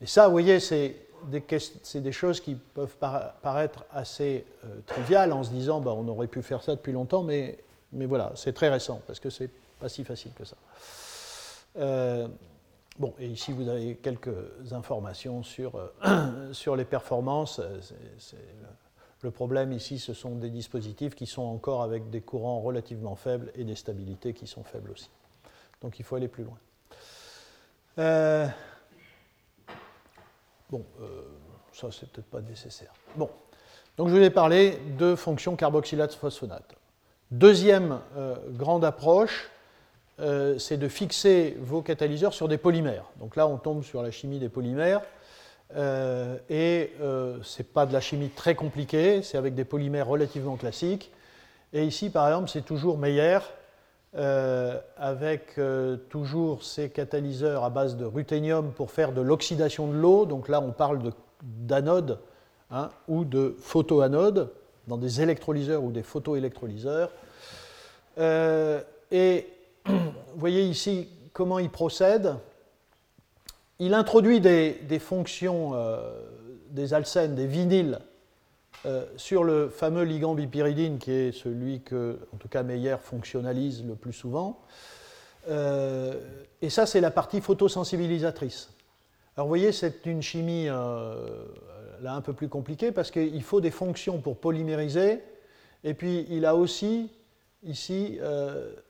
Et 0.00 0.06
ça, 0.06 0.26
vous 0.26 0.32
voyez, 0.32 0.60
c'est 0.60 0.94
des, 1.24 2.12
choses 2.12 2.40
qui 2.40 2.54
peuvent 2.54 2.96
paraître 3.42 3.84
assez 3.90 4.46
euh, 4.64 4.68
triviales 4.86 5.32
en 5.32 5.42
se 5.42 5.50
disant 5.50 5.80
bah, 5.80 5.92
on 5.96 6.06
aurait 6.06 6.28
pu 6.28 6.42
faire 6.42 6.62
ça 6.62 6.76
depuis 6.76 6.92
longtemps, 6.92 7.24
mais, 7.24 7.58
voilà, 7.90 8.30
c'est 8.36 8.52
très 8.52 8.68
récent 8.68 9.00
parce 9.04 9.18
que 9.18 9.30
c'est 9.30 9.50
pas 9.80 9.88
si 9.88 10.04
facile 10.04 10.32
que 10.32 10.44
ça. 10.44 10.56
Euh, 11.78 12.28
Bon, 12.98 13.12
et 13.18 13.26
ici 13.26 13.52
vous 13.52 13.68
avez 13.68 13.96
quelques 13.96 14.30
informations 14.72 15.42
sur, 15.42 15.74
euh, 15.76 16.52
sur 16.52 16.76
les 16.76 16.86
performances. 16.86 17.60
Le 19.26 19.32
problème 19.32 19.72
ici, 19.72 19.98
ce 19.98 20.14
sont 20.14 20.36
des 20.36 20.50
dispositifs 20.50 21.16
qui 21.16 21.26
sont 21.26 21.42
encore 21.42 21.82
avec 21.82 22.10
des 22.10 22.20
courants 22.20 22.60
relativement 22.60 23.16
faibles 23.16 23.50
et 23.56 23.64
des 23.64 23.74
stabilités 23.74 24.32
qui 24.32 24.46
sont 24.46 24.62
faibles 24.62 24.92
aussi. 24.92 25.10
Donc 25.82 25.98
il 25.98 26.04
faut 26.04 26.14
aller 26.14 26.28
plus 26.28 26.44
loin. 26.44 26.58
Euh, 27.98 28.46
Bon, 30.70 30.84
ça, 31.72 31.88
c'est 31.90 32.08
peut-être 32.08 32.26
pas 32.26 32.40
nécessaire. 32.40 32.92
Bon, 33.16 33.28
donc 33.96 34.08
je 34.08 34.14
vous 34.14 34.22
ai 34.22 34.30
parlé 34.30 34.78
de 34.98 35.16
fonctions 35.16 35.56
carboxylate 35.56 36.14
phosphonate. 36.14 36.74
Deuxième 37.32 38.00
grande 38.50 38.84
approche, 38.84 39.50
c'est 40.18 40.76
de 40.76 40.88
fixer 40.88 41.56
vos 41.60 41.82
catalyseurs 41.82 42.34
sur 42.34 42.48
des 42.48 42.58
polymères. 42.58 43.10
Donc 43.18 43.36
là, 43.36 43.46
on 43.46 43.58
tombe 43.58 43.84
sur 43.84 44.02
la 44.02 44.10
chimie 44.10 44.38
des 44.40 44.48
polymères. 44.48 45.02
Euh, 45.74 46.36
et 46.48 46.92
euh, 47.00 47.38
ce 47.42 47.58
n'est 47.58 47.68
pas 47.68 47.86
de 47.86 47.92
la 47.92 48.00
chimie 48.00 48.28
très 48.28 48.54
compliquée, 48.54 49.22
c'est 49.22 49.36
avec 49.36 49.54
des 49.54 49.64
polymères 49.64 50.06
relativement 50.06 50.56
classiques. 50.56 51.10
Et 51.72 51.84
ici, 51.84 52.10
par 52.10 52.28
exemple, 52.28 52.48
c'est 52.48 52.64
toujours 52.64 52.98
Meyer, 52.98 53.38
euh, 54.16 54.78
avec 54.96 55.60
toujours 56.08 56.62
ces 56.62 56.90
catalyseurs 56.90 57.64
à 57.64 57.70
base 57.70 57.96
de 57.96 58.04
ruthénium 58.04 58.72
pour 58.72 58.90
faire 58.90 59.12
de 59.12 59.20
l'oxydation 59.20 59.88
de 59.88 59.94
l'eau. 59.94 60.26
Donc 60.26 60.48
là, 60.48 60.60
on 60.60 60.72
parle 60.72 61.00
d'anode 61.42 62.20
hein, 62.70 62.90
ou 63.08 63.24
de 63.24 63.56
photoanode, 63.60 64.52
dans 64.86 64.96
des 64.96 65.20
électrolyseurs 65.20 65.82
ou 65.82 65.90
des 65.90 66.04
photoélectrolyseurs. 66.04 67.10
et 68.18 69.46
vous 69.86 70.12
voyez 70.36 70.62
ici 70.62 71.08
comment 71.32 71.58
ils 71.58 71.70
procèdent 71.70 72.36
il 73.78 73.94
introduit 73.94 74.40
des, 74.40 74.98
fonctions 74.98 75.72
euh, 75.74 76.00
des 76.70 76.94
alcènes, 76.94 77.34
des 77.34 77.46
vinyles, 77.46 77.98
euh, 78.84 79.04
sur 79.16 79.42
le 79.44 79.68
fameux 79.68 80.04
ligand 80.04 80.34
bipyridine 80.34 80.98
qui 80.98 81.10
est 81.10 81.32
celui 81.32 81.80
que, 81.80 82.18
en 82.32 82.36
tout 82.36 82.48
cas, 82.48 82.62
Meyer 82.62 82.96
fonctionnalise 83.02 83.84
le 83.84 83.94
plus 83.94 84.12
souvent. 84.12 84.60
Euh, 85.48 86.14
et 86.62 86.70
ça, 86.70 86.86
c'est 86.86 87.00
la 87.00 87.10
partie 87.10 87.40
photosensibilisatrice. 87.40 88.70
Alors, 89.36 89.46
vous 89.46 89.50
voyez, 89.50 89.72
c'est 89.72 90.06
une 90.06 90.22
chimie 90.22 90.66
là 90.66 92.14
un 92.14 92.20
peu 92.20 92.32
plus 92.32 92.48
compliquée 92.48 92.92
parce 92.92 93.10
qu'il 93.10 93.42
faut 93.42 93.60
des 93.60 93.70
fonctions 93.70 94.18
pour 94.18 94.38
polymériser. 94.38 95.22
Et 95.84 95.92
puis, 95.92 96.26
il 96.30 96.46
a 96.46 96.56
aussi 96.56 97.10
ici 97.62 98.18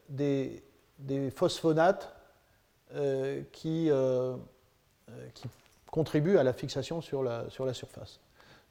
des, 0.09 0.63
phosphonates 1.35 2.15
qui 3.53 3.91
qui 5.35 5.49
contribue 5.91 6.37
à 6.37 6.43
la 6.43 6.53
fixation 6.53 7.01
sur 7.01 7.23
la, 7.23 7.49
sur 7.49 7.65
la 7.65 7.75
surface. 7.75 8.21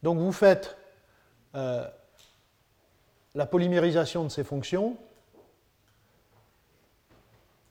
Donc 0.04 0.20
vous 0.20 0.32
faites 0.32 0.78
euh, 1.56 1.88
la 3.34 3.46
polymérisation 3.46 4.24
de 4.24 4.30
ces 4.30 4.44
fonctions. 4.44 4.98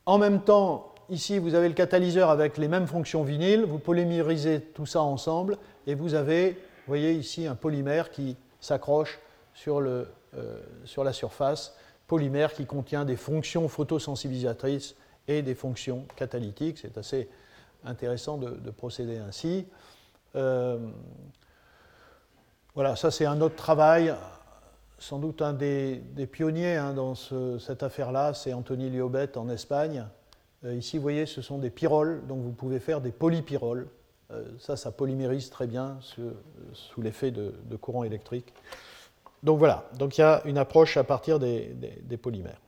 En 0.07 0.19
même 0.19 0.43
temps, 0.43 0.95
ici, 1.11 1.39
vous 1.39 1.55
avez 1.55 1.69
le 1.69 1.75
catalyseur 1.75 2.31
avec 2.31 2.59
les 2.59 2.69
mêmes 2.69 2.87
fonctions 2.87 3.23
vinyles. 3.23 3.65
Vous 3.65 3.79
polymérisez 3.79 4.61
tout 4.61 4.87
ça 4.87 5.01
ensemble 5.03 5.59
et 5.87 5.95
vous 5.95 6.15
avez, 6.15 6.53
vous 6.53 6.89
voyez 6.89 7.13
ici, 7.13 7.47
un 7.47 7.55
polymère 7.55 8.11
qui 8.11 8.37
s'accroche 8.61 9.21
sur, 9.55 9.79
euh, 9.79 10.05
sur 10.85 11.05
la 11.05 11.13
surface. 11.13 11.77
Polymère 12.07 12.53
qui 12.53 12.67
contient 12.67 13.05
des 13.05 13.17
fonctions 13.17 13.69
photosensibilisatrices 13.69 14.95
et 15.29 15.43
des 15.43 15.55
fonctions 15.55 16.07
catalytiques. 16.17 16.79
C'est 16.79 16.99
assez 16.99 17.29
intéressant 17.85 18.39
de, 18.39 18.71
procéder 18.71 19.19
ainsi. 19.19 19.67
Euh, 20.37 20.79
voilà, 22.75 22.97
ça 22.97 23.11
c'est 23.11 23.27
un 23.27 23.41
autre 23.41 23.57
travail. 23.57 24.15
Sans 24.99 25.19
doute 25.19 25.43
un 25.43 25.53
des, 25.53 26.01
pionniers 26.31 26.77
hein, 26.77 26.95
dans 26.95 27.15
cette 27.15 27.83
affaire-là, 27.83 28.33
c'est 28.33 28.53
Anthony 28.53 28.91
Liobet 28.91 29.37
en 29.37 29.49
Espagne. 29.49 30.07
Euh, 30.65 30.75
ici, 30.75 30.97
vous 30.97 31.03
voyez, 31.03 31.27
ce 31.27 31.43
sont 31.43 31.59
des 31.59 31.71
pyroles, 31.71 32.27
donc 32.27 32.43
vous 32.43 32.53
pouvez 32.53 32.81
faire 32.81 33.01
des 33.01 33.13
polypyroles. 33.13 33.89
Euh, 34.31 34.45
ça, 34.59 34.77
ça 34.77 34.91
polymérise 34.91 35.51
très 35.51 35.67
bien 35.67 35.99
sous, 36.01 37.03
l'effet 37.03 37.31
de, 37.31 37.53
courant 37.77 38.05
électrique. 38.05 38.55
Donc 39.43 39.59
voilà, 39.59 39.91
donc 39.99 40.17
il 40.17 40.23
y 40.23 40.25
a 40.25 40.41
une 40.47 40.57
approche 40.57 40.97
à 40.97 41.05
partir 41.05 41.39
des, 41.39 41.75
des 42.03 42.17
polymères. 42.17 42.61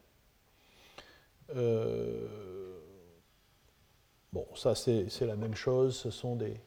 Bon, 4.36 4.44
ça 4.54 4.74
c'est 4.74 5.08
la 5.22 5.34
même 5.34 5.54
chose, 5.54 5.96
ce 5.96 6.10
sont 6.10 6.36
des... 6.36 6.60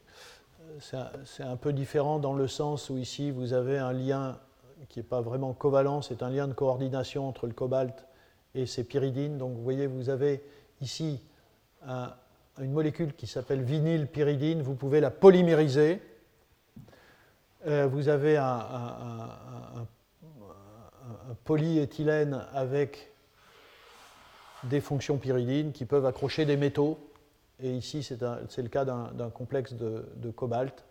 C'est 0.80 1.44
un, 1.44 1.56
peu 1.56 1.72
différent 1.72 2.18
dans 2.18 2.34
le 2.34 2.48
sens 2.48 2.90
où 2.90 2.98
ici 2.98 3.30
vous 3.30 3.54
avez 3.54 3.78
un 3.78 3.94
lien 3.94 4.40
qui 4.88 4.98
n'est 4.98 5.04
pas 5.04 5.22
vraiment 5.22 5.54
covalent, 5.54 6.02
c'est 6.02 6.24
un 6.24 6.32
lien 6.32 6.48
de 6.48 6.54
coordination 6.54 7.28
entre 7.28 7.46
le 7.46 7.54
cobalt 7.54 8.08
et 8.56 8.66
ces 8.66 8.84
pyridines. 8.84 9.38
Donc 9.38 9.56
vous 9.56 9.62
voyez, 9.62 9.86
vous 9.86 10.10
avez 10.10 10.44
ici 10.82 11.22
une 11.86 12.72
molécule 12.72 13.14
qui 13.14 13.28
s'appelle 13.28 13.62
vinylpyridine, 13.62 14.64
vous 14.64 14.74
pouvez 14.74 15.00
la 15.00 15.12
polymériser. 15.12 16.02
Euh, 17.68 17.86
vous 17.86 18.10
avez 18.10 18.36
un, 18.38 19.30
polyéthylène 21.44 22.48
avec 22.52 23.12
des 24.64 24.82
fonctions 24.82 25.18
pyridines 25.18 25.72
qui 25.72 25.86
peuvent 25.86 26.08
accrocher 26.08 26.46
des 26.46 26.58
métaux 26.58 26.98
et 27.62 27.72
ici 27.72 28.04
c'est 28.04 28.22
le 28.62 28.70
cas 28.70 28.86
d'un 28.86 29.30
complexe 29.30 29.74
de, 29.74 30.32
cobalt. 30.36 30.86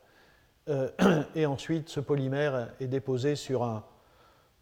Euh, 0.69 0.91
et 1.35 1.47
ensuite, 1.47 1.89
ce 1.89 2.01
polymère 2.01 2.73
est 2.81 2.89
déposé 2.89 3.37
sur 3.37 3.63
un, 3.63 3.85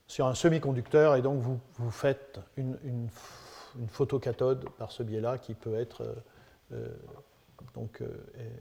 semi-conducteur, 0.06 1.16
et 1.16 1.22
donc 1.22 1.40
vous, 1.40 1.60
faites 1.90 2.40
une, 2.56 3.08
photocathode 3.88 4.70
par 4.78 4.90
ce 4.90 5.02
biais-là 5.02 5.36
qui 5.36 5.52
peut 5.52 5.74
être 5.74 6.02
euh, 6.02 6.14
euh, 6.72 6.88
donc, 7.74 8.02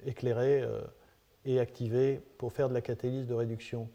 éclairée 0.06 0.64
et 1.46 1.60
activée 1.60 2.22
pour 2.38 2.52
faire 2.52 2.70
de 2.70 2.74
la 2.74 2.82
catalyse 2.82 3.28
de 3.28 3.34
réduction 3.34 3.90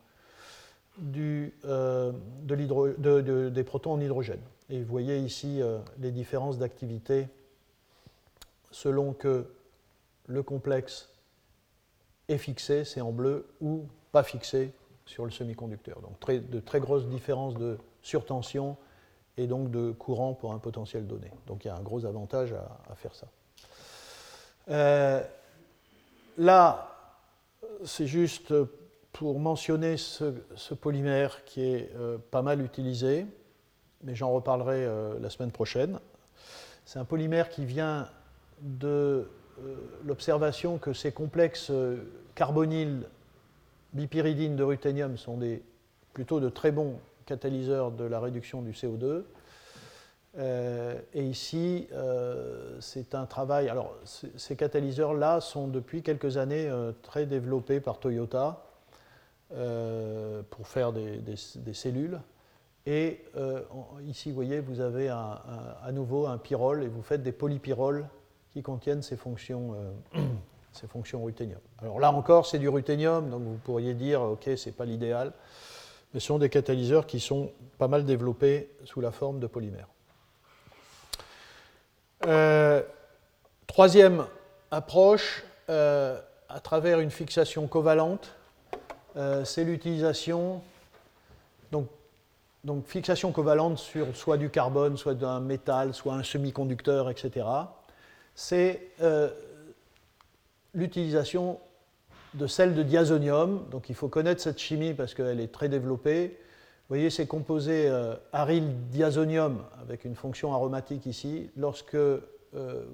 du, 0.99 1.55
de 1.65 3.49
des 3.49 3.65
protons 3.65 3.93
en 3.93 4.01
hydrogène. 4.01 4.41
Et 4.69 4.81
vous 4.83 4.91
voyez 4.91 5.19
ici 5.19 5.61
les 5.99 6.11
différences 6.11 6.59
d'activité 6.59 7.29
selon 8.71 9.13
que 9.13 9.47
le 10.27 10.43
complexe 10.43 11.09
est 12.29 12.39
fixé, 12.39 12.85
c'est 12.85 13.01
en 13.01 13.13
bleu, 13.13 13.49
ou 13.61 13.87
pas 14.13 14.23
fixé 14.23 14.73
sur 15.07 15.25
le 15.25 15.31
semi-conducteur. 15.31 16.01
Donc 16.01 16.25
de 16.29 16.61
très 16.61 16.81
grosses 16.81 17.07
différences 17.07 17.55
de 17.55 17.79
surtension 18.03 18.77
et 19.37 19.47
donc 19.47 19.71
de 19.71 19.91
courant 19.93 20.35
pour 20.35 20.53
un 20.53 20.59
potentiel 20.59 21.07
donné. 21.07 21.31
Donc 21.47 21.65
il 21.65 21.69
y 21.69 21.71
a 21.71 21.77
un 21.77 21.83
gros 21.83 22.05
avantage 22.05 22.53
à, 22.53 22.95
faire 22.95 23.15
ça. 23.15 23.27
Euh, 24.69 25.23
là, 26.39 26.97
c'est 27.85 28.07
juste 28.07 28.53
pour 29.13 29.41
mentionner 29.41 29.97
ce, 29.97 30.75
polymère 30.75 31.45
qui 31.45 31.63
est 31.63 31.91
euh, 31.97 32.19
pas 32.31 32.43
mal 32.43 32.61
utilisé, 32.63 33.27
mais 34.03 34.15
j'en 34.15 34.31
reparlerai 34.31 34.85
euh, 34.85 35.19
la 35.19 35.31
semaine 35.31 35.51
prochaine. 35.51 35.99
C'est 36.85 36.99
un 36.99 37.05
polymère 37.05 37.49
qui 37.49 37.65
vient 37.65 38.09
de 38.61 39.29
euh, 39.65 39.75
l'observation 40.05 40.79
que 40.79 40.93
ces 40.93 41.13
complexes 41.13 41.71
euh, 41.71 41.97
carbonyles 42.35 43.07
bipyridines 43.93 44.57
de 44.57 44.63
ruthénium 44.63 45.17
sont 45.17 45.37
des, 45.37 45.63
plutôt 46.13 46.41
de 46.41 46.49
très 46.49 46.71
bons 46.71 46.99
catalyseurs 47.27 47.91
de 47.91 48.05
la 48.05 48.21
réduction 48.21 48.63
du 48.63 48.73
CO2. 48.73 49.25
Euh, 50.39 50.95
et 51.13 51.25
ici, 51.25 51.89
c'est 52.79 53.17
un 53.17 53.27
travail. 53.27 53.69
Alors, 53.69 53.97
ces 54.05 54.55
catalyseurs-là 54.55 55.41
sont 55.41 55.67
depuis 55.67 56.03
quelques 56.03 56.37
années 56.37 56.71
très 57.03 57.27
développés 57.27 57.81
par 57.81 57.99
Toyota 57.99 58.65
pour 59.49 60.69
faire 60.69 60.93
des, 60.93 61.21
cellules. 61.73 62.21
Et 62.87 63.25
ici, 64.05 64.31
vous 64.31 64.37
voyez, 64.37 64.61
vous 64.61 64.81
avez 64.81 65.09
à 65.09 65.91
nouveau 65.93 66.29
un 66.29 66.39
pyrrole 66.39 66.85
et 66.85 66.89
vous 66.89 67.03
faites 67.03 67.25
des 67.25 67.33
polypyroles 67.33 68.07
qui 68.53 68.63
contiennent 68.63 69.03
ces 69.03 69.17
fonctions, 69.17 69.75
euh, 70.17 70.21
ces 70.73 70.87
fonctions 70.87 71.23
ruthénium. 71.23 71.61
Alors 71.81 72.01
là 72.01 72.13
encore, 72.13 72.47
c'est 72.47 72.59
du 72.59 72.69
ruthénium, 72.69 73.31
donc 73.31 73.43
vous 73.43 73.59
pourriez 73.65 73.95
dire, 73.95 74.23
ok, 74.23 74.51
ce 74.57 74.69
n'est 74.69 74.75
pas 74.75 74.85
l'idéal, 74.85 75.33
mais 76.13 76.21
ce 76.21 76.27
sont 76.27 76.39
des 76.39 76.49
catalyseurs 76.49 77.07
qui 77.07 77.21
sont 77.21 77.53
pas 77.79 77.89
mal 77.89 78.05
développés 78.05 78.71
sous 78.85 79.01
la 79.01 79.11
forme 79.11 79.41
de 79.41 79.47
polymères. 79.47 79.89
Euh, 82.27 82.83
troisième 83.67 84.27
approche, 84.71 85.45
euh, 85.69 86.21
à 86.49 86.61
travers 86.61 87.01
une 87.01 87.11
fixation 87.11 87.67
covalente, 87.67 88.35
c'est 89.45 89.65
l'utilisation, 89.65 90.63
donc, 91.73 91.89
donc 92.63 92.87
fixation 92.87 93.33
covalente 93.33 93.79
sur 93.79 94.17
soit 94.17 94.37
du 94.37 94.51
carbone, 94.51 94.97
soit 94.97 95.15
d'un 95.15 95.41
métal, 95.41 95.95
soit 95.95 96.15
un 96.15 96.23
semi-conducteur, 96.23 97.11
etc 97.11 97.45
c'est 98.41 98.81
euh, 99.03 99.29
l'utilisation 100.73 101.61
de 102.33 102.47
sel 102.47 102.75
de 102.75 102.83
diazonium. 102.83 103.67
Donc 103.71 103.91
il 103.91 103.95
faut 103.95 104.09
connaître 104.09 104.41
cette 104.41 104.59
chimie 104.59 104.95
parce 104.95 105.13
qu'elle 105.13 105.41
est 105.41 105.53
très 105.53 105.69
développée. 105.69 106.39
Vous 106.89 106.97
voyez 106.97 107.11
ces 107.11 107.27
composés 107.27 107.87
euh, 107.87 108.17
aryl 108.33 108.65
diazonium 108.89 109.63
avec 109.83 110.07
une 110.07 110.15
fonction 110.15 110.55
aromatique 110.55 111.05
ici. 111.05 111.51
Lorsque 111.55 111.95
euh, 111.95 112.21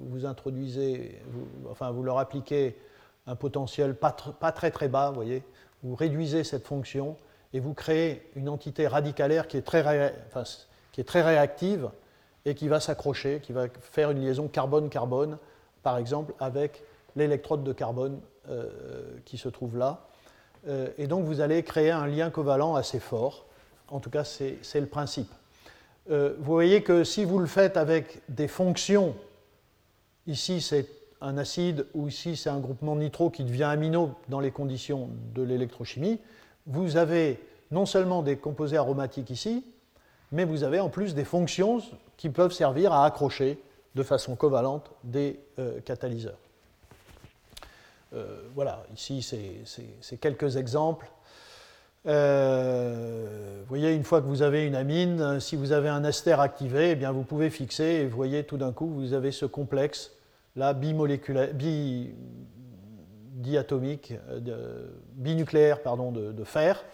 vous 0.00 0.26
introduisez, 0.26 1.22
enfin 1.70 1.92
vous 1.92 2.02
leur 2.02 2.18
appliquez 2.18 2.76
un 3.28 3.36
potentiel 3.36 3.94
pas, 3.94 4.10
très 4.10 4.72
très 4.72 4.88
bas, 4.88 5.10
vous 5.10 5.14
voyez, 5.14 5.44
vous 5.84 5.94
réduisez 5.94 6.42
cette 6.42 6.66
fonction 6.66 7.16
et 7.52 7.60
vous 7.60 7.72
créez 7.72 8.28
une 8.34 8.48
entité 8.48 8.88
radicalaire 8.88 9.46
qui 9.46 9.58
est 9.58 9.62
très 9.62 9.82
réactive 11.22 11.90
et 12.46 12.54
qui 12.54 12.68
va 12.68 12.80
s'accrocher, 12.80 13.40
qui 13.42 13.52
va 13.52 13.66
faire 13.80 14.12
une 14.12 14.20
liaison 14.20 14.48
carbone-carbone, 14.48 15.36
par 15.82 15.98
exemple, 15.98 16.32
avec 16.40 16.82
l'électrode 17.16 17.64
de 17.64 17.72
carbone 17.72 18.20
euh, 18.48 18.70
qui 19.24 19.36
se 19.36 19.48
trouve 19.48 19.76
là. 19.76 20.06
Euh, 20.68 20.88
et 20.96 21.08
donc 21.08 21.24
vous 21.24 21.40
allez 21.40 21.62
créer 21.64 21.90
un 21.90 22.06
lien 22.06 22.30
covalent 22.30 22.76
assez 22.76 23.00
fort. 23.00 23.46
En 23.88 23.98
tout 23.98 24.10
cas, 24.10 24.24
c'est 24.24 24.80
le 24.80 24.86
principe. 24.86 25.30
Euh, 26.10 26.34
vous 26.38 26.52
voyez 26.52 26.82
que 26.82 27.02
si 27.02 27.24
vous 27.24 27.40
le 27.40 27.46
faites 27.46 27.76
avec 27.76 28.22
des 28.28 28.46
fonctions, 28.46 29.14
ici 30.28 30.60
c'est 30.60 30.88
un 31.20 31.38
acide 31.38 31.86
ou 31.94 32.06
ici 32.06 32.36
c'est 32.36 32.50
un 32.50 32.60
groupement 32.60 32.94
nitro 32.94 33.30
qui 33.30 33.42
devient 33.42 33.64
amino 33.64 34.12
dans 34.28 34.38
les 34.38 34.52
conditions 34.52 35.08
de 35.34 35.42
l'électrochimie, 35.42 36.20
vous 36.66 36.96
avez 36.96 37.40
non 37.72 37.86
seulement 37.86 38.22
des 38.22 38.36
composés 38.36 38.76
aromatiques 38.76 39.30
ici, 39.30 39.64
mais 40.32 40.44
vous 40.44 40.64
avez 40.64 40.80
en 40.80 40.88
plus 40.88 41.14
des 41.14 41.24
fonctions 41.24 41.80
qui 42.16 42.30
peuvent 42.30 42.52
servir 42.52 42.92
à 42.92 43.04
accrocher 43.04 43.58
de 43.94 44.02
façon 44.02 44.36
covalente 44.36 44.90
des 45.04 45.40
catalyseurs. 45.84 46.38
Euh, 48.14 48.42
voilà, 48.54 48.84
ici, 48.94 49.26
c'est 50.00 50.16
quelques 50.18 50.56
exemples. 50.56 51.10
Euh, 52.06 53.58
vous 53.62 53.68
voyez, 53.68 53.94
une 53.94 54.04
fois 54.04 54.20
que 54.20 54.26
vous 54.26 54.42
avez 54.42 54.64
une 54.64 54.76
amine, 54.76 55.40
si 55.40 55.56
vous 55.56 55.72
avez 55.72 55.88
un 55.88 56.04
ester 56.04 56.40
activé, 56.40 56.90
eh 56.90 56.94
bien, 56.94 57.10
vous 57.10 57.24
pouvez 57.24 57.50
fixer 57.50 57.84
et 57.84 58.06
vous 58.06 58.16
voyez 58.16 58.44
tout 58.44 58.56
d'un 58.56 58.72
coup, 58.72 58.86
vous 58.86 59.12
avez 59.12 59.32
ce 59.32 59.44
complexe 59.44 60.12
là, 60.54 60.72
bimoléculaire, 60.72 61.52
bi, 61.52 62.10
diatomique, 63.34 64.14
euh, 64.30 64.86
binucléaire 65.14 65.82
pardon, 65.82 66.12
de, 66.12 66.44
fer, 66.44 66.84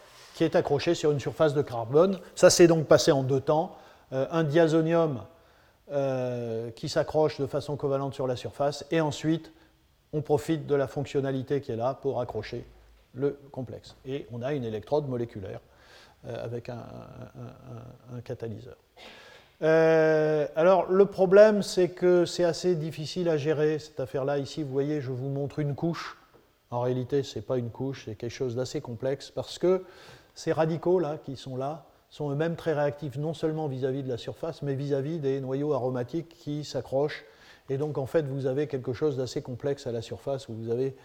est 0.43 0.57
accroché 0.57 0.95
sur 0.95 1.13
une 1.13 1.21
surface 1.21 1.55
de 1.55 1.63
carbone. 1.63 2.19
Ça 2.35 2.51
s'est 2.51 2.67
donc 2.67 2.87
passé 2.87 3.13
en 3.13 3.23
deux 3.23 3.41
temps. 3.41 3.77
un 4.11 4.45
diazonium 4.45 5.23
qui 6.75 6.89
s'accroche 6.89 7.41
de 7.41 7.47
façon 7.47 7.77
covalente 7.77 8.15
sur 8.15 8.27
la 8.27 8.37
surface, 8.37 8.85
et 8.91 9.01
ensuite 9.01 9.53
on 10.13 10.21
profite 10.21 10.67
de 10.67 10.75
la 10.75 10.87
fonctionnalité 10.87 11.61
qui 11.61 11.73
est 11.73 11.77
là 11.77 11.95
pour 11.95 12.21
accrocher 12.21 12.65
le 13.15 13.39
complexe. 13.51 13.97
Et 14.07 14.27
on 14.33 14.43
a 14.43 14.53
une 14.53 14.65
électrode 14.65 15.09
moléculaire 15.09 15.61
euh, 16.27 16.45
avec 16.45 16.69
un, 16.69 16.83
catalyseur. 18.25 18.77
Euh, 19.63 20.47
alors 20.57 20.91
le 20.91 21.07
problème, 21.07 21.63
c'est 21.63 21.89
que 21.89 22.25
c'est 22.25 22.45
assez 22.45 22.75
difficile 22.75 23.29
à 23.29 23.37
gérer 23.37 23.79
cette 23.79 24.01
affaire-là. 24.01 24.39
Ici, 24.39 24.63
vous 24.63 24.73
voyez, 24.73 25.01
je 25.01 25.11
vous 25.11 25.29
montre 25.29 25.59
une 25.59 25.75
couche. 25.75 26.19
En 26.71 26.81
réalité, 26.81 27.23
ce 27.23 27.39
n'est 27.39 27.45
pas 27.45 27.59
une 27.59 27.71
couche, 27.71 28.07
c'est 28.07 28.15
quelque 28.15 28.31
chose 28.31 28.57
d'assez 28.57 28.81
complexe 28.81 29.31
parce 29.31 29.59
que 29.59 29.85
ces 30.35 30.53
radicaux-là 30.53 31.19
qui 31.25 31.37
sont 31.37 31.57
là 31.57 31.87
sont 32.11 32.31
eux-mêmes 32.31 32.57
très 32.57 32.75
réactifs, 32.75 33.17
non 33.17 33.33
seulement 33.33 33.69
vis-à-vis 33.69 34.03
de 34.03 34.09
la 34.09 34.19
surface, 34.19 34.63
mais 34.63 34.75
vis 34.75 34.95
à 34.95 35.01
-vis 35.01 35.19
des 35.19 35.41
noyaux 35.41 35.73
aromatiques 35.73 36.29
qui 36.29 36.65
s'accrochent 36.65 37.25
et 37.69 37.79
donc, 37.79 37.99
en 37.99 38.07
fait, 38.07 38.23
vous 38.27 38.47
avez 38.47 38.67
quelque 38.67 38.93
chose 38.93 39.17
d'assez 39.17 39.43
complexe 39.43 39.87
à 39.87 39.93
la 39.93 40.03
surface 40.03 40.49
où 40.49 40.55
vous 40.55 40.71
avez 40.71 40.97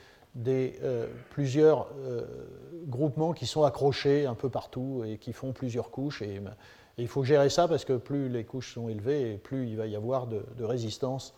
euh, 0.46 1.08
plusieurs 1.30 1.88
euh, 2.00 2.26
groupements 2.88 3.34
qui 3.34 3.46
sont 3.46 3.64
accrochés 3.64 4.26
un 4.26 4.36
peu 4.36 4.50
partout 4.50 5.04
et 5.06 5.18
qui 5.18 5.34
font 5.34 5.54
plusieurs 5.54 5.92
couches. 5.92 6.22
Et, 6.22 6.42
il 7.00 7.08
faut 7.08 7.24
gérer 7.24 7.52
ça 7.52 7.68
parce 7.68 7.86
que 7.86 7.94
plus 7.94 8.28
les 8.28 8.44
couches 8.44 8.74
sont 8.74 8.90
élevées, 8.90 9.34
et 9.34 9.38
plus 9.38 9.68
il 9.68 9.78
va 9.78 9.86
y 9.86 9.96
avoir 9.96 10.26
de, 10.26 10.42
résistance, 10.60 11.36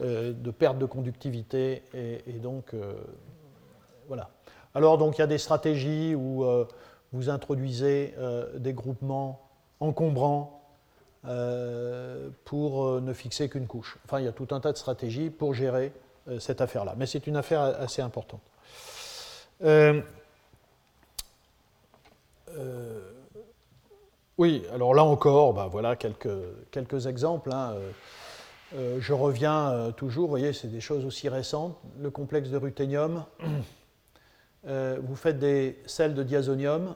euh, 0.00 0.32
de 0.32 0.50
perte 0.52 0.78
de 0.78 0.86
conductivité. 0.86 1.82
Et, 1.92 2.22
et 2.28 2.38
donc, 2.38 2.74
voilà. 4.06 4.30
Alors, 4.74 4.96
donc, 4.96 5.18
il 5.18 5.20
y 5.20 5.24
a 5.24 5.26
des 5.26 5.38
stratégies 5.38 6.14
où 6.14 6.44
vous 7.12 7.30
introduisez 7.30 8.14
des 8.58 8.72
groupements 8.72 9.40
encombrants 9.80 10.62
euh, 11.24 12.30
pour 12.44 12.84
euh, 12.84 13.00
ne 13.00 13.12
fixer 13.12 13.48
qu'une 13.48 13.68
couche. 13.68 13.96
Enfin, 14.04 14.18
il 14.18 14.24
y 14.24 14.28
a 14.28 14.32
tout 14.32 14.48
un 14.50 14.58
tas 14.58 14.72
de 14.72 14.76
stratégies 14.76 15.30
pour 15.30 15.54
gérer 15.54 15.92
euh, 16.28 16.40
cette 16.40 16.60
affaire-là. 16.60 16.94
Mais 16.96 17.06
c'est 17.06 17.28
une 17.28 17.36
affaire 17.36 17.60
assez 17.60 18.02
importante. 18.02 18.40
oui, 24.36 24.64
alors 24.72 24.94
là 24.94 25.04
encore, 25.04 25.54
bah, 25.54 25.68
voilà 25.70 25.94
quelques, 25.94 26.28
quelques 26.72 27.06
exemples. 27.06 27.52
Hein. 27.52 27.76
je 28.74 29.12
reviens 29.12 29.92
toujours, 29.96 30.24
vous 30.24 30.30
voyez, 30.30 30.52
c'est 30.52 30.66
des 30.66 30.80
choses 30.80 31.04
aussi 31.04 31.28
récentes. 31.28 31.78
Le 32.00 32.10
complexe 32.10 32.48
de 32.48 32.56
ruthénium, 32.56 33.24
vous 34.64 35.16
faites 35.16 35.38
des 35.38 35.78
sels 35.86 36.14
de 36.14 36.22
diazonium, 36.22 36.94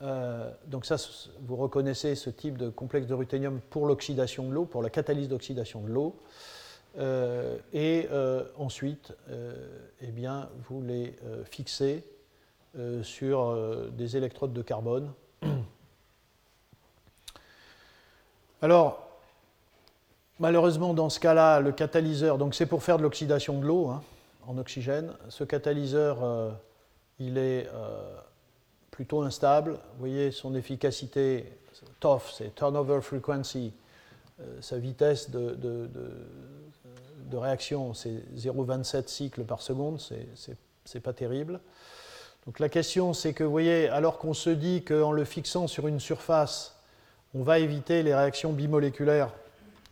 euh, 0.00 0.50
donc 0.66 0.86
ça, 0.86 0.96
vous 1.40 1.56
reconnaissez 1.56 2.14
ce 2.14 2.30
type 2.30 2.56
de 2.56 2.68
complexe 2.68 3.08
de 3.08 3.14
ruthénium 3.14 3.60
pour 3.70 3.86
l'oxydation 3.86 4.48
de 4.48 4.52
l'eau, 4.54 4.64
pour 4.64 4.82
la 4.82 4.90
catalyse 4.90 5.28
d'oxydation 5.28 5.80
de 5.80 5.88
l'eau. 5.88 6.16
Euh, 6.98 7.58
et 7.72 8.08
euh, 8.10 8.44
ensuite, 8.56 9.12
eh 10.00 10.06
bien, 10.08 10.48
vous 10.68 10.82
les 10.82 11.16
fixez 11.50 12.04
sur 13.02 13.56
des 13.92 14.16
électrodes 14.16 14.52
de 14.52 14.62
carbone. 14.62 15.12
Alors, 18.62 19.08
malheureusement, 20.38 20.94
dans 20.94 21.08
ce 21.08 21.18
cas-là, 21.18 21.60
le 21.60 21.72
catalyseur, 21.72 22.38
donc 22.38 22.54
c'est 22.54 22.66
pour 22.66 22.84
faire 22.84 22.98
de 22.98 23.02
l'oxydation 23.02 23.58
de 23.58 23.66
l'eau 23.66 23.88
hein, 23.88 24.02
en 24.48 24.58
oxygène. 24.58 25.12
Ce 25.28 25.44
catalyseur, 25.44 26.18
il 27.20 27.38
est 27.38 27.68
plutôt 28.90 29.22
instable. 29.22 29.74
Vous 29.74 30.00
voyez 30.00 30.32
son 30.32 30.56
efficacité, 30.56 31.44
TOF, 32.00 32.32
c'est 32.36 32.52
turnover 32.56 33.00
frequency, 33.00 33.72
euh, 34.40 34.44
sa 34.60 34.76
vitesse 34.78 35.30
de, 35.30 35.54
de, 35.54 37.36
réaction, 37.36 37.94
c'est 37.94 38.24
0,27 38.36 39.06
cycles 39.06 39.44
par 39.44 39.62
seconde, 39.62 40.00
c'est 40.84 41.00
pas 41.00 41.12
terrible. 41.12 41.60
Donc 42.46 42.58
la 42.58 42.68
question, 42.68 43.12
c'est 43.12 43.34
que, 43.34 43.44
vous 43.44 43.50
voyez, 43.50 43.88
alors 43.88 44.18
qu'on 44.18 44.34
se 44.34 44.50
dit 44.50 44.82
qu'en 44.82 45.12
le 45.12 45.24
fixant 45.24 45.68
sur 45.68 45.86
une 45.86 46.00
surface, 46.00 46.74
on 47.34 47.44
va 47.44 47.60
éviter 47.60 48.02
les 48.02 48.14
réactions 48.14 48.52
bimoléculaires 48.52 49.30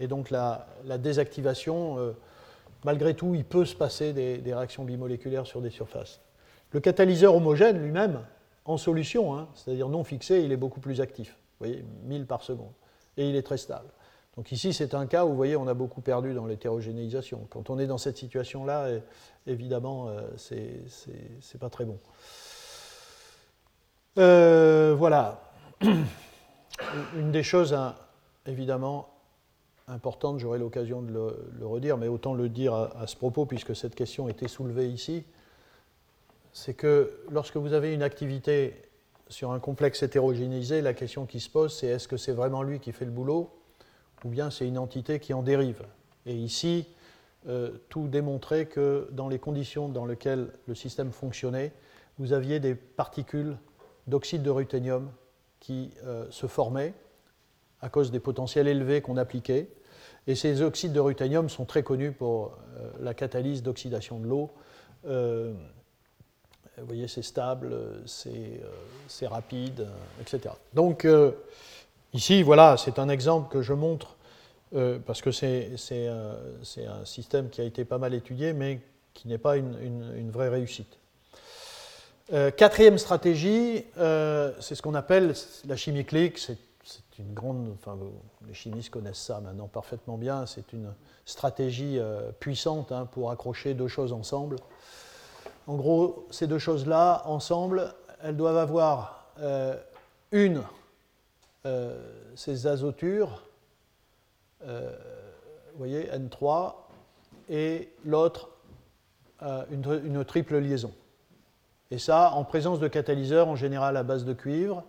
et 0.01 0.09
donc 0.09 0.31
la, 0.31 0.67
désactivation, 0.99 1.99
euh, 1.99 2.13
malgré 2.85 3.15
tout, 3.15 3.35
il 3.35 3.45
peut 3.45 3.65
se 3.65 3.75
passer 3.75 4.13
des, 4.13 4.41
réactions 4.45 4.85
bimoléculaires 4.85 5.47
sur 5.47 5.61
des 5.61 5.71
surfaces. 5.71 6.21
Le 6.73 6.81
catalyseur 6.81 7.35
homogène 7.35 7.83
lui-même, 7.83 8.21
en 8.65 8.77
solution, 8.77 9.37
hein, 9.37 9.49
c'est-à-dire 9.55 9.89
non 9.89 10.05
fixé, 10.05 10.41
il 10.41 10.53
est 10.53 10.57
beaucoup 10.57 10.81
plus 10.81 11.01
actif. 11.01 11.39
Vous 11.59 11.67
voyez, 11.67 11.85
1000 12.05 12.27
par 12.27 12.43
seconde. 12.43 12.73
Et 13.17 13.29
il 13.29 13.37
est 13.37 13.43
très 13.43 13.57
stable. 13.57 13.89
Donc 14.37 14.53
ici, 14.53 14.75
c'est 14.75 14.95
un 14.95 15.07
cas 15.07 15.25
où, 15.25 15.31
vous 15.31 15.37
voyez, 15.37 15.57
on 15.57 15.67
a 15.67 15.75
beaucoup 15.75 16.03
perdu 16.03 16.35
dans 16.35 16.47
l'hétérogénéisation. 16.47 17.47
Quand 17.49 17.71
on 17.71 17.79
est 17.79 17.87
dans 17.87 17.97
cette 17.97 18.19
situation-là, 18.19 18.89
évidemment, 19.47 20.09
euh, 20.09 20.21
c'est 20.37 21.59
pas 21.59 21.71
très 21.71 21.87
bon. 21.87 21.99
Euh, 24.19 24.95
voilà. 24.97 25.41
Une 27.17 27.33
des 27.33 27.43
choses, 27.43 27.73
hein, 27.73 27.95
évidemment, 28.47 29.09
importantes, 29.89 30.39
j'aurai 30.39 30.59
l'occasion 30.59 31.03
de 31.03 31.13
le, 31.13 31.67
redire, 31.67 31.97
mais 31.97 32.09
autant 32.09 32.35
le 32.35 32.49
dire 32.49 32.75
à, 32.75 33.07
ce 33.07 33.17
propos, 33.17 33.47
puisque 33.47 33.75
cette 33.77 33.95
question 33.95 34.29
était 34.29 34.49
soulevée 34.49 34.89
ici, 34.89 35.25
c'est 36.53 36.75
que 36.75 37.21
lorsque 37.31 37.57
vous 37.57 37.73
avez 37.73 37.93
une 37.95 38.03
activité 38.03 38.75
sur 39.29 39.53
un 39.53 39.59
complexe 39.59 40.03
hétérogénéisé, 40.03 40.83
la 40.83 40.95
question 40.95 41.27
qui 41.27 41.41
se 41.41 41.51
pose, 41.51 41.77
c'est 41.77 41.89
est-ce 41.89 42.09
que 42.09 42.17
c'est 42.17 42.33
vraiment 42.33 42.63
lui 42.63 42.81
qui 42.81 42.93
fait 42.93 43.05
le 43.05 43.11
boulot 43.11 43.51
ou 44.25 44.29
bien 44.29 44.51
c'est 44.51 44.67
une 44.67 44.79
entité 44.79 45.21
qui 45.21 45.35
en 45.35 45.43
dérive. 45.43 45.85
Et 46.25 46.35
ici, 46.35 46.87
euh, 47.49 47.71
tout 47.89 48.09
démontrait 48.09 48.67
que 48.67 49.09
dans 49.13 49.29
les 49.29 49.39
conditions 49.39 49.89
dans 49.89 50.07
lesquelles 50.07 50.51
le 50.67 50.75
système 50.75 51.13
fonctionnait, 51.13 51.73
vous 52.19 52.33
aviez 52.33 52.59
des 52.59 52.75
particules 52.75 53.57
d'oxyde 54.07 54.43
de 54.43 54.51
ruthénium 54.51 55.11
qui 55.61 55.91
euh, 56.05 56.27
se 56.31 56.47
formaient 56.47 56.95
à 57.81 57.89
cause 57.89 58.11
des 58.11 58.21
potentiels 58.21 58.69
élevés 58.69 59.01
qu'on 59.01 59.17
appliquait. 59.17 59.69
Et 60.27 60.35
ces 60.35 60.63
oxydes 60.63 60.93
de 60.93 61.01
ruthénium 61.01 61.49
sont 61.49 61.65
très 61.65 61.83
connus 61.83 62.13
pour 62.13 62.47
euh, 62.79 62.91
la 63.01 63.15
catalyse 63.15 63.63
d'oxydation 63.63 64.19
de 64.19 64.27
l'eau. 64.27 64.51
Vous 66.79 66.87
voyez, 66.87 67.09
c'est 67.09 67.23
stable, 67.23 67.75
c'est 68.05 68.61
euh, 69.23 69.29
rapide, 69.29 69.81
euh, 69.81 70.21
etc. 70.21 70.55
Donc, 70.75 71.07
euh, 71.07 71.33
ici, 72.13 72.43
voilà, 72.43 72.77
c'est 72.77 72.99
un 72.99 73.09
exemple 73.09 73.51
que 73.51 73.63
je 73.63 73.73
montre 73.73 74.15
parce 75.07 75.23
que 75.23 75.31
c'est 75.31 75.71
un 76.09 77.05
système 77.05 77.49
qui 77.49 77.63
a 77.63 77.65
été 77.65 77.87
pas 77.87 77.97
mal 77.97 78.13
étudié, 78.13 78.53
mais 78.53 78.81
qui 79.15 79.27
n'est 79.27 79.39
pas 79.39 79.57
une, 79.57 80.31
vraie 80.31 80.51
réussite. 80.51 80.99
quatrième 82.29 82.99
stratégie, 82.99 83.85
c'est 83.95 84.75
ce 84.75 84.83
qu'on 84.83 84.95
appelle 84.95 85.33
la 85.67 85.77
chimie 85.77 86.05
clique. 86.05 86.37
C'est 86.37 86.59
une 87.19 87.35
grande, 87.35 87.75
enfin, 87.75 87.99
les 88.47 88.55
chimistes 88.55 88.91
connaissent 88.91 89.23
ça 89.23 89.41
maintenant 89.41 89.69
parfaitement 89.69 90.19
bien. 90.19 90.47
C'est 90.47 90.73
une 90.73 90.93
stratégie 91.25 91.99
puissante 92.41 92.93
hein, 92.93 93.07
pour 93.07 93.31
accrocher 93.31 93.75
deux 93.75 93.89
choses 93.89 94.13
ensemble. 94.13 94.57
En 95.67 95.77
gros, 95.77 96.27
ces 96.31 96.47
deux 96.47 96.59
choses-là, 96.59 97.23
ensemble, 97.27 97.95
elles 98.23 98.37
doivent 98.37 98.59
avoir 98.59 99.27
une, 100.31 100.63
ces 102.37 102.67
azotures, 102.67 103.43
vous 104.65 105.79
voyez, 105.79 106.09
N3, 106.11 106.75
et 107.49 107.93
l'autre, 108.05 108.51
une, 109.71 110.25
triple 110.25 110.59
liaison. 110.59 110.93
Et 111.91 111.99
ça, 111.99 112.33
en 112.33 112.45
présence 112.45 112.81
de 112.81 112.89
catalyseurs, 112.89 113.49
en 113.49 113.57
général 113.57 113.97
à 113.97 114.03
base 114.03 114.25
de 114.25 114.33
cuivre, 114.33 114.83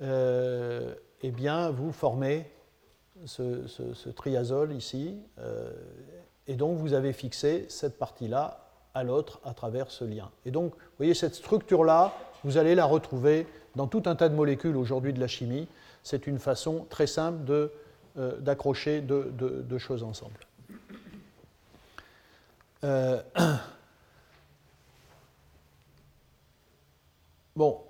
euh, 0.00 0.94
eh 1.26 1.30
bien, 1.30 1.70
vous 1.70 1.90
formez 1.90 2.50
ce, 3.24 4.10
triazole 4.10 4.74
ici, 4.74 5.16
euh, 5.38 5.72
et 6.46 6.54
donc 6.54 6.76
vous 6.76 6.92
avez 6.92 7.14
fixé 7.14 7.64
cette 7.70 7.96
partie-là 7.96 8.68
à 8.92 9.04
l'autre 9.04 9.40
à 9.42 9.54
travers 9.54 9.90
ce 9.90 10.04
lien. 10.04 10.30
Et 10.44 10.50
donc, 10.50 10.74
vous 10.74 10.80
voyez, 10.98 11.14
cette 11.14 11.34
structure-là, 11.34 12.12
vous 12.44 12.58
allez 12.58 12.74
la 12.74 12.84
retrouver 12.84 13.46
dans 13.74 13.86
tout 13.86 14.02
un 14.04 14.16
tas 14.16 14.28
de 14.28 14.34
molécules 14.34 14.76
aujourd'hui 14.76 15.14
de 15.14 15.20
la 15.20 15.26
chimie. 15.26 15.66
C'est 16.02 16.26
une 16.26 16.38
façon 16.38 16.84
très 16.90 17.06
simple 17.06 17.50
euh, 18.18 18.38
d'accrocher 18.40 19.00
de, 19.00 19.32
deux 19.32 19.78
choses 19.78 20.02
ensemble. 20.02 20.38
bon, 27.56 27.80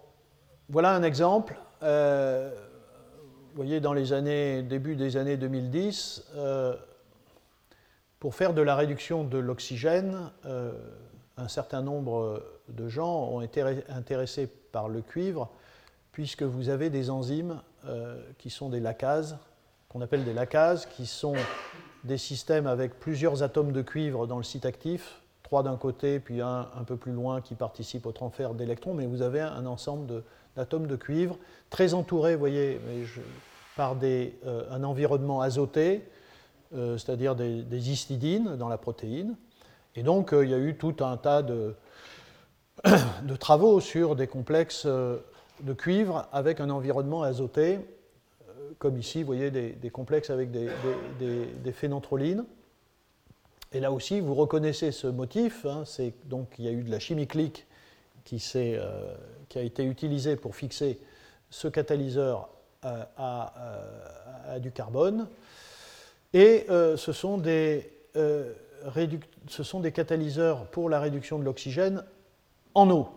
voilà 0.69 0.93
un 0.95 1.03
exemple. 1.03 1.57
Euh, 1.83 2.64
vous 3.55 3.63
voyez, 3.63 3.79
dans 3.79 3.93
les 3.93 4.13
années, 4.13 4.63
début 4.65 4.97
des 4.97 5.17
années 5.17 5.37
2010, 5.37 6.25
euh, 6.35 6.75
pour 8.19 8.35
faire 8.35 8.53
de 8.53 8.61
la 8.61 8.75
réduction 8.75 9.23
de 9.23 9.39
l'oxygène, 9.39 10.33
euh, 10.45 10.73
un 11.37 11.47
certain 11.47 11.81
nombre 11.81 12.43
de 12.69 12.89
gens 12.89 13.29
ont 13.29 13.41
été 13.43 13.63
intéressés 13.89 14.49
par 14.73 14.89
le 14.89 15.03
cuivre, 15.03 15.53
puisque 16.11 16.43
vous 16.43 16.69
avez 16.69 16.91
des 16.91 17.11
enzymes 17.11 17.61
qui 18.39 18.51
sont 18.51 18.71
des 18.71 18.81
lacases, 18.81 19.37
qu'on 19.89 20.01
appelle 20.01 20.25
des 20.25 20.33
lacases, 20.33 20.87
qui 20.87 21.07
sont 21.07 21.35
des 22.03 22.19
systèmes 22.19 22.67
avec 22.67 22.99
plusieurs 22.99 23.45
atomes 23.45 23.73
de 23.73 23.83
cuivre 23.83 24.27
dans 24.27 24.39
le 24.39 24.43
site 24.43 24.67
actif, 24.67 25.21
trois 25.45 25.63
d'un 25.63 25.77
côté, 25.77 26.19
puis 26.19 26.41
un 26.41 26.69
un 26.77 26.85
peu 26.85 26.97
plus 26.97 27.13
loin 27.13 27.41
qui 27.41 27.55
participe 27.55 28.07
au 28.07 28.13
transfert 28.13 28.55
d'électrons, 28.55 28.95
mais 28.95 29.07
vous 29.07 29.23
avez 29.23 29.41
un 29.41 29.67
ensemble 29.67 30.07
de, 30.07 30.25
d'atomes 30.57 30.87
de 30.87 30.97
cuivre, 30.97 31.39
très 31.71 31.95
entourés, 31.95 32.35
vous 32.35 32.41
voyez, 32.41 32.81
par 33.77 33.97
des, 33.97 34.35
euh, 34.47 34.65
un 34.71 34.85
environnement 34.85 35.41
azoté, 35.41 36.05
euh, 36.75 36.97
c'est-à-dire 36.99 37.35
des, 37.35 37.91
histidines 37.91 38.57
dans 38.57 38.69
la 38.69 38.79
protéine. 38.79 39.37
Et 39.97 40.03
donc, 40.03 40.33
euh, 40.33 40.45
il 40.45 40.51
y 40.51 40.55
a 40.55 40.59
eu 40.59 40.77
tout 40.77 40.97
un 41.01 41.17
tas 41.17 41.43
de, 41.43 41.75
de 43.23 43.37
travaux 43.37 43.81
sur 43.81 44.17
des 44.17 44.27
complexes 44.27 44.87
de 44.87 45.73
cuivre 45.73 46.29
avec 46.33 46.61
un 46.61 46.71
environnement 46.71 47.23
azoté, 47.23 47.79
comme 48.79 48.99
ici, 48.99 49.21
vous 49.21 49.27
voyez, 49.27 49.51
des, 49.51 49.91
complexes 49.91 50.31
avec 50.31 50.51
des, 50.51 50.69
des, 51.19 51.73
phénantrolines. 51.73 52.45
Et 53.73 53.81
là 53.81 53.93
aussi, 53.93 54.21
vous 54.21 54.35
reconnaissez 54.35 54.93
ce 54.93 55.07
motif, 55.07 55.65
hein, 55.65 55.85
c'est 55.85 56.13
donc 56.29 56.49
il 56.59 56.65
y 56.65 56.69
a 56.69 56.71
eu 56.71 56.83
de 56.83 56.91
la 56.91 56.99
chimie 56.99 57.27
clique 57.27 57.67
qui, 58.25 58.43
euh, 58.57 59.15
qui, 59.49 59.59
a 59.59 59.63
été 59.63 59.85
utilisé 59.85 60.37
pour 60.37 60.57
fixer 60.57 60.99
ce 61.51 61.69
catalyseur 61.69 62.49
euh, 62.85 63.05
à, 63.17 63.55
euh, 63.59 64.55
à, 64.57 64.59
du 64.59 64.73
carbone. 64.73 65.29
Et 66.33 66.67
ce, 66.69 67.13
sont 67.13 67.39
des, 67.39 67.93
ce 68.17 69.63
sont 69.63 69.79
des 69.79 69.93
catalyseurs 69.93 70.67
pour 70.67 70.89
la 70.89 70.99
réduction 70.99 71.39
de 71.39 71.45
l'oxygène 71.45 72.03
en 72.75 72.91
eau. 72.91 73.09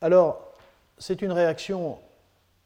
Alors, 0.00 0.52
c'est 0.98 1.22
une 1.22 1.30
réaction 1.30 2.00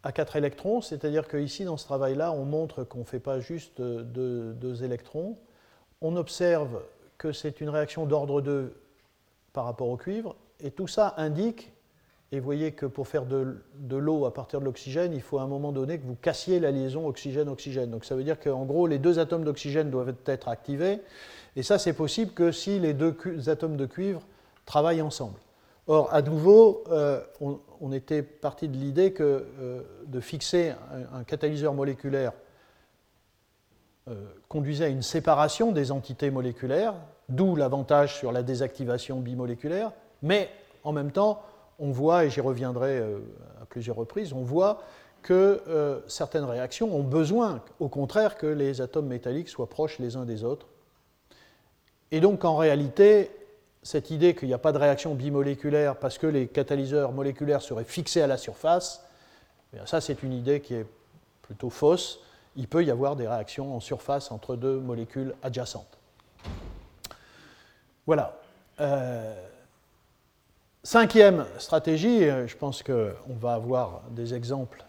à 0.05 0.13
4 0.13 0.37
électrons, 0.37 0.81
c'est-à-dire 0.81 1.29
qu'ici, 1.29 1.65
dans 1.65 1.77
ce 1.77 1.85
travail-là, 1.85 2.33
on 2.33 2.47
montre 2.47 2.83
qu'on 2.85 3.01
ne 3.01 3.05
fait 3.05 3.21
pas 3.21 3.41
juste 3.41 3.81
deux, 3.81 4.55
deux, 4.55 4.85
électrons. 4.85 5.37
On 6.01 6.17
observe 6.17 6.83
que 7.19 7.33
c'est 7.33 7.61
une 7.61 7.69
réaction 7.69 8.07
d'ordre 8.07 8.41
2 8.41 8.75
par 9.53 9.67
rapport 9.67 9.89
au 9.89 9.97
cuivre, 9.97 10.35
et 10.61 10.71
tout 10.71 10.87
ça 10.87 11.15
indique, 11.17 11.73
et 12.33 12.41
vous 12.41 12.45
voyez 12.45 12.73
que 12.73 12.87
pour 12.87 13.07
faire 13.07 13.27
de, 13.27 13.57
l'eau 13.91 14.25
à 14.25 14.35
partir 14.35 14.61
de 14.61 14.65
l'oxygène, 14.65 15.13
il 15.13 15.21
faut 15.21 15.39
à 15.39 15.43
un 15.43 15.47
moment 15.47 15.73
donné 15.73 15.99
que 15.99 16.05
vous 16.05 16.17
cassiez 16.17 16.59
la 16.59 16.71
liaison 16.71 17.07
oxygène-oxygène. 17.07 17.91
Donc 17.91 18.05
ça 18.05 18.17
veut 18.17 18.25
dire 18.25 18.41
qu'en 18.41 18.65
gros, 18.65 18.87
les 18.87 18.99
deux 18.99 19.19
atomes 19.19 19.45
d'oxygène 19.45 19.91
doivent 19.91 20.15
être 20.27 20.49
activés, 20.49 21.01
et 21.55 21.63
ça 21.63 21.79
c'est 21.79 21.93
possible 21.93 22.33
que 22.33 22.51
si 22.51 22.81
les 22.81 22.95
deux 22.95 23.17
atomes 23.49 23.77
de 23.77 23.87
cuivre 23.87 24.23
travaillent 24.65 25.03
ensemble. 25.03 25.39
Or, 25.87 26.13
à 26.15 26.23
nouveau, 26.23 26.83
euh, 26.91 27.21
on, 27.41 27.93
était 27.93 28.23
parti 28.23 28.69
de 28.69 28.77
l'idée 28.77 29.13
que 29.13 29.47
euh, 29.61 29.83
de 30.07 30.19
fixer 30.19 30.73
un, 31.13 31.25
catalyseur 31.25 31.75
moléculaire 31.75 32.33
euh, 34.09 34.25
conduisait 34.49 34.87
à 34.87 34.89
une 34.89 35.03
séparation 35.03 35.73
des 35.73 35.93
entités 35.93 36.31
moléculaires, 36.31 36.95
d'où 37.29 37.55
l'avantage 37.55 38.17
sur 38.17 38.33
la 38.33 38.43
désactivation 38.43 39.21
bimoléculaire, 39.21 39.93
mais 40.25 40.51
en 40.83 40.93
même 40.93 41.13
temps, 41.13 41.43
on 41.79 41.91
voit, 41.91 42.25
et 42.25 42.31
j'y 42.31 42.41
reviendrai 42.41 42.99
euh, 42.99 43.19
à 43.63 43.67
plusieurs 43.67 43.97
reprises, 43.97 44.33
on 44.33 44.43
voit 44.43 44.83
que 45.23 45.63
euh, 45.69 46.01
certaines 46.09 46.45
réactions 46.45 46.95
ont 46.95 47.03
besoin, 47.03 47.63
au 47.79 47.89
contraire, 47.89 48.37
que 48.37 48.47
les 48.47 48.81
atomes 48.81 49.07
métalliques 49.07 49.49
soient 49.49 49.69
proches 49.69 49.99
les 49.99 50.17
uns 50.17 50.25
des 50.25 50.43
autres. 50.43 50.67
Et 52.11 52.21
donc, 52.21 52.45
en 52.45 52.57
réalité, 52.57 53.31
cette 53.83 54.11
idée 54.11 54.35
qu'il 54.35 54.49
n'y 54.49 54.55
a 54.55 54.59
pas 54.59 54.73
de 54.73 54.79
réaction 54.79 55.15
bimoléculaire 55.15 55.97
parce 55.97 56.17
que 56.17 56.27
les 56.27 56.47
catalyseurs 56.47 57.13
moléculaires 57.13 57.61
seraient 57.63 57.85
fixés 57.85 58.23
à 58.23 58.27
la 58.27 58.39
surface, 58.39 59.05
eh 59.75 59.87
ça, 59.87 60.01
c'est 60.01 60.23
une 60.23 60.33
idée 60.33 60.61
qui 60.61 60.75
est 60.75 60.87
plutôt 61.43 61.71
fausse. 61.71 62.21
Il 62.57 62.69
peut 62.69 62.85
y 62.85 62.91
avoir 62.91 63.17
des 63.17 63.29
réactions 63.29 63.77
en 63.77 63.81
surface 63.81 64.31
entre 64.31 64.57
deux 64.57 64.79
molécules 64.79 65.35
adjacentes. 65.43 65.99
Voilà. 68.07 68.39
Euh, 68.81 69.35
Cinquième 70.87 71.47
stratégie, 71.57 72.25
euh, 72.25 72.47
je 72.47 72.55
pense 72.59 72.83
qu'on 72.83 73.35
va 73.41 73.55
avoir 73.55 74.03
des 74.11 74.35
exemples 74.35 74.85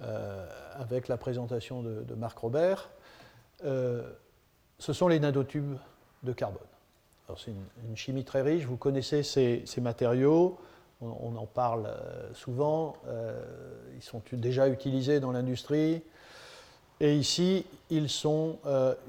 euh, 0.00 0.46
avec 0.78 1.08
la 1.08 1.16
présentation 1.16 1.82
de, 1.82 2.14
Marc 2.14 2.38
Robert, 2.38 2.88
euh, 3.64 4.08
ce 4.78 4.92
sont 4.92 5.08
les 5.08 5.18
nanotubes 5.18 5.76
de 6.22 6.32
carbone. 6.32 6.62
C'est 7.36 7.50
une, 7.50 7.96
chimie 7.96 8.24
très 8.24 8.42
riche, 8.42 8.64
vous 8.64 8.76
connaissez 8.76 9.24
ces, 9.24 9.64
matériaux, 9.78 10.56
on, 11.00 11.34
en 11.36 11.46
parle 11.46 11.92
souvent, 12.32 12.94
ils 13.96 14.02
sont 14.02 14.22
déjà 14.32 14.68
utilisés 14.68 15.20
dans 15.20 15.32
l'industrie, 15.32 16.00
et 17.00 17.14
ici, 17.14 17.66
ils 17.90 18.08
sont 18.08 18.56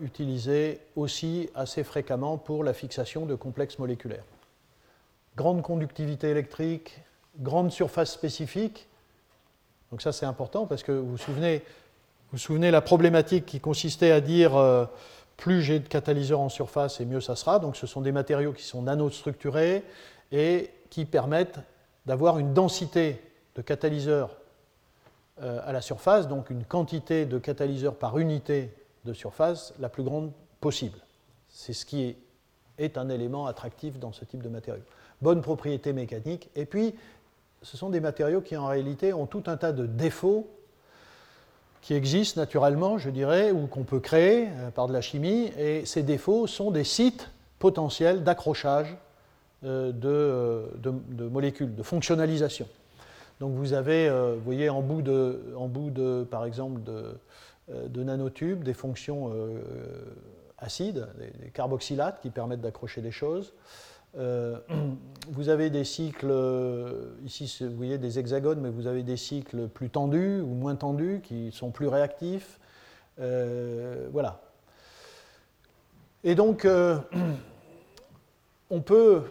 utilisés 0.01 0.82
aussi 0.97 1.49
assez 1.55 1.86
fréquemment 1.86 2.38
pour 2.38 2.66
la 2.66 2.74
fixation 2.74 3.26
de 3.26 3.36
complexes 3.36 3.80
moléculaires 3.80 4.26
grande 5.40 5.62
conductivité 5.62 6.28
électrique, 6.28 7.00
grande 7.40 7.72
surface 7.72 8.12
spécifique. 8.12 8.90
Donc 9.90 10.02
ça 10.02 10.12
c'est 10.12 10.26
important 10.26 10.66
parce 10.66 10.84
que 10.84 10.92
vous 10.92 11.12
vous 11.12 11.18
souvenez, 11.18 11.64
vous 12.34 12.58
la 12.58 12.82
problématique 12.82 13.46
qui 13.46 13.62
consistait 13.62 14.12
à 14.12 14.20
dire 14.20 14.58
euh, 14.58 14.84
plus 15.38 15.62
j'ai 15.62 15.80
de 15.80 15.88
catalyseurs 15.88 16.42
en 16.42 16.50
surface 16.50 17.00
et 17.00 17.06
mieux 17.06 17.22
ça 17.22 17.38
sera. 17.38 17.60
Donc 17.60 17.78
ce 17.78 17.88
sont 17.88 18.02
des 18.02 18.12
matériaux 18.12 18.52
qui 18.52 18.64
sont 18.64 18.82
nanostructurés 18.82 19.86
et 20.34 20.72
qui 20.90 21.06
permettent 21.06 21.60
d'avoir 22.06 22.38
une 22.38 22.54
densité 22.54 23.22
de 23.56 23.62
catalyseurs 23.62 24.36
euh, 25.42 25.62
à 25.64 25.72
la 25.72 25.80
surface, 25.80 26.28
donc 26.28 26.50
une 26.50 26.66
quantité 26.66 27.26
de 27.26 27.40
catalyseurs 27.40 27.96
par 27.96 28.20
unité 28.20 28.74
de 29.06 29.14
surface 29.14 29.74
la 29.80 29.88
plus 29.88 30.04
grande 30.04 30.34
possible. 30.60 31.00
C'est 31.48 31.72
ce 31.72 31.86
qui 31.86 32.18
est 32.78 32.98
un 32.98 33.08
élément 33.08 33.46
attractif 33.46 34.00
dans 34.00 34.12
ce 34.12 34.26
type 34.26 34.44
de 34.44 34.50
matériaux 34.50 34.84
bonnes 35.22 35.42
propriétés 35.42 35.94
mécaniques. 35.94 36.50
Et 36.56 36.66
puis, 36.66 36.96
ce 37.62 37.78
sont 37.78 37.90
des 37.90 38.00
matériaux 38.00 38.42
qui 38.42 38.56
en 38.56 38.68
réalité 38.68 39.14
ont 39.14 39.26
tout 39.26 39.44
un 39.48 39.58
tas 39.58 39.72
de 39.72 39.86
défauts 39.86 40.48
qui 41.82 41.94
existent 41.94 42.40
naturellement, 42.40 42.98
je 42.98 43.10
dirais, 43.10 43.52
ou 43.52 43.68
qu'on 43.68 43.84
peut 43.84 44.00
créer 44.00 44.48
euh, 44.48 44.72
par 44.72 44.88
de 44.88 44.94
la 44.94 45.02
chimie. 45.02 45.52
Et 45.58 45.86
ces 45.86 46.04
défauts 46.04 46.48
sont 46.48 46.72
des 46.72 46.84
sites 46.84 47.30
potentiels 47.58 48.24
d'accrochage 48.24 48.98
euh, 49.64 49.92
euh, 50.04 50.68
de, 50.78 51.28
molécules, 51.28 51.76
de 51.76 51.84
fonctionnalisation. 51.84 52.68
Donc 53.40 53.54
vous 53.54 53.72
avez, 53.72 54.10
vous 54.10 54.42
voyez, 54.44 54.70
en 54.70 54.82
bout 54.82 55.02
de, 55.02 55.54
en 55.56 55.70
bout 55.70 55.92
de 55.92 56.28
par 56.30 56.44
exemple, 56.44 56.82
de, 56.84 58.04
nanotubes, 58.04 58.64
des 58.66 58.74
fonctions 58.74 59.32
acides, 60.58 61.08
des 61.18 61.50
carboxylates 61.52 62.20
qui 62.22 62.32
permettent 62.32 62.60
d'accrocher 62.60 63.02
des 63.02 63.12
choses. 63.12 63.54
Euh, 64.18 64.57
vous 65.30 65.49
avez 65.49 65.70
des 65.70 65.84
cycles, 65.84 66.30
euh, 66.30 67.12
ici 67.26 67.51
vous 67.62 67.76
voyez 67.76 67.97
des 67.97 68.20
hexagones, 68.20 68.60
mais 68.62 68.70
vous 68.70 68.88
avez 68.88 69.03
des 69.03 69.18
cycles 69.18 69.68
plus 69.68 69.89
tendus 69.89 70.41
ou 70.41 70.53
moins 70.53 70.76
tendus 70.76 71.22
qui 71.24 71.51
sont 71.51 71.72
plus 71.72 71.88
réactifs. 71.88 72.60
Euh, 73.20 74.07
voilà. 74.12 74.41
Et 76.24 76.36
donc, 76.36 76.68
on 78.70 78.82
peut 78.82 79.24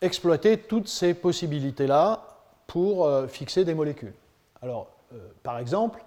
exploiter 0.00 0.58
toutes 0.58 0.88
ces 0.88 1.14
possibilités-là 1.14 2.26
pour 2.66 3.08
fixer 3.28 3.64
des 3.64 3.74
molécules. 3.74 4.14
Alors, 4.62 4.90
par 5.42 5.58
exemple, 5.58 6.02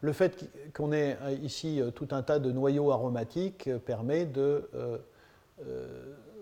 le 0.00 0.12
fait 0.12 0.50
qu'on 0.74 0.92
ait 0.92 1.16
ici 1.42 1.80
tout 1.94 2.08
un 2.10 2.22
tas 2.22 2.38
de 2.38 2.50
noyaux 2.50 2.90
aromatiques 2.90 3.70
permet 3.86 4.26
de 4.26 4.68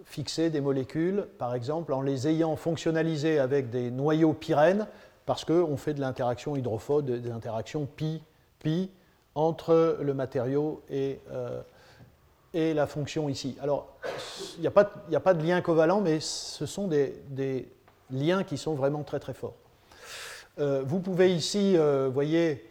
fixer 0.04 0.50
des 0.50 0.60
molécules, 0.60 1.26
par 1.38 1.54
exemple, 1.54 1.92
en 1.92 2.02
les 2.02 2.28
ayant 2.28 2.56
fonctionnalisées 2.56 3.38
avec 3.38 3.70
des 3.70 3.90
noyaux 3.90 4.32
pyrènes, 4.32 4.86
parce 5.26 5.44
qu'on 5.44 5.76
fait 5.76 5.94
de 5.94 6.00
l'interaction 6.00 6.56
hydrophobe, 6.56 7.04
des 7.04 7.30
interactions 7.30 7.86
pi-pi 7.86 8.90
entre 9.34 9.98
le 10.00 10.14
matériau 10.14 10.82
et, 10.90 11.20
euh, 11.30 11.60
et 12.54 12.74
la 12.74 12.86
fonction 12.86 13.28
ici. 13.28 13.56
Alors, 13.60 13.94
il 14.56 14.62
n'y 14.62 14.66
a, 14.66 14.70
pas 15.20 15.34
de 15.34 15.46
lien 15.46 15.60
covalent, 15.60 16.00
mais 16.00 16.18
ce 16.20 16.66
sont 16.66 16.88
des, 16.88 17.68
liens 18.10 18.42
qui 18.42 18.56
sont 18.56 18.74
vraiment 18.74 19.02
très 19.02 19.20
très 19.20 19.34
forts. 19.34 19.56
Euh, 20.58 20.82
vous 20.84 20.98
pouvez 20.98 21.34
ici, 21.34 21.76
euh, 21.76 22.08
voyez, 22.12 22.64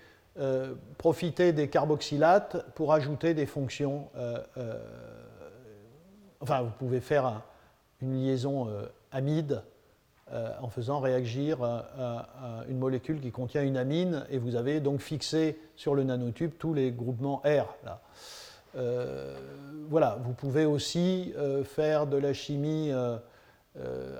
profiter 0.99 1.51
des 1.51 1.67
carboxylates 1.67 2.63
pour 2.75 2.93
ajouter 2.93 3.33
des 3.33 3.47
fonctions 3.47 4.07
enfin, 6.41 6.61
vous 6.61 6.71
pouvez 6.77 6.99
faire 6.99 7.41
une 8.01 8.21
liaison 8.21 8.67
euh, 8.67 8.87
amide 9.11 9.63
euh, 10.31 10.51
en 10.61 10.69
faisant 10.69 10.99
réagir 10.99 11.59
euh, 11.61 12.19
une 12.67 12.77
molécule 12.77 13.21
qui 13.21 13.31
contient 13.31 13.63
une 13.63 13.77
amine, 13.77 14.25
et 14.29 14.37
vous 14.37 14.55
avez 14.55 14.79
donc 14.79 14.99
fixé 14.99 15.59
sur 15.75 15.95
le 15.95 16.03
nanotube 16.03 16.51
tous 16.57 16.73
les 16.73 16.91
groupements 16.91 17.41
R. 17.45 17.75
Là. 17.85 18.01
voilà, 19.89 20.19
vous 20.23 20.33
pouvez 20.33 20.65
aussi 20.65 21.33
faire 21.63 22.05
de 22.07 22.17
la 22.17 22.33
chimie 22.33 22.91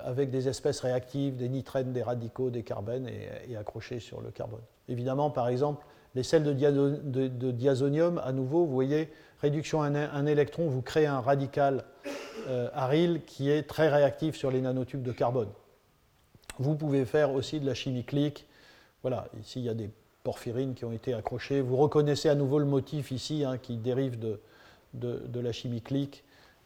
avec 0.03 0.31
des 0.31 0.47
espèces 0.47 0.79
réactives, 0.79 1.35
des 1.35 1.49
nitrènes, 1.49 1.91
des 1.91 2.01
radicaux, 2.01 2.49
des 2.49 2.63
carbènes, 2.63 3.07
et, 3.49 3.55
accrocher 3.57 3.99
sur 3.99 4.21
le 4.21 4.31
carbone. 4.31 4.61
Évidemment, 4.87 5.29
par 5.29 5.49
exemple, 5.49 5.85
les 6.15 6.23
sels 6.23 6.43
de, 6.43 7.27
de 7.27 7.51
diazonium, 7.51 8.19
à 8.23 8.31
nouveau, 8.31 8.65
vous 8.65 8.73
voyez, 8.73 9.11
réduction 9.41 9.81
à 9.81 9.87
un, 9.87 10.25
électron, 10.25 10.67
vous 10.67 10.81
créez 10.81 11.05
un 11.05 11.19
radical 11.19 11.83
euh, 12.47 12.69
aryl 12.73 13.21
qui 13.25 13.49
est 13.49 13.63
très 13.63 13.89
réactif 13.89 14.35
sur 14.35 14.51
les 14.51 14.61
nanotubes 14.61 15.03
de 15.03 15.11
carbone. 15.11 15.49
Vous 16.59 16.75
pouvez 16.75 17.05
faire 17.05 17.33
aussi 17.33 17.59
de 17.59 17.65
la 17.65 17.73
chimie 17.73 18.03
clique. 18.03 18.47
Voilà, 19.01 19.27
ici 19.39 19.59
il 19.59 19.65
y 19.65 19.69
a 19.69 19.73
des 19.73 19.89
porphyrines 20.23 20.73
qui 20.73 20.85
ont 20.85 20.91
été 20.91 21.13
accrochées. 21.13 21.61
Vous 21.61 21.77
reconnaissez 21.77 22.29
à 22.29 22.35
nouveau 22.35 22.59
le 22.59 22.65
motif 22.65 23.11
ici 23.11 23.43
hein, 23.45 23.57
qui 23.57 23.77
dérive 23.77 24.19
de, 24.19 24.39
la 25.39 25.51
chimie 25.51 25.81
clique. 25.81 26.23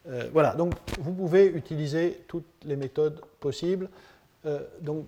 Euh, 0.08 0.28
voilà, 0.32 0.54
donc 0.54 0.74
vous 0.98 1.12
pouvez 1.12 1.46
utiliser 1.46 2.24
toutes 2.26 2.48
les 2.64 2.76
méthodes 2.76 3.20
possibles. 3.38 3.88
Euh, 4.46 4.60
donc, 4.80 5.06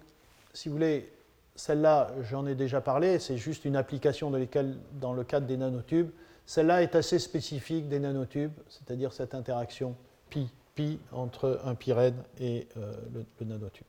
si 0.52 0.68
vous 0.68 0.76
voulez, 0.76 1.10
celle-là, 1.56 2.12
j'en 2.30 2.46
ai 2.46 2.54
déjà 2.54 2.80
parlé, 2.80 3.18
c'est 3.18 3.36
juste 3.36 3.64
une 3.64 3.76
application 3.76 4.30
dans 4.30 5.12
le 5.12 5.24
cadre 5.24 5.46
des 5.46 5.56
nanotubes. 5.56 6.10
Celle-là 6.46 6.82
est 6.82 6.94
assez 6.94 7.18
spécifique 7.18 7.88
des 7.88 7.98
nanotubes, 7.98 8.52
c'est-à-dire 8.68 9.12
cette 9.12 9.34
interaction 9.34 9.96
pi-pi 10.34 10.98
entre 11.12 11.60
un 11.64 11.74
pyrène 11.74 12.22
et 12.40 12.66
euh, 12.76 12.92
le, 13.40 13.46
nanotube. 13.46 13.86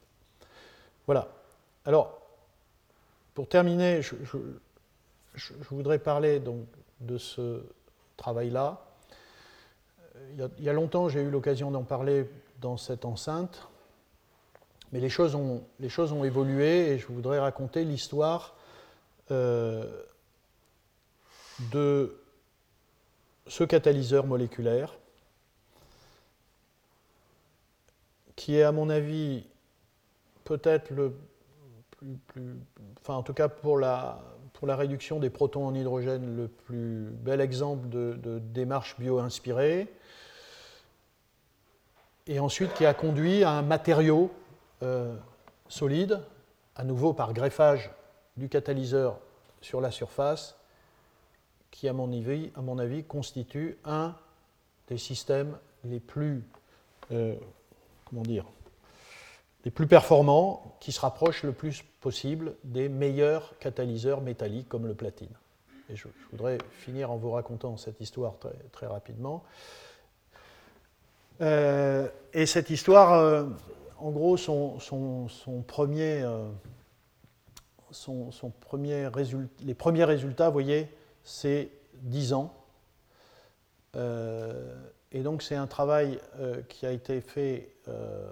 Voilà. 1.08 1.28
Alors, 1.86 2.20
pour 3.34 3.48
terminer, 3.48 4.02
je, 4.02 4.38
voudrais 5.70 6.00
parler 6.00 6.41
de 7.02 7.18
ce 7.18 7.64
travail-là. 8.18 8.82
Il, 10.38 10.64
y 10.64 10.70
a 10.70 10.74
longtemps, 10.74 11.10
j'ai 11.10 11.22
eu 11.22 11.30
l'occasion 11.30 11.72
d'en 11.72 11.84
parler 11.84 12.30
dans 12.62 12.78
cette 12.78 13.06
enceinte, 13.06 13.68
mais 14.91 15.00
les 15.00 15.10
choses 15.10 15.36
ont, 15.36 15.64
les 15.80 15.89
choses 15.89 16.14
ont 16.14 16.24
évolué 16.24 16.91
et 16.91 16.98
je 16.98 17.08
voudrais 17.08 17.39
raconter 17.39 17.84
l'histoire 17.84 18.56
euh, 19.32 19.86
de 21.72 22.18
ce 23.48 23.64
catalyseur 23.64 24.26
moléculaire, 24.26 24.96
qui 28.46 28.58
est 28.58 28.62
à 28.62 28.72
mon 28.72 28.91
avis 28.91 29.43
peut-être 30.43 30.91
le 30.91 31.18
plus, 32.28 32.56
enfin 33.02 33.16
en 33.16 33.24
tout 33.24 33.34
cas 33.34 33.48
pour 33.48 33.80
la, 33.80 34.22
pour 34.54 34.68
la 34.68 34.76
réduction 34.76 35.20
des 35.20 35.32
protons 35.32 35.66
en 35.66 35.74
hydrogène, 35.74 36.36
le 36.36 36.48
plus 36.48 37.10
bel 37.10 37.41
exemple 37.41 37.89
de, 37.89 38.39
démarche 38.54 39.00
bio-inspirée, 39.00 39.91
et 42.28 42.39
ensuite 42.39 42.72
qui 42.76 42.86
a 42.86 42.93
conduit 42.93 43.43
à 43.43 43.50
un 43.50 43.64
matériau 43.64 44.30
euh, 44.84 45.16
solide, 45.68 46.22
à 46.76 46.84
nouveau 46.84 47.14
par 47.14 47.34
greffage 47.34 47.89
du 48.38 48.48
catalyseur 48.48 49.18
sur 49.60 49.82
la 49.82 49.89
surface, 49.89 50.56
qui, 51.72 51.88
à 51.88 51.93
mon 51.93 52.14
avis, 52.14 52.52
à 52.56 52.62
mon 52.62 52.78
avis 52.78 53.06
constitue 53.06 53.80
un 53.86 54.14
des 54.88 55.00
systèmes 55.00 55.58
les 55.84 56.00
plus, 56.00 56.43
euh, 57.12 57.34
comment 58.06 58.22
dire, 58.22 58.45
les 59.66 59.72
plus 59.72 59.88
performants, 59.88 60.78
qui 60.80 60.91
se 60.91 60.99
rapprochent 60.99 61.43
le 61.43 61.51
plus 61.51 61.84
possible 61.99 62.56
des 62.64 62.88
meilleurs 62.88 63.58
catalyseurs 63.60 64.22
métalliques 64.22 64.70
comme 64.70 64.86
le 64.86 64.93
platine. 64.93 65.36
Et 65.89 65.95
je, 65.95 66.08
voudrais 66.32 66.60
finir 66.72 67.12
en 67.12 67.18
vous 67.18 67.32
racontant 67.32 67.76
cette 67.78 67.99
histoire 67.99 68.38
très, 68.38 68.53
très 68.72 68.86
rapidement. 68.86 69.43
Euh, 71.41 72.08
et 72.34 72.45
cette 72.45 72.70
histoire, 72.70 73.14
euh, 73.14 73.45
en 73.97 74.12
gros, 74.12 74.38
son, 74.38 74.78
premier, 75.68 76.24
son, 77.91 78.32
premier 78.62 79.10
les 79.64 79.74
premiers 79.74 80.06
résultats, 80.06 80.47
vous 80.47 80.53
voyez, 80.53 80.88
c'est 81.24 81.70
10 82.03 82.34
ans. 82.34 82.53
Euh, 85.16 85.20
et 85.20 85.24
donc 85.24 85.41
c'est 85.41 85.55
un 85.55 85.68
travail 85.68 86.20
euh, 86.39 86.61
qui 86.68 86.86
a 86.86 86.91
été 86.91 87.22
fait 87.22 87.70
euh, 87.88 88.32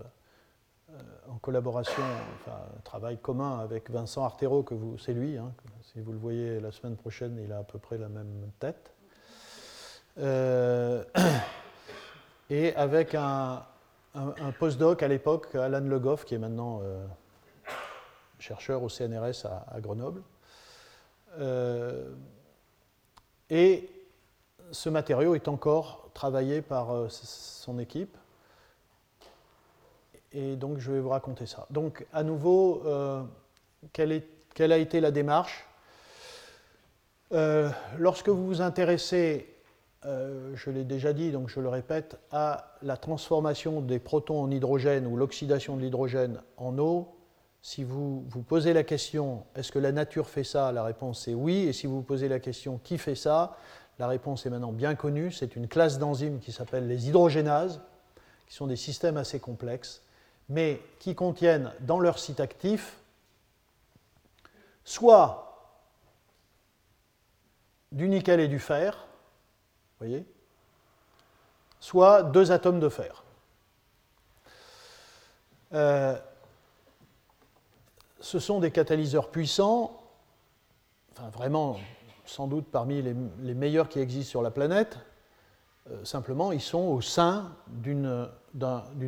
en 1.29 1.37
collaboration, 1.37 2.03
enfin 2.35 2.57
un 2.77 2.81
travail 2.81 3.17
commun 3.17 3.59
avec 3.59 3.89
Vincent 3.89 4.23
Artero, 4.23 4.63
que 4.63 4.75
c'est 4.99 5.13
lui, 5.13 5.37
hein, 5.37 5.51
si 5.81 6.01
vous 6.01 6.11
le 6.11 6.19
voyez 6.19 6.59
la 6.59 6.71
semaine 6.71 6.95
prochaine, 6.95 7.39
il 7.43 7.51
a 7.51 7.59
à 7.59 7.63
peu 7.63 7.79
près 7.79 7.97
la 7.97 8.09
même 8.09 8.51
tête. 8.59 8.91
et 12.51 12.75
avec 12.75 13.15
un, 13.15 13.65
postdoc 14.59 15.01
à 15.01 15.07
l'époque, 15.07 15.55
Alan 15.55 15.79
Le 15.79 15.97
Goff, 15.97 16.23
qui 16.23 16.35
est 16.35 16.37
maintenant 16.37 16.81
chercheur 18.37 18.83
au 18.83 18.89
CNRS 18.89 19.47
à 19.47 19.81
Grenoble. 19.81 20.21
Et 23.49 23.89
ce 24.71 24.89
matériau 24.89 25.33
est 25.33 25.47
encore 25.47 26.02
travaillé 26.13 26.61
par 26.61 26.91
euh, 26.91 27.07
son 27.09 27.79
équipe. 27.79 28.17
Et 30.31 30.55
donc 30.55 30.79
je 30.79 30.91
vais 30.91 30.99
vous 30.99 31.09
raconter 31.09 31.45
ça. 31.45 31.67
Donc 31.69 32.05
à 32.13 32.23
nouveau, 32.23 32.81
euh, 32.85 33.21
quelle, 33.91 34.11
a 34.71 34.77
été 34.77 34.99
la 34.99 35.11
démarche? 35.11 35.67
Euh, 37.33 37.69
Lorsque 37.97 38.29
vous 38.29 38.45
vous 38.45 38.61
intéressez, 38.61 39.49
je 40.05 40.69
l'ai 40.69 40.83
déjà 40.83 41.13
dit, 41.13 41.31
donc 41.31 41.47
je 41.47 41.61
le 41.61 41.69
répète, 41.69 42.19
à 42.29 42.75
la 42.81 42.97
transformation 42.97 43.79
des 43.79 43.99
protons 43.99 44.41
en 44.41 44.51
hydrogène 44.51 45.07
ou 45.07 45.15
l'oxydation 45.15 45.77
de 45.77 45.81
l'hydrogène 45.81 46.41
en 46.57 46.77
eau, 46.77 47.15
si 47.61 47.85
vous 47.85 48.25
vous 48.27 48.41
posez 48.43 48.73
la 48.73 48.83
question 48.83 49.45
est-ce 49.55 49.71
que 49.71 49.79
la 49.79 49.93
nature 49.93 50.27
fait 50.27 50.43
ça? 50.43 50.73
La 50.73 50.83
réponse 50.83 51.29
est 51.29 51.33
oui. 51.33 51.59
Et 51.59 51.71
si 51.71 51.87
vous 51.87 51.95
vous 51.95 52.01
posez 52.01 52.27
la 52.27 52.39
question 52.39 52.77
qui 52.83 52.97
fait 52.97 53.15
ça? 53.15 53.55
La 53.99 54.07
réponse 54.07 54.45
est 54.45 54.49
maintenant 54.49 54.71
bien 54.71 54.95
connue. 54.95 55.31
C'est 55.31 55.55
une 55.55 55.67
classe 55.67 55.99
d'enzymes 55.99 56.39
qui 56.39 56.51
s'appelle 56.51 56.87
les 56.87 57.07
hydrogénases, 57.07 57.81
qui 58.47 58.55
sont 58.55 58.67
des 58.67 58.75
systèmes 58.75 59.17
assez 59.17 59.39
complexes, 59.39 60.01
mais 60.49 60.81
qui 60.99 61.15
contiennent 61.15 61.71
dans 61.81 61.99
leur 61.99 62.19
site 62.19 62.39
actif 62.39 62.97
soit 64.83 65.43
du 67.91 68.09
nickel 68.09 68.39
et 68.39 68.47
du 68.47 68.59
fer, 68.59 69.07
voyez, 69.99 70.25
soit 71.79 72.23
deux 72.23 72.51
atomes 72.51 72.79
de 72.79 72.89
fer. 72.89 73.23
Euh, 75.73 76.17
ce 78.19 78.39
sont 78.39 78.59
des 78.59 78.71
catalyseurs 78.71 79.29
puissants, 79.29 80.01
enfin 81.11 81.29
vraiment 81.29 81.79
sans 82.25 82.47
doute 82.47 82.65
parmi 82.71 83.01
les, 83.01 83.53
meilleurs 83.53 83.89
qui 83.89 83.99
existent 83.99 84.29
sur 84.29 84.41
la 84.41 84.51
planète. 84.51 84.97
Euh, 85.91 86.03
simplement, 86.05 86.51
ils 86.51 86.61
sont 86.61 86.79
au 86.79 87.01
sein 87.01 87.51
d'une 87.67 88.29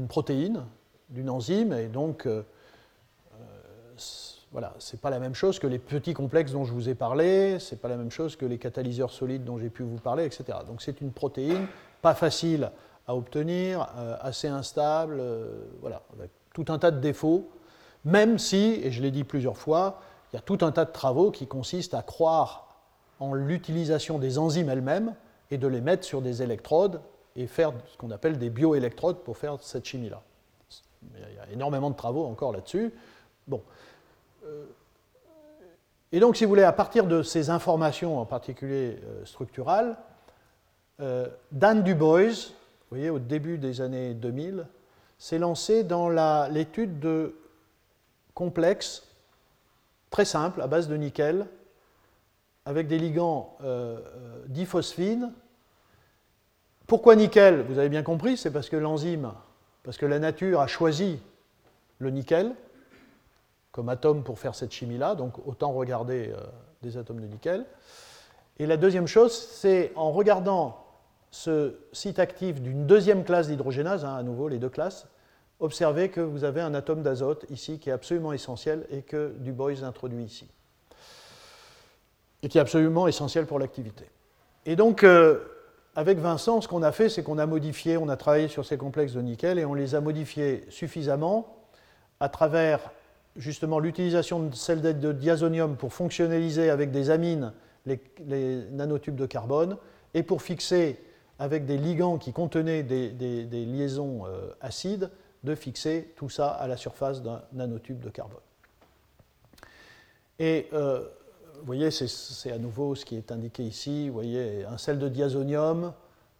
protéine, 0.07 0.65
d'une 1.09 1.29
enzyme, 1.29 1.73
et 1.73 1.87
donc 1.87 2.25
euh, 2.25 2.43
euh, 3.33 3.97
voilà, 4.51 4.73
ce 4.79 4.95
n'est 4.95 4.99
pas 4.99 5.09
la 5.09 5.19
même 5.19 5.35
chose 5.35 5.59
que 5.59 5.67
les 5.67 5.79
petits 5.79 6.13
complexes 6.13 6.51
dont 6.51 6.65
je 6.65 6.73
vous 6.73 6.89
ai 6.89 6.95
parlé, 6.95 7.59
ce 7.59 7.73
n'est 7.73 7.79
pas 7.79 7.87
la 7.87 7.97
même 7.97 8.11
chose 8.11 8.35
que 8.35 8.45
les 8.45 8.57
catalyseurs 8.57 9.11
solides 9.11 9.45
dont 9.45 9.57
j'ai 9.57 9.69
pu 9.69 9.83
vous 9.83 9.97
parler, 9.97 10.25
etc. 10.25 10.59
Donc 10.67 10.81
c'est 10.81 11.01
une 11.01 11.11
protéine 11.11 11.67
pas 12.01 12.13
facile 12.13 12.71
à 13.07 13.15
obtenir, 13.15 13.87
assez 14.19 14.47
instable, 14.47 15.21
voilà, 15.79 16.01
avec 16.17 16.31
tout 16.53 16.65
un 16.69 16.79
tas 16.79 16.89
de 16.89 16.99
défauts, 16.99 17.49
même 18.03 18.39
si, 18.39 18.79
et 18.83 18.91
je 18.91 19.01
l'ai 19.01 19.11
dit 19.11 19.23
plusieurs 19.23 19.57
fois, 19.57 20.01
il 20.31 20.35
y 20.35 20.39
a 20.39 20.41
tout 20.41 20.57
un 20.61 20.71
tas 20.71 20.85
de 20.85 20.91
travaux 20.91 21.31
qui 21.31 21.47
consistent 21.47 21.93
à 21.93 22.01
croire 22.01 22.64
en 23.19 23.33
l'utilisation 23.33 24.19
des 24.19 24.37
enzymes 24.37 24.69
elles-mêmes 24.69 25.15
et 25.51 25.57
de 25.57 25.67
les 25.67 25.81
mettre 25.81 26.03
sur 26.03 26.21
des 26.21 26.41
électrodes 26.41 27.01
et 27.35 27.47
faire 27.47 27.73
ce 27.87 27.97
qu'on 27.97 28.11
appelle 28.11 28.37
des 28.37 28.49
bioélectrodes 28.49 29.19
pour 29.23 29.37
faire 29.37 29.57
cette 29.61 29.85
chimie-là. 29.85 30.21
Il 31.13 31.35
y 31.35 31.39
a 31.39 31.51
énormément 31.51 31.89
de 31.89 31.95
travaux 31.95 32.25
encore 32.25 32.51
là-dessus. 32.51 32.93
Bon. 33.47 33.61
Euh, 34.45 34.65
et 36.11 36.19
donc, 36.19 36.37
si 36.37 36.45
vous 36.45 36.49
voulez, 36.49 36.63
à 36.63 36.71
partir 36.71 37.05
de 37.05 37.21
ces 37.21 37.49
informations, 37.49 38.19
en 38.19 38.25
particulier 38.25 38.99
euh, 39.03 39.25
structurales, 39.25 39.97
euh, 41.01 41.27
Dan 41.51 41.83
Dubois, 41.83 42.29
vous 42.29 42.89
voyez, 42.89 43.09
au 43.09 43.19
début 43.19 43.57
des 43.57 43.81
années 43.81 44.13
2000, 44.13 44.65
s'est 45.17 45.39
lancé 45.39 45.83
dans 45.83 46.09
l'étude 46.49 46.99
de 46.99 47.35
complexes 48.33 49.07
très 50.09 50.25
simples, 50.25 50.61
à 50.61 50.67
base 50.67 50.87
de 50.87 50.95
nickel, 50.95 51.47
avec 52.65 52.87
des 52.87 52.97
ligands 52.97 53.57
diphosphines. 54.47 55.31
Pourquoi 56.87 57.15
nickel? 57.15 57.61
Vous 57.61 57.79
avez 57.79 57.89
bien 57.89 58.03
compris, 58.03 58.37
c'est 58.37 58.51
parce 58.51 58.69
que 58.69 58.75
l'enzyme, 58.75 59.31
parce 59.83 59.97
que 59.97 60.05
la 60.05 60.19
nature 60.19 60.59
a 60.59 60.67
choisi 60.67 61.19
le 61.99 62.09
nickel 62.09 62.55
comme 63.75 63.89
atome 63.89 64.23
pour 64.23 64.39
faire 64.39 64.55
cette 64.55 64.71
chimie-là, 64.71 65.15
donc 65.15 65.33
autant 65.45 65.73
regarder 65.73 66.29
euh, 66.33 66.39
des 66.81 66.95
atomes 66.95 67.19
de 67.19 67.27
nickel. 67.27 67.65
Et 68.57 68.67
la 68.67 68.77
deuxième 68.77 69.05
chose, 69.05 69.33
c'est 69.33 69.91
en 69.97 70.13
regardant 70.13 70.85
ce 71.29 71.75
site 71.91 72.19
actif 72.19 72.61
d'une 72.61 72.87
deuxième 72.87 73.25
classe 73.25 73.49
d'hydrogénase, 73.49 74.05
hein, 74.05 74.15
à 74.15 74.23
nouveau 74.23 74.47
les 74.47 74.59
deux 74.59 74.69
classes, 74.69 75.09
observer 75.59 76.07
que 76.07 76.21
vous 76.21 76.45
avez 76.45 76.61
un 76.61 76.73
atome 76.73 77.01
d'azote 77.01 77.45
ici 77.49 77.77
qui 77.77 77.89
est 77.89 77.91
absolument 77.91 78.31
essentiel 78.31 78.87
et 78.91 79.01
que 79.01 79.33
Du 79.39 79.51
Bois 79.51 79.83
introduit 79.83 80.23
ici. 80.23 80.47
Qui 82.49 82.57
est 82.57 82.61
absolument 82.61 83.07
essentiel 83.07 83.45
pour 83.45 83.59
l'activité. 83.59 84.05
Et 84.65 84.75
donc, 84.75 85.03
euh, 85.03 85.39
avec 85.95 86.19
Vincent, 86.19 86.61
ce 86.61 86.67
qu'on 86.67 86.83
a 86.83 86.91
fait, 86.91 87.09
c'est 87.09 87.23
qu'on 87.23 87.37
a 87.37 87.45
modifié, 87.45 87.97
on 87.97 88.09
a 88.09 88.17
travaillé 88.17 88.47
sur 88.47 88.65
ces 88.65 88.77
complexes 88.77 89.13
de 89.13 89.21
nickel 89.21 89.57
et 89.57 89.65
on 89.65 89.73
les 89.73 89.95
a 89.95 90.01
modifiés 90.01 90.63
suffisamment 90.69 91.55
à 92.19 92.29
travers 92.29 92.91
justement 93.35 93.79
l'utilisation 93.79 94.39
de 94.43 94.53
sel 94.55 94.81
de 94.81 95.11
diazonium 95.11 95.75
pour 95.75 95.93
fonctionnaliser 95.93 96.69
avec 96.69 96.91
des 96.91 97.09
amines 97.09 97.53
les, 97.85 97.99
nanotubes 98.71 99.15
de 99.15 99.25
carbone 99.25 99.77
et 100.13 100.23
pour 100.23 100.41
fixer 100.41 100.99
avec 101.39 101.65
des 101.65 101.77
ligands 101.77 102.17
qui 102.17 102.31
contenaient 102.31 102.83
des, 102.83 103.65
liaisons 103.65 104.25
euh, 104.25 104.51
acides, 104.61 105.09
de 105.43 105.55
fixer 105.55 106.13
tout 106.15 106.29
ça 106.29 106.49
à 106.49 106.67
la 106.67 106.77
surface 106.77 107.21
d'un 107.21 107.41
nanotube 107.53 107.99
de 107.99 108.09
carbone. 108.09 108.39
Et 110.39 110.67
euh, 110.73 111.07
vous 111.59 111.65
voyez, 111.65 111.91
c'est 111.91 112.51
à 112.51 112.57
nouveau 112.57 112.95
ce 112.95 113.05
qui 113.05 113.15
est 113.15 113.31
indiqué 113.31 113.63
ici. 113.63 114.07
Vous 114.07 114.13
voyez, 114.13 114.65
un 114.65 114.77
sel 114.77 114.99
de 114.99 115.09
diazonium 115.09 115.93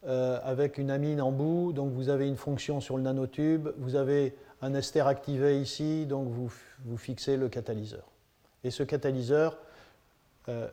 euh, 0.06 0.40
avec 0.44 0.78
une 0.78 0.92
amine 0.92 1.22
en 1.22 1.32
bout, 1.32 1.74
donc 1.74 1.92
vous 1.94 2.10
avez 2.10 2.28
une 2.28 2.38
fonction 2.38 2.80
sur 2.82 2.98
le 2.98 3.04
nanotube, 3.04 3.70
vous 3.78 3.96
avez 3.96 4.36
un 4.62 4.74
ester 4.74 5.02
activé 5.02 5.60
ici, 5.60 6.06
donc 6.06 6.28
vous, 6.30 6.52
vous 6.86 6.98
fixez 6.98 7.38
le 7.38 7.50
catalyseur. 7.50 8.06
Et 8.64 8.72
ce 8.72 8.84
catalyseur, 8.84 9.58
euh, 10.50 10.68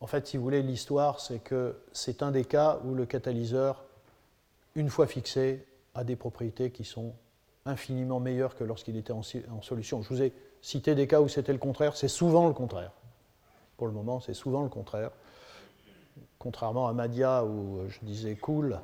en 0.00 0.06
fait, 0.06 0.26
si 0.26 0.36
vous 0.36 0.42
voulez, 0.42 0.62
l'histoire, 0.62 1.20
c'est 1.20 1.40
que 1.40 1.76
c'est 1.92 2.22
un 2.22 2.30
des 2.30 2.44
cas 2.44 2.80
où 2.84 2.94
le 2.94 3.06
catalyseur, 3.06 3.84
une 4.74 4.88
fois 4.88 5.06
fixé, 5.06 5.66
a 5.94 6.04
des 6.04 6.16
propriétés 6.16 6.70
qui 6.70 6.84
sont 6.84 7.12
infiniment 7.66 8.20
meilleures 8.20 8.56
que 8.56 8.64
lorsqu'il 8.64 8.96
était 8.96 9.12
en, 9.12 9.22
solution. 9.22 10.02
Je 10.02 10.08
vous 10.08 10.22
ai 10.22 10.32
cité 10.60 10.94
des 10.94 11.06
cas 11.06 11.20
où 11.20 11.28
c'était 11.28 11.52
le 11.52 11.58
contraire, 11.58 11.96
c'est 11.96 12.08
souvent 12.08 12.46
le 12.46 12.54
contraire. 12.54 12.92
Pour 13.76 13.86
le 13.86 13.92
moment, 13.92 14.20
c'est 14.20 14.34
souvent 14.34 14.62
le 14.62 14.68
contraire. 14.68 15.10
Contrairement 16.38 16.88
à 16.88 16.92
Madia 16.92 17.44
où 17.44 17.80
je 17.88 17.98
disais 18.02 18.36
cool, 18.36 18.80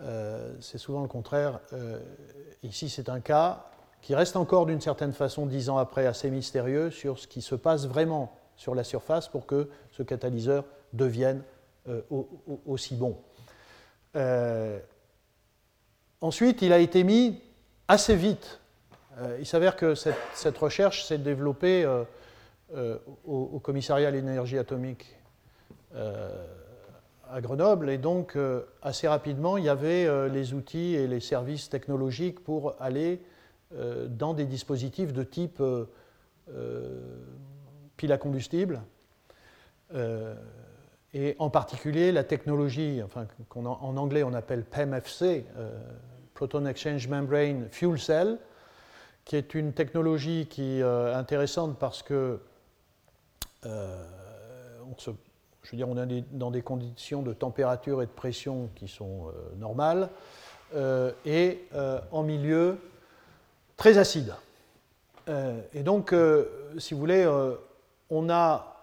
euh, 0.00 0.54
c'est 0.60 0.78
souvent 0.78 1.02
le 1.02 1.08
contraire. 1.08 1.60
Euh, 1.72 2.00
ici, 2.62 2.88
c'est 2.88 3.08
un 3.08 3.20
cas 3.20 3.66
qui 4.00 4.14
reste 4.14 4.36
encore 4.36 4.66
d'une 4.66 4.80
certaine 4.80 5.12
façon, 5.12 5.46
dix 5.46 5.68
ans 5.68 5.78
après, 5.78 6.06
assez 6.06 6.30
mystérieux 6.30 6.90
sur 6.90 7.18
ce 7.18 7.28
qui 7.28 7.40
se 7.40 7.54
passe 7.54 7.86
vraiment 7.86 8.32
sur 8.56 8.74
la 8.74 8.84
surface 8.84 9.28
pour 9.28 9.46
que 9.46 9.70
ce 9.92 10.02
catalyseur 10.02 10.64
devienne 10.92 11.42
euh, 11.88 12.02
aussi 12.66 12.96
bon. 12.96 13.16
ensuite, 16.20 16.62
il 16.62 16.72
a 16.72 16.78
été 16.78 17.04
mis 17.04 17.40
assez 17.88 18.16
vite. 18.16 18.60
Il 19.38 19.46
s'avère 19.46 19.76
que 19.76 19.94
cette, 19.94 20.58
recherche 20.58 21.04
s'est 21.04 21.18
développée 21.18 21.86
au, 22.76 23.50
au, 23.52 23.58
commissariat 23.58 24.08
à 24.08 24.10
l'énergie 24.10 24.58
atomique 24.58 25.16
à 27.32 27.40
Grenoble. 27.40 27.90
Et 27.90 27.98
donc, 27.98 28.36
euh, 28.36 28.62
assez 28.82 29.08
rapidement, 29.08 29.56
il 29.56 29.64
y 29.64 29.68
avait 29.68 30.06
euh, 30.06 30.28
les 30.28 30.52
outils 30.52 30.94
et 30.94 31.06
les 31.06 31.20
services 31.20 31.70
technologiques 31.70 32.44
pour 32.44 32.74
aller 32.78 33.22
euh, 33.74 34.06
dans 34.06 34.34
des 34.34 34.44
dispositifs 34.44 35.12
de 35.12 35.22
type 35.22 35.62
pile 37.96 38.12
à 38.12 38.18
combustible. 38.18 38.82
et 41.14 41.36
en 41.38 41.50
particulier, 41.50 42.12
la 42.12 42.24
technologie, 42.24 43.00
enfin, 43.02 43.26
en 43.54 43.96
anglais 43.96 44.22
on 44.22 44.34
appelle 44.34 44.64
PEMFC, 44.64 45.44
Proton 46.34 46.66
Exchange 46.66 47.08
Membrane 47.08 47.68
Fuel 47.70 47.98
Cell, 47.98 48.38
qui 49.24 49.36
est 49.36 49.54
une 49.54 49.72
technologie 49.72 50.46
qui 50.46 50.80
est 50.80 50.82
intéressante 50.82 51.78
parce 51.78 52.02
que 52.02 52.40
on 53.64 54.98
se 54.98 55.10
je 55.62 55.70
veux 55.70 55.76
dire, 55.76 55.88
on 55.88 55.96
est 55.96 56.24
dans 56.32 56.50
des 56.50 56.62
conditions 56.62 57.22
de 57.22 57.32
température 57.32 58.02
et 58.02 58.06
de 58.06 58.10
pression 58.10 58.68
qui 58.74 58.88
sont 58.88 59.28
euh, 59.28 59.32
normales, 59.58 60.08
euh, 60.74 61.12
et 61.24 61.64
euh, 61.74 62.00
en 62.10 62.22
milieu 62.22 62.78
très 63.76 63.98
acide. 63.98 64.34
et 65.72 65.82
donc, 65.82 66.14
si 66.78 66.94
vous 66.94 67.00
voulez, 67.00 67.26
on 68.10 68.30
a 68.30 68.76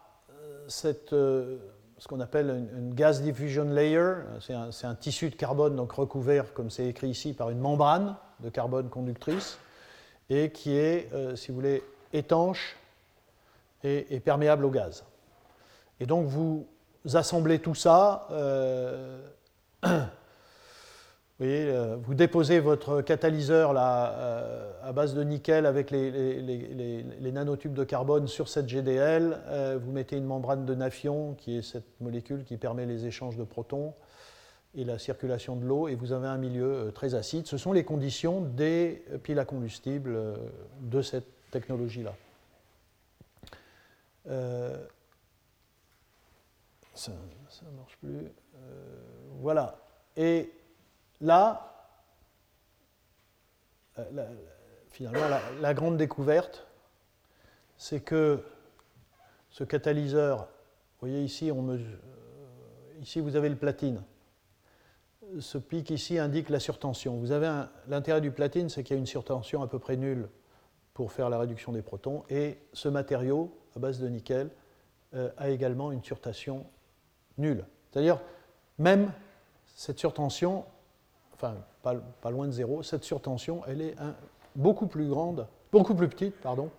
cette, 0.67 1.11
ce 1.11 2.07
qu'on 2.07 2.19
appelle 2.19 2.67
une, 2.77 2.93
gas 2.93 3.19
diffusion 3.19 3.65
layer, 3.65 4.13
c'est 4.41 4.53
un, 4.53 4.69
un, 4.83 4.95
tissu 4.95 5.29
de 5.29 5.35
carbone 5.35 5.75
donc 5.75 5.91
recouvert, 5.91 6.53
comme 6.53 6.69
c'est 6.69 6.85
écrit 6.85 7.09
ici, 7.09 7.33
par 7.33 7.49
une 7.49 7.59
membrane 7.59 8.15
de 8.39 8.49
carbone 8.49 8.89
conductrice, 8.89 9.57
et 10.29 10.51
qui 10.51 10.75
est, 10.77 11.09
si 11.35 11.49
vous 11.49 11.55
voulez, 11.55 11.83
étanche 12.13 12.77
et, 13.83 14.19
perméable 14.19 14.65
au 14.65 14.69
gaz. 14.69 15.03
Et 15.99 16.05
donc 16.05 16.27
vous 16.27 16.67
assemblez 17.13 17.59
tout 17.59 17.75
ça, 17.75 18.27
euh, 18.31 19.21
vous, 19.83 19.89
voyez, 21.39 21.69
euh, 21.69 21.97
vous, 22.01 22.13
déposez 22.13 22.59
votre 22.59 23.01
catalyseur 23.01 23.73
là, 23.73 24.13
euh, 24.13 24.71
à 24.83 24.91
base 24.91 25.13
de 25.13 25.23
nickel 25.23 25.65
avec 25.65 25.91
les, 25.91 27.31
nanotubes 27.31 27.73
de 27.73 27.83
carbone 27.83 28.27
sur 28.27 28.49
cette 28.49 28.67
GDL, 28.67 29.37
vous 29.81 29.91
mettez 29.91 30.17
une 30.17 30.25
membrane 30.25 30.65
de 30.65 30.75
Nafion, 30.75 31.35
qui 31.35 31.57
est 31.57 31.61
cette 31.61 31.99
molécule 32.01 32.43
qui 32.43 32.57
permet 32.57 32.85
les 32.85 33.05
échanges 33.05 33.37
de 33.37 33.43
protons 33.43 33.93
et 34.75 34.83
la 34.83 34.99
circulation 34.99 35.55
de 35.55 35.65
l'eau, 35.65 35.87
et 35.87 35.95
vous 35.95 36.11
avez 36.11 36.27
un 36.27 36.37
milieu 36.37 36.91
très 36.93 37.15
acide. 37.15 37.47
Ce 37.47 37.57
sont 37.57 37.73
les 37.73 37.83
conditions 37.83 38.41
des 38.41 39.03
piles 39.23 39.39
à 39.39 39.45
combustible 39.45 40.17
de 40.81 41.01
cette 41.01 41.27
technologie-là 41.51 42.15
ça 46.99 47.11
ne 47.65 47.77
marche 47.77 47.97
plus. 47.97 48.31
Euh, 48.55 49.01
voilà. 49.39 49.77
Et 50.15 50.51
là, 51.21 51.87
euh, 53.97 54.35
finalement, 54.89 55.39
la, 55.59 55.73
grande 55.73 55.97
découverte, 55.97 56.67
c'est 57.77 58.01
que 58.01 58.43
ce 59.49 59.63
catalyseur, 59.63 60.39
vous 60.39 61.07
voyez 61.07 61.23
ici, 61.23 61.51
on 61.51 61.61
mesure, 61.61 61.87
euh, 61.87 63.01
ici 63.01 63.19
vous 63.19 63.35
avez 63.35 63.49
le 63.49 63.55
platine. 63.55 64.03
Ce 65.39 65.57
pic 65.57 65.91
ici 65.91 66.17
indique 66.17 66.49
la 66.49 66.59
surtension. 66.59 67.17
Vous 67.17 67.31
avez 67.31 67.65
l'intérêt 67.87 68.21
du 68.21 68.31
platine, 68.31 68.69
c'est 68.69 68.83
qu'il 68.83 68.95
y 68.95 68.97
a 68.97 68.99
une 68.99 69.05
surtension 69.05 69.61
à 69.61 69.67
peu 69.67 69.77
près 69.77 69.95
nulle 69.95 70.27
pour 70.93 71.11
faire 71.11 71.29
la 71.29 71.37
réduction 71.37 71.71
des 71.71 71.81
protons. 71.81 72.23
Et 72.29 72.57
ce 72.73 72.89
matériau, 72.89 73.55
à 73.75 73.79
base 73.79 73.99
de 73.99 74.07
nickel, 74.07 74.49
a 75.37 75.49
également 75.49 75.91
une 75.91 76.03
surtension 76.03 76.65
nul. 77.37 77.65
C'est-à-dire, 77.91 78.19
même 78.77 79.11
cette 79.75 79.99
surtension, 79.99 80.65
enfin, 81.33 81.55
pas, 81.83 82.31
loin 82.31 82.47
de 82.47 82.51
zéro, 82.51 82.83
cette 82.83 83.03
surtension, 83.03 83.61
elle 83.67 83.81
est 83.81 83.95
beaucoup 84.55 84.87
plus 84.87 85.07
grande, 85.07 85.47
beaucoup 85.71 85.95
plus 85.95 86.09
petite, 86.09 86.35
pardon, 86.41 86.69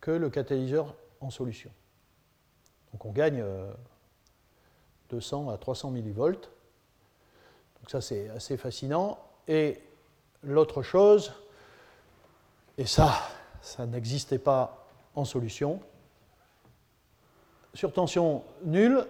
que 0.00 0.10
le 0.10 0.30
catalyseur 0.30 0.94
en 1.20 1.30
solution. 1.30 1.70
Donc 2.92 3.04
on 3.04 3.12
gagne 3.12 3.44
200 5.10 5.48
euh, 5.48 5.54
à 5.54 5.58
300 5.58 5.90
millivolts. 5.90 6.50
Ça, 7.90 8.00
c'est 8.00 8.28
assez 8.28 8.56
fascinant. 8.56 9.18
Et 9.48 9.80
l'autre 10.44 10.80
chose, 10.80 11.32
Et 12.78 12.86
ça, 12.86 13.14
ça 13.62 13.84
n'existait 13.84 14.38
pas 14.38 14.86
en 15.16 15.24
solution. 15.24 15.80
Surtension 17.74 18.44
nulle, 18.64 19.04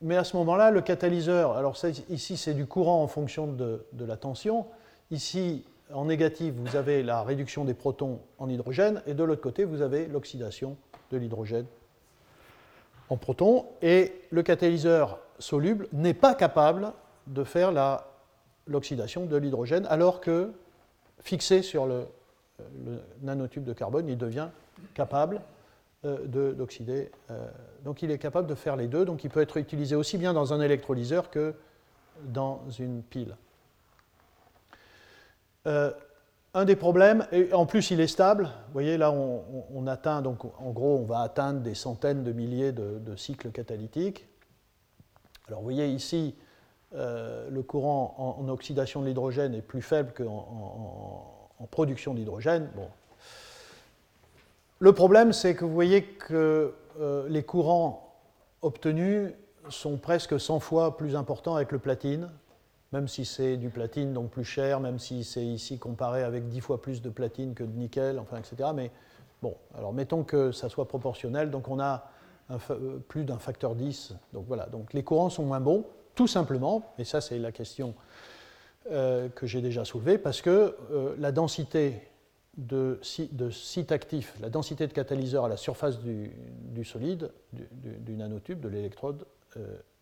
mais 0.00 0.16
à 0.16 0.22
ce 0.22 0.36
moment-là, 0.36 0.70
le 0.70 0.80
catalyseur, 0.80 1.56
alors 1.56 1.76
ici 2.08 2.36
c'est 2.36 2.54
du 2.54 2.66
courant 2.66 3.02
en 3.02 3.08
fonction 3.08 3.48
de, 3.48 3.84
de, 3.94 4.04
la 4.04 4.16
tension, 4.16 4.64
ici 5.10 5.64
en 5.92 6.04
négatif 6.04 6.54
vous 6.54 6.76
avez 6.76 7.02
la 7.02 7.24
réduction 7.24 7.64
des 7.64 7.74
protons 7.74 8.20
en 8.38 8.48
hydrogène, 8.48 9.02
et 9.06 9.14
de 9.14 9.24
l'autre 9.24 9.42
côté 9.42 9.64
vous 9.64 9.82
avez 9.82 10.06
l'oxydation 10.06 10.76
de 11.10 11.16
l'hydrogène 11.18 11.66
en 13.08 13.16
protons, 13.16 13.66
et 13.82 14.22
le 14.30 14.44
catalyseur 14.44 15.18
soluble 15.40 15.88
n'est 15.92 16.14
pas 16.14 16.36
capable 16.36 16.92
de 17.26 17.42
faire 17.42 17.72
l'oxydation 18.70 19.26
de 19.26 19.36
l'hydrogène, 19.36 19.86
alors 19.90 20.20
que 20.20 20.50
fixé 21.18 21.60
sur 21.62 21.86
le, 21.86 22.06
nanotube 23.22 23.64
de 23.64 23.72
carbone, 23.72 24.08
il 24.08 24.16
devient 24.16 24.48
capable 24.94 25.40
euh, 26.04 26.52
d'oxyder. 26.54 27.10
Euh, 27.30 27.46
donc 27.84 28.02
il 28.02 28.10
est 28.10 28.18
capable 28.18 28.46
de 28.46 28.54
faire 28.54 28.76
les 28.76 28.86
deux, 28.86 29.04
donc 29.04 29.24
il 29.24 29.30
peut 29.30 29.42
être 29.42 29.56
utilisé 29.56 29.94
aussi 29.96 30.16
bien 30.16 30.32
dans 30.32 30.52
un 30.52 30.60
électrolyseur 30.60 31.30
que 31.30 31.54
dans 32.24 32.62
une 32.78 33.02
pile. 33.02 33.36
Euh, 35.66 35.92
un 36.52 36.64
des 36.64 36.76
problèmes, 36.76 37.26
et 37.32 37.52
en 37.52 37.64
plus 37.64 37.90
il 37.90 38.00
est 38.00 38.08
stable, 38.08 38.44
vous 38.44 38.72
voyez 38.72 38.96
là 38.96 39.12
on, 39.12 39.86
atteint, 39.86 40.20
donc 40.20 40.44
en 40.44 40.70
gros 40.70 40.98
on 40.98 41.04
va 41.04 41.20
atteindre 41.20 41.60
des 41.60 41.74
centaines 41.74 42.24
de 42.24 42.32
milliers 42.32 42.72
de, 42.72 43.16
cycles 43.16 43.50
catalytiques. 43.50 44.26
Alors 45.46 45.60
vous 45.60 45.66
voyez 45.66 45.86
ici 45.88 46.34
euh, 46.94 47.48
le 47.50 47.62
courant 47.62 48.36
en, 48.38 48.48
oxydation 48.48 49.00
de 49.00 49.06
l'hydrogène 49.06 49.54
est 49.54 49.62
plus 49.62 49.82
faible 49.82 50.12
qu'en 50.12 51.54
en, 51.58 51.66
production 51.66 52.14
d'hydrogène. 52.14 52.68
Bon. 52.74 52.88
Le 54.78 54.92
problème 54.92 55.32
c'est 55.32 55.54
que 55.54 55.64
vous 55.64 55.74
voyez 55.74 56.04
que 56.04 56.74
euh, 57.00 57.28
les 57.28 57.42
courants 57.42 58.14
obtenus 58.62 59.32
sont 59.68 59.98
presque 59.98 60.40
100 60.40 60.60
fois 60.60 60.96
plus 60.96 61.16
importants 61.16 61.54
avec 61.54 61.70
le 61.70 61.78
platine 61.78 62.30
même 62.92 63.06
si 63.06 63.24
c'est 63.24 63.56
du 63.56 63.70
platine, 63.70 64.12
donc 64.12 64.30
plus 64.30 64.44
cher, 64.44 64.80
même 64.80 64.98
si 64.98 65.22
c'est 65.22 65.44
ici 65.44 65.78
comparé 65.78 66.22
avec 66.22 66.48
10 66.48 66.60
fois 66.60 66.82
plus 66.82 67.02
de 67.02 67.10
platine 67.10 67.54
que 67.54 67.62
de 67.62 67.72
nickel, 67.72 68.18
enfin, 68.18 68.38
etc. 68.38 68.70
Mais 68.74 68.90
bon, 69.42 69.54
alors 69.76 69.92
mettons 69.92 70.24
que 70.24 70.50
ça 70.50 70.68
soit 70.68 70.88
proportionnel, 70.88 71.50
donc 71.50 71.68
on 71.68 71.78
a 71.78 72.08
euh, 72.50 72.98
plus 73.08 73.24
d'un 73.24 73.38
facteur 73.38 73.74
10. 73.74 74.14
Donc 74.32 74.44
voilà, 74.48 74.66
donc 74.66 74.92
les 74.92 75.04
courants 75.04 75.30
sont 75.30 75.44
moins 75.44 75.60
bons, 75.60 75.84
tout 76.20 76.26
simplement, 76.26 76.92
et 76.98 77.04
ça 77.04 77.22
c'est 77.22 77.38
la 77.38 77.50
question 77.50 77.94
euh, 78.90 79.30
que 79.30 79.46
j'ai 79.46 79.62
déjà 79.62 79.86
soulevée, 79.86 80.18
parce 80.18 80.42
que 80.42 80.76
euh, 80.92 81.14
la 81.18 81.32
densité 81.32 81.94
de, 82.58 83.00
de, 83.32 83.48
site 83.48 83.90
actif, 83.90 84.34
la 84.42 84.50
densité 84.50 84.86
de 84.86 84.92
catalyseur 84.92 85.46
à 85.46 85.48
la 85.48 85.56
surface 85.56 85.98
du, 85.98 86.84
solide, 86.84 87.30
du, 87.54 88.16
nanotube, 88.16 88.60
de 88.60 88.68
l'électrode, 88.68 89.24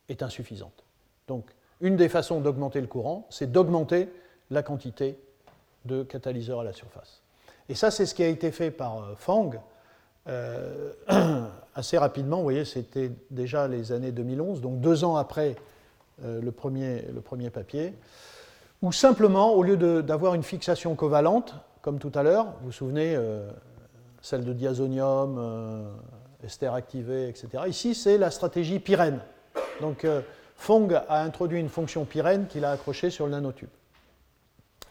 est 0.08 0.24
insuffisante. 0.24 0.82
Donc 1.28 1.44
une 1.80 1.94
des 1.94 2.08
façons 2.08 2.40
d'augmenter 2.40 2.80
le 2.80 2.88
courant, 2.88 3.28
c'est 3.30 3.52
d'augmenter 3.52 4.08
la 4.50 4.64
quantité 4.64 5.20
de 5.84 6.02
catalyseurs 6.02 6.62
à 6.62 6.64
la 6.64 6.72
surface. 6.72 7.22
Et 7.68 7.76
ça, 7.76 7.92
c'est 7.92 8.06
ce 8.06 8.14
qui 8.16 8.24
a 8.24 8.28
été 8.28 8.50
fait 8.50 8.72
par 8.72 9.04
euh, 9.04 9.14
Fang 9.16 9.52
euh, 10.26 10.92
assez 11.76 11.96
rapidement. 11.96 12.38
Vous 12.38 12.42
voyez, 12.42 12.64
c'était 12.64 13.12
déjà 13.30 13.68
les 13.68 13.92
années 13.92 14.10
2011, 14.10 14.60
donc 14.60 14.80
deux 14.80 15.04
ans 15.04 15.14
après 15.14 15.54
euh, 15.54 15.54
le, 16.24 16.50
premier, 16.50 17.04
le, 17.14 17.20
premier, 17.20 17.50
papier, 17.50 17.94
où 18.82 18.92
simplement, 18.92 19.52
au 19.52 19.62
lieu 19.62 20.02
d'avoir 20.02 20.34
une 20.34 20.42
fixation 20.42 20.94
covalente, 20.94 21.54
comme 21.82 21.98
tout 21.98 22.12
à 22.14 22.22
l'heure, 22.22 22.46
vous 22.60 22.66
vous 22.66 22.72
souvenez, 22.72 23.18
celle 24.20 24.44
de 24.44 24.52
diazonium, 24.52 25.88
ester 26.44 26.66
activé, 26.66 27.28
etc. 27.28 27.64
Ici, 27.66 27.94
c'est 27.94 28.18
la 28.18 28.30
stratégie 28.30 28.78
pyrène. 28.78 29.20
Donc, 29.80 30.06
Fong 30.56 30.92
a 30.92 31.22
introduit 31.22 31.60
une 31.60 31.68
fonction 31.68 32.04
pyrène 32.04 32.46
qu'il 32.46 32.64
a 32.64 32.72
accrochée 32.72 33.10
sur 33.10 33.26
le 33.26 33.32
nanotube. 33.32 33.68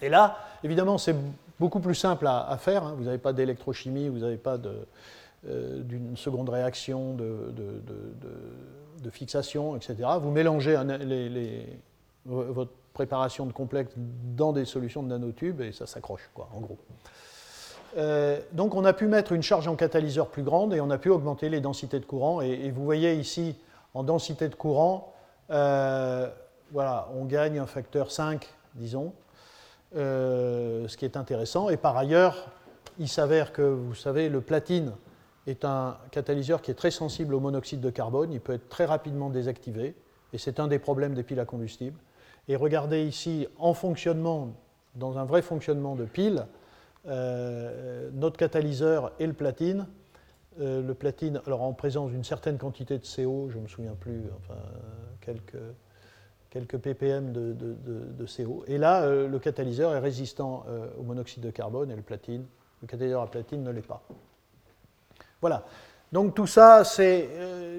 Et 0.01 0.09
là, 0.09 0.37
évidemment, 0.63 0.97
c'est 0.97 1.15
beaucoup 1.59 1.79
plus 1.79 1.95
simple 1.95 2.27
à, 2.27 2.57
faire. 2.59 2.83
Hein. 2.83 2.95
Vous 2.97 3.03
n'avez 3.03 3.17
pas 3.17 3.33
d'électrochimie, 3.33 4.09
vous 4.09 4.19
n'avez 4.19 4.37
pas 4.37 4.57
euh, 5.49 5.81
d'une 5.81 6.17
seconde 6.17 6.49
réaction 6.49 7.13
de, 7.13 7.53
fixation, 9.11 9.77
etc. 9.77 9.95
Vous 10.21 10.31
mélangez 10.31 10.75
votre 12.25 12.71
préparation 12.93 13.45
de 13.45 13.53
complexe 13.53 13.93
dans 13.95 14.51
des 14.51 14.65
solutions 14.65 15.01
de 15.01 15.07
nanotubes 15.07 15.61
et 15.61 15.71
ça 15.71 15.87
s'accroche, 15.87 16.29
quoi, 16.33 16.49
en 16.53 16.59
gros. 16.59 16.77
Euh, 17.97 18.39
donc 18.51 18.75
on 18.75 18.83
a 18.83 18.91
pu 18.91 19.07
mettre 19.07 19.31
une 19.31 19.41
charge 19.41 19.67
en 19.69 19.75
catalyseur 19.75 20.27
plus 20.27 20.43
grande 20.43 20.73
et 20.73 20.81
on 20.81 20.89
a 20.89 20.97
pu 20.97 21.09
augmenter 21.09 21.47
les 21.47 21.61
densités 21.61 22.01
de 22.01 22.05
courant. 22.05 22.41
et 22.41 22.69
vous 22.69 22.83
voyez 22.83 23.13
ici, 23.13 23.55
en 23.93 24.03
densité 24.03 24.49
de 24.49 24.55
courant, 24.55 25.13
euh, 25.49 26.27
voilà, 26.71 27.07
on 27.15 27.25
gagne 27.25 27.59
un 27.59 27.65
facteur 27.65 28.11
5, 28.11 28.47
disons, 28.75 29.13
ce 29.93 30.97
qui 30.97 31.05
est 31.05 31.15
intéressant. 31.15 31.69
Et 31.69 31.77
par 31.77 31.95
ailleurs, 31.95 32.49
il 32.99 33.07
s'avère 33.07 33.53
que, 33.53 33.61
vous 33.61 33.95
savez, 33.95 34.27
le 34.27 34.41
platine 34.41 34.91
est 35.47 35.65
un 35.65 35.97
catalyseur 36.11 36.61
qui 36.61 36.71
est 36.71 36.75
très 36.75 36.91
sensible 36.91 37.33
au 37.33 37.39
monoxyde 37.39 37.79
de 37.79 37.89
carbone. 37.89 38.31
Il 38.33 38.41
peut 38.41 38.53
être 38.53 38.69
très 38.69 38.85
rapidement 38.85 39.29
désactivé. 39.29 39.95
Et 40.33 40.37
c'est 40.37 40.59
un 40.59 40.67
des 40.67 40.77
problèmes 40.77 41.13
des 41.13 41.23
piles 41.23 41.39
à 41.39 41.45
combustible. 41.45 41.97
Et 42.49 42.55
regardez 42.55 43.03
ici, 43.03 43.47
en 43.57 43.73
fonctionnement, 43.73 44.53
dans 44.95 45.17
un 45.17 45.25
vrai 45.25 45.41
fonctionnement 45.41 45.95
de 45.95 46.05
pile, 46.05 46.45
euh, 47.07 48.09
notre 48.13 48.37
catalyseur 48.37 49.13
et 49.19 49.27
le 49.27 49.33
platine 49.33 49.87
euh, 50.59 50.81
le 50.81 50.95
platine, 50.95 51.39
alors 51.45 51.61
en 51.61 51.71
présence 51.73 52.09
d'une 52.09 52.23
certaine 52.23 52.57
quantité 52.57 52.97
de 52.97 53.03
CO, 53.03 53.47
je 53.51 53.57
ne 53.57 53.63
me 53.63 53.67
souviens 53.67 53.93
plus, 53.93 54.23
enfin, 54.39 54.59
quelques, 56.49 56.77
ppm 56.79 57.31
de, 57.31 58.25
CO. 58.25 58.63
Et 58.65 58.79
là, 58.79 59.03
euh, 59.03 59.27
le 59.27 59.37
catalyseur 59.37 59.93
est 59.93 59.99
résistant 59.99 60.65
au 60.97 61.03
monoxyde 61.03 61.43
de 61.43 61.51
carbone 61.51 61.91
et 61.91 61.95
le 61.95 62.01
platine, 62.01 62.43
le 62.81 62.87
catalyseur 62.87 63.21
à 63.21 63.27
platine 63.29 63.61
ne 63.61 63.69
l'est 63.69 63.85
pas. 63.85 64.01
Voilà. 65.41 65.63
Donc 66.11 66.35
tout 66.35 66.47
ça, 66.47 66.83
c'est 66.83 67.29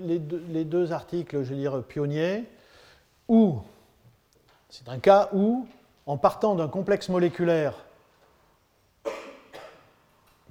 les, 0.03 0.21
les, 0.49 0.65
deux 0.65 0.93
articles, 0.93 1.43
je 1.43 1.51
veux 1.51 1.57
dire, 1.57 1.83
pionniers, 1.83 2.45
où 3.27 3.59
c'est 4.69 4.89
un 4.89 4.99
cas 4.99 5.31
où, 5.33 5.67
en 6.07 6.19
partant 6.19 6.55
d'un 6.55 6.69
complexe 6.69 7.09
moléculaire 7.09 7.75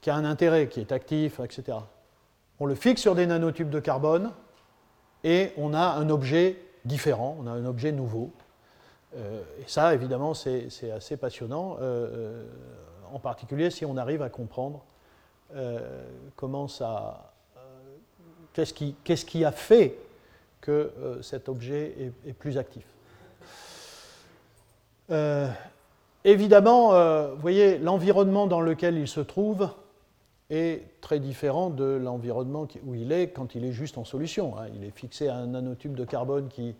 qui 0.01 0.09
a 0.09 0.15
un 0.15 0.25
intérêt, 0.25 0.67
qui 0.69 0.79
est 0.79 0.91
actif, 0.91 1.39
etc., 1.39 1.77
on 2.59 2.65
le 2.65 2.75
fixe 2.75 3.01
sur 3.01 3.13
des 3.13 3.27
nanotubes 3.27 3.69
de 3.69 3.79
carbone 3.79 4.31
et 5.23 5.51
on 5.57 5.73
a 5.73 5.79
un 5.81 6.09
objet 6.09 6.59
différent, 6.85 7.37
on 7.39 7.47
a 7.47 7.51
un 7.51 7.65
objet 7.65 7.91
nouveau. 7.91 8.31
Euh, 9.15 9.43
et 9.59 9.67
ça, 9.67 9.93
évidemment, 9.93 10.33
c'est 10.33 10.91
assez 10.91 11.17
passionnant, 11.17 11.75
euh, 11.75 11.81
euh, 11.81 12.45
en 13.11 13.19
particulier 13.19 13.69
si 13.69 13.85
on 13.85 13.97
arrive 13.97 14.21
à 14.21 14.29
comprendre 14.29 14.83
comment 16.35 16.67
ça. 16.67 17.33
Qu'est-ce 18.53 18.73
qui, 18.73 18.95
qui, 19.03 19.45
a 19.45 19.51
fait 19.51 19.97
que 20.61 20.91
cet 21.21 21.47
objet 21.47 22.11
est, 22.25 22.33
plus 22.33 22.57
actif 22.57 22.85
Évidemment, 26.23 27.29
vous 27.33 27.41
voyez, 27.41 27.77
l'environnement 27.77 28.47
dans 28.47 28.61
lequel 28.61 28.97
il 28.97 29.07
se 29.07 29.19
trouve 29.19 29.69
est 30.49 30.83
très 31.01 31.19
différent 31.19 31.69
de 31.69 31.83
l'environnement 31.83 32.67
où 32.85 32.95
il 32.95 33.11
est 33.11 33.29
quand 33.29 33.55
il 33.55 33.65
est 33.65 33.71
juste 33.71 33.97
en 33.97 34.05
solution. 34.05 34.57
Hein. 34.57 34.67
Il 34.75 34.83
est 34.83 34.91
fixé 34.91 35.27
à 35.27 35.35
un 35.35 35.47
nanotube 35.47 35.95
de 35.95 36.05
carbone 36.05 36.47
qui, 36.47 36.75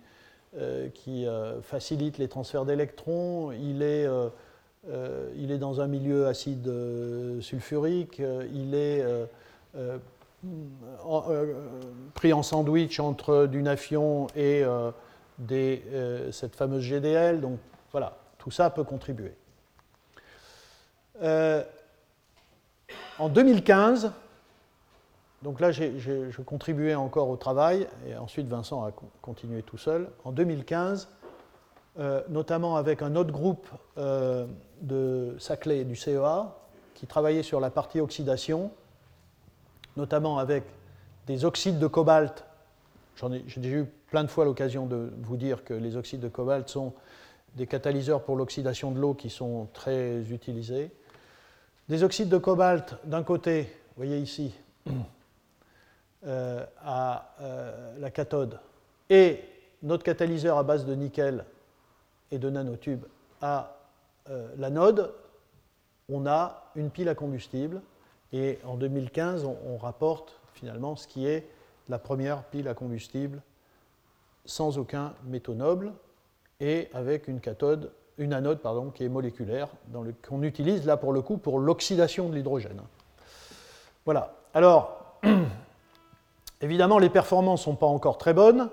euh, 0.58 0.90
qui 0.90 1.26
euh, 1.26 1.62
facilite 1.62 2.18
les 2.18 2.30
transferts 2.30 2.66
d'électrons, 2.66 3.52
il, 3.52 3.82
est 3.82 4.08
euh, 4.90 5.30
il 5.36 5.52
est 5.52 5.58
dans 5.58 5.82
un 5.82 5.88
milieu 5.88 6.28
acide 6.28 6.72
sulfurique, 7.42 8.22
il 8.54 8.74
est 8.76 9.04
pris 12.14 12.34
en 12.34 12.44
sandwich 12.44 13.00
entre 13.00 13.46
du 13.48 13.62
nafion 13.62 14.28
et 14.36 14.64
cette 16.32 16.56
fameuse 16.56 16.84
GDL. 16.84 17.42
Donc 17.42 17.60
voilà, 17.92 18.18
tout 18.38 18.52
ça 18.52 18.70
peut 18.70 18.84
contribuer. 18.84 19.34
En 23.20 23.30
2015, 23.30 24.12
donc 25.42 25.60
là 25.60 25.72
je 25.72 26.42
contribuais 26.42 26.96
encore 26.96 27.30
au 27.30 27.36
travail, 27.36 27.88
et 28.08 28.16
ensuite 28.16 28.48
Vincent 28.48 28.84
a 28.86 28.92
continué 29.22 29.64
tout 29.64 29.78
seul. 29.78 30.10
En 30.24 30.32
2015, 30.32 31.10
euh, 32.00 32.22
notamment 32.30 32.76
avec 32.76 33.02
un 33.02 33.16
autre 33.16 33.32
groupe 33.32 33.68
euh, 33.98 34.46
de 34.82 35.36
Saclay 35.40 35.80
et 35.80 35.84
du 35.84 35.96
CEA, 35.96 36.56
qui 36.94 37.08
travaillait 37.08 37.42
sur 37.42 37.60
la 37.60 37.72
partie 37.72 38.00
oxydation, 38.00 38.70
notamment 39.96 40.38
avec 40.38 40.64
des 41.26 41.44
oxydes 41.44 41.80
de 41.80 41.88
cobalt. 41.88 42.46
J'ai 43.48 43.60
déjà 43.60 43.78
eu 43.78 43.86
plein 44.12 44.24
de 44.24 44.30
fois 44.30 44.46
l'occasion 44.46 44.86
de 44.86 45.12
vous 45.24 45.38
dire 45.38 45.64
que 45.64 45.74
les 45.74 45.96
oxydes 45.96 46.20
de 46.20 46.28
cobalt 46.28 46.70
sont 46.70 46.94
des 47.56 47.66
catalyseurs 47.66 48.22
pour 48.22 48.36
l'oxydation 48.36 48.92
de 48.92 49.00
l'eau 49.00 49.16
qui 49.16 49.32
sont 49.32 49.68
très 49.74 50.20
utilisés. 50.30 50.92
des 51.90 52.04
oxydes 52.04 52.30
de 52.30 52.38
cobalt 52.38 52.96
d'un 53.06 53.24
côté, 53.24 53.64
vous 53.64 54.04
voyez 54.04 54.20
ici, 54.20 54.54
euh, 56.28 56.64
à 56.80 57.34
la 57.98 58.12
cathode, 58.12 58.60
et 59.10 59.40
notre 59.82 60.04
catalyseur 60.04 60.60
à 60.60 60.64
base 60.64 60.86
de 60.86 60.94
nickel 60.94 61.44
et 62.32 62.40
de 62.40 62.50
nanotubes 62.50 63.06
à 63.42 63.74
l'anode, 64.58 65.14
on 66.10 66.26
a 66.26 66.72
une 66.76 66.90
pile 66.90 67.08
à 67.10 67.16
combustible. 67.16 67.82
Et 68.34 68.60
en 68.66 68.76
2015, 68.76 69.46
on 69.46 69.78
rapporte 69.78 70.40
finalement 70.54 70.96
ce 70.96 71.08
qui 71.08 71.28
est 71.28 71.48
la 71.88 72.00
première 72.00 72.44
pile 72.44 72.68
à 72.68 72.74
combustible 72.74 73.42
sans 74.46 74.78
aucun 74.78 75.14
métaux 75.26 75.54
noble 75.54 75.92
et 76.60 76.90
avec 76.94 77.28
une 77.28 77.40
cathode, 77.40 77.92
une 78.18 78.34
anode 78.34 78.60
pardon, 78.60 78.90
qui 78.90 79.04
est 79.04 79.10
moléculaire, 79.10 79.70
qu'on 80.28 80.42
utilise 80.42 80.86
là 80.86 80.98
pour 80.98 81.14
le 81.14 81.22
coup 81.22 81.38
pour 81.38 81.60
l'oxydation 81.60 82.30
de 82.30 82.36
l'hydrogène. 82.36 82.82
Voilà. 84.06 84.34
Alors, 84.54 85.20
évidemment, 86.62 86.98
les 86.98 87.10
performances 87.10 87.62
ne 87.62 87.66
sont 87.66 87.76
pas 87.76 87.86
encore 87.86 88.18
très 88.18 88.34
bonnes. 88.34 88.70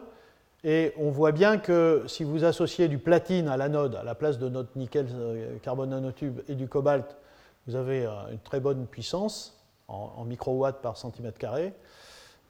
Et 0.66 0.94
on 0.96 1.10
voit 1.10 1.32
bien 1.32 1.58
que 1.58 2.04
si 2.06 2.24
vous 2.24 2.44
associez 2.44 2.88
du 2.88 2.96
platine 2.96 3.48
à 3.48 3.58
l'anode, 3.58 3.96
à 3.96 4.02
la 4.02 4.14
place 4.14 4.38
de 4.38 4.48
notre 4.48 4.70
nickel 4.76 5.06
euh, 5.12 5.58
carbone 5.58 5.90
nanotube 5.90 6.40
et 6.48 6.54
du 6.54 6.68
cobalt, 6.68 7.18
vous 7.66 7.76
avez 7.76 8.06
euh, 8.06 8.10
une 8.32 8.38
très 8.38 8.60
bonne 8.60 8.86
puissance 8.86 9.62
en, 9.88 10.12
en 10.16 10.24
microwatts 10.24 10.80
par 10.80 10.96
centimètre 10.96 11.38
carré. 11.38 11.74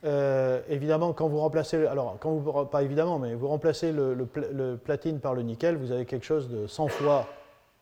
Euh, 0.05 0.61
évidemment, 0.69 1.13
quand 1.13 1.27
vous 1.27 1.41
remplacez, 1.41 1.87
alors 1.89 2.17
quand 2.21 2.31
vous, 2.31 2.65
pas 2.67 2.85
évidemment, 2.85 3.19
mais 3.19 3.35
vous 3.35 3.49
remplacez 3.49 3.91
le, 3.91 4.77
platine 4.77 5.19
par 5.19 5.35
le 5.35 5.43
nickel, 5.43 5.77
vous 5.77 5.91
avez 5.91 6.05
quelque 6.05 6.27
chose 6.27 6.49
de 6.49 6.69
100 6.69 6.89
fois, 6.89 7.27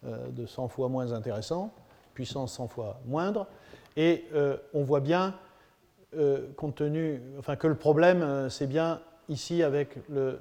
de 0.05 0.47
100 0.47 0.69
fois 0.69 0.89
moins 0.89 1.13
intéressant, 1.13 1.73
puissance 2.15 2.55
100 2.55 2.69
fois 2.69 3.01
moindre, 3.07 3.49
et 3.97 4.25
on 4.73 4.85
voit 4.85 5.01
bien, 5.01 5.35
compte 6.57 6.77
tenu, 6.77 7.21
enfin 7.41 7.57
que 7.57 7.67
le 7.67 7.75
problème, 7.75 8.49
c'est 8.49 8.69
bien 8.69 9.01
ici 9.33 9.63
avec 9.63 9.97
le, 10.09 10.39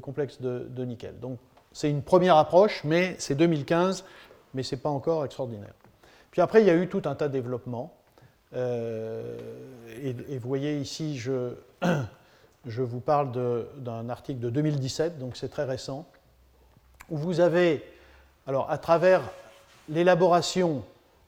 complexe 0.00 0.40
de, 0.40 0.84
nickel. 0.84 1.18
Donc 1.20 1.38
c'est 1.72 1.90
une 1.90 2.02
première 2.02 2.36
approche, 2.36 2.82
mais 2.84 3.16
c'est 3.18 3.34
2015, 3.34 4.04
mais 4.54 4.62
c'est 4.62 4.78
pas 4.78 4.88
encore 4.88 5.24
extraordinaire. 5.24 5.74
Puis 6.30 6.40
après, 6.40 6.62
il 6.62 6.66
y 6.66 6.70
a 6.70 6.74
eu 6.74 6.88
tout 6.88 7.02
un 7.04 7.14
tas 7.14 7.28
de 7.28 7.32
développements. 7.32 7.94
Euh, 8.54 9.36
et, 10.02 10.38
vous 10.38 10.48
voyez 10.48 10.78
ici, 10.78 11.18
je, 11.18 11.54
je 12.66 12.82
vous 12.82 13.00
parle 13.00 13.32
d'un 13.78 14.08
article 14.08 14.40
de 14.40 14.50
2017, 14.50 15.18
donc 15.18 15.36
c'est 15.36 15.48
très 15.48 15.64
récent, 15.64 16.06
où 17.10 17.16
vous 17.16 17.40
avez, 17.40 17.84
alors 18.46 18.70
à 18.70 18.78
travers 18.78 19.22
l'élaboration 19.88 20.82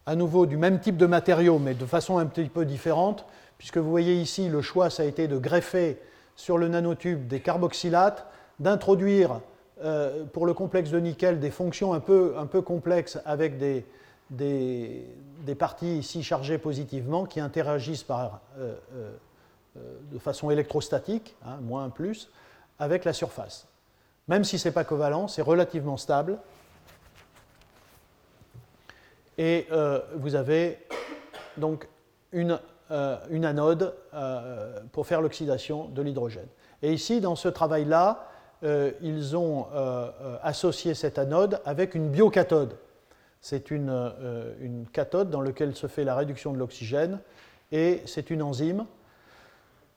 à 0.06 0.16
nouveau 0.16 0.46
du 0.46 0.56
même 0.56 0.80
type 0.80 0.96
de 0.96 1.04
matériaux, 1.04 1.58
mais 1.58 1.74
de 1.74 1.84
façon 1.84 2.16
un 2.16 2.24
petit 2.24 2.48
peu 2.48 2.64
différente, 2.64 3.26
puisque 3.58 3.76
vous 3.76 3.90
voyez 3.90 4.14
ici, 4.14 4.48
le 4.48 4.62
choix, 4.62 4.88
ça 4.88 5.02
a 5.02 5.06
été 5.06 5.28
de 5.28 5.36
greffer 5.36 5.98
sur 6.38 6.56
le 6.56 6.68
nanotube 6.68 7.26
des 7.26 7.40
carboxylates, 7.40 8.24
d'introduire 8.60 9.40
euh, 9.82 10.24
pour 10.24 10.46
le 10.46 10.54
complexe 10.54 10.90
de 10.90 10.98
nickel 10.98 11.40
des 11.40 11.50
fonctions 11.50 11.92
un 11.92 12.00
peu, 12.00 12.34
un 12.38 12.46
peu 12.46 12.62
complexes 12.62 13.18
avec 13.24 13.58
des, 13.58 13.84
des, 14.30 15.54
parties 15.58 15.98
ici 15.98 16.22
chargées 16.22 16.58
positivement 16.58 17.26
qui 17.26 17.40
interagissent 17.40 18.04
par, 18.04 18.40
euh, 18.58 18.76
euh, 18.94 19.12
de 20.12 20.18
façon 20.18 20.50
électrostatique, 20.50 21.34
hein, 21.44 21.58
moins 21.60 21.90
plus, 21.90 22.30
avec 22.78 23.04
la 23.04 23.12
surface. 23.12 23.66
Même 24.28 24.44
si 24.44 24.60
ce 24.60 24.68
n'est 24.68 24.72
pas 24.72 24.84
covalent, 24.84 25.26
c'est 25.26 25.42
relativement 25.42 25.96
stable. 25.96 26.38
Et 29.38 29.68
vous 30.16 30.34
avez 30.34 30.78
donc 31.56 31.88
une, 32.32 32.58
une 32.90 33.44
anode 33.44 33.94
pour 34.92 35.06
faire 35.06 35.20
l'oxydation 35.20 35.88
de 35.88 36.02
l'hydrogène. 36.02 36.48
Et 36.82 36.92
ici, 36.92 37.20
dans 37.20 37.36
ce 37.36 37.48
travail-là, 37.48 38.28
ils 38.62 39.36
ont 39.36 39.66
associé 40.42 40.94
cette 40.94 41.18
anode 41.18 41.60
avec 41.64 41.94
une 41.94 42.08
biocathode 42.08 42.76
c'est 43.40 43.70
euh, 43.72 44.54
une, 44.60 44.86
cathode 44.92 45.30
dans 45.30 45.40
laquelle 45.40 45.74
se 45.74 45.86
fait 45.86 46.04
la 46.04 46.14
réduction 46.14 46.52
de 46.52 46.58
l'oxygène 46.58 47.20
et 47.70 48.02
c'est 48.06 48.30
une 48.30 48.42
enzyme 48.42 48.86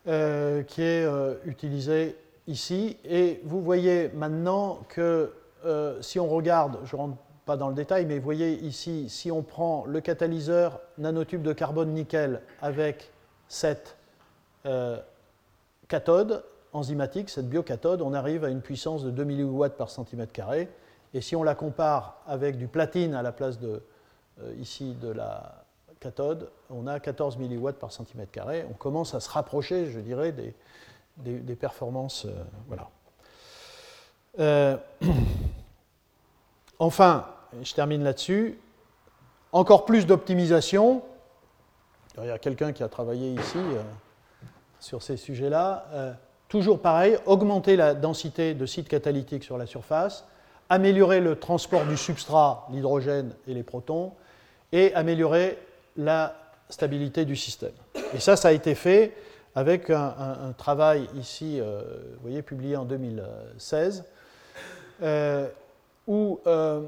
euh, 0.07 0.63
qui 0.63 0.81
est 0.81 1.05
euh, 1.05 1.35
utilisée 1.45 2.17
ici. 2.47 2.97
Et 3.03 3.41
vous 3.43 3.61
voyez 3.61 4.09
maintenant 4.13 4.79
que 4.89 5.33
si 6.01 6.19
on 6.19 6.27
regarde, 6.27 6.79
je 6.85 6.95
rentre 6.95 7.15
pas 7.45 7.57
dans 7.57 7.69
le 7.69 7.75
détail, 7.75 8.05
mais 8.05 8.17
vous 8.17 8.23
voyez 8.23 8.53
ici, 8.63 9.09
si 9.09 9.31
on 9.31 9.41
prend 9.41 9.85
le 9.85 9.99
catalyseur 10.01 10.79
nanotube 10.97 11.41
de 11.41 11.53
carbone 11.53 11.93
nickel 11.93 12.41
avec 12.61 13.11
cette 13.47 13.97
cathode 15.87 16.43
enzymatique, 16.73 17.29
cette 17.29 17.49
biocathode, 17.49 18.01
on 18.01 18.13
arrive 18.13 18.43
à 18.43 18.49
une 18.49 18.61
puissance 18.61 19.03
de 19.03 19.11
2 19.11 19.25
mW 19.25 19.69
par 19.77 19.89
centimètre 19.89 20.31
carré. 20.31 20.69
Et 21.13 21.21
si 21.21 21.35
on 21.35 21.43
la 21.43 21.55
compare 21.55 22.21
avec 22.25 22.57
du 22.57 22.67
platine 22.67 23.13
à 23.13 23.21
la 23.21 23.31
place 23.31 23.59
de, 23.59 23.83
euh, 24.41 24.53
ici 24.59 24.95
de 25.01 25.09
la 25.09 25.65
cathode, 25.99 26.49
on 26.69 26.87
a 26.87 26.99
14 26.99 27.37
mW 27.37 27.73
par 27.73 27.91
centimètre 27.91 28.31
carré. 28.31 28.65
On 28.69 28.73
commence 28.73 29.13
à 29.13 29.19
se 29.19 29.29
rapprocher, 29.29 29.87
je 29.87 29.99
dirais, 29.99 30.31
des, 30.31 30.53
des, 31.17 31.55
performances. 31.55 32.25
Euh, 32.25 32.43
voilà. 32.67 32.89
Euh, 34.39 34.77
enfin, 36.79 37.25
je 37.61 37.73
termine 37.73 38.03
là-dessus. 38.03 38.57
Encore 39.51 39.85
plus 39.85 40.05
d'optimisation. 40.05 41.01
Il 42.17 42.27
y 42.27 42.31
a 42.31 42.39
quelqu'un 42.39 42.71
qui 42.71 42.83
a 42.83 42.89
travaillé 42.89 43.33
ici 43.33 43.59
sur 44.79 45.01
ces 45.01 45.17
sujets-là. 45.17 46.15
toujours 46.49 46.81
pareil, 46.81 47.17
augmenter 47.25 47.75
la 47.75 47.93
densité 47.93 48.53
de 48.53 48.65
sites 48.65 48.89
catalytiques 48.89 49.43
sur 49.43 49.57
la 49.57 49.65
surface 49.65 50.25
améliorer 50.71 51.19
le 51.19 51.35
transport 51.35 51.83
du 51.83 51.97
substrat, 51.97 52.65
l'hydrogène 52.71 53.33
et 53.45 53.53
les 53.53 53.61
protons, 53.61 54.13
et 54.71 54.93
améliorer 54.95 55.57
la 55.97 56.33
stabilité 56.69 57.25
du 57.25 57.35
système. 57.35 57.73
Et 58.13 58.21
ça, 58.21 58.37
ça 58.37 58.47
a 58.47 58.51
été 58.53 58.73
fait 58.73 59.11
avec 59.53 59.89
un, 59.89 60.53
travail 60.57 61.09
ici, 61.19 61.59
euh, 61.59 61.81
vous 62.13 62.21
voyez, 62.21 62.41
publié 62.41 62.77
en 62.77 62.85
2016, 62.85 64.05
euh, 65.03 65.49
où 66.07 66.39
euh, 66.47 66.83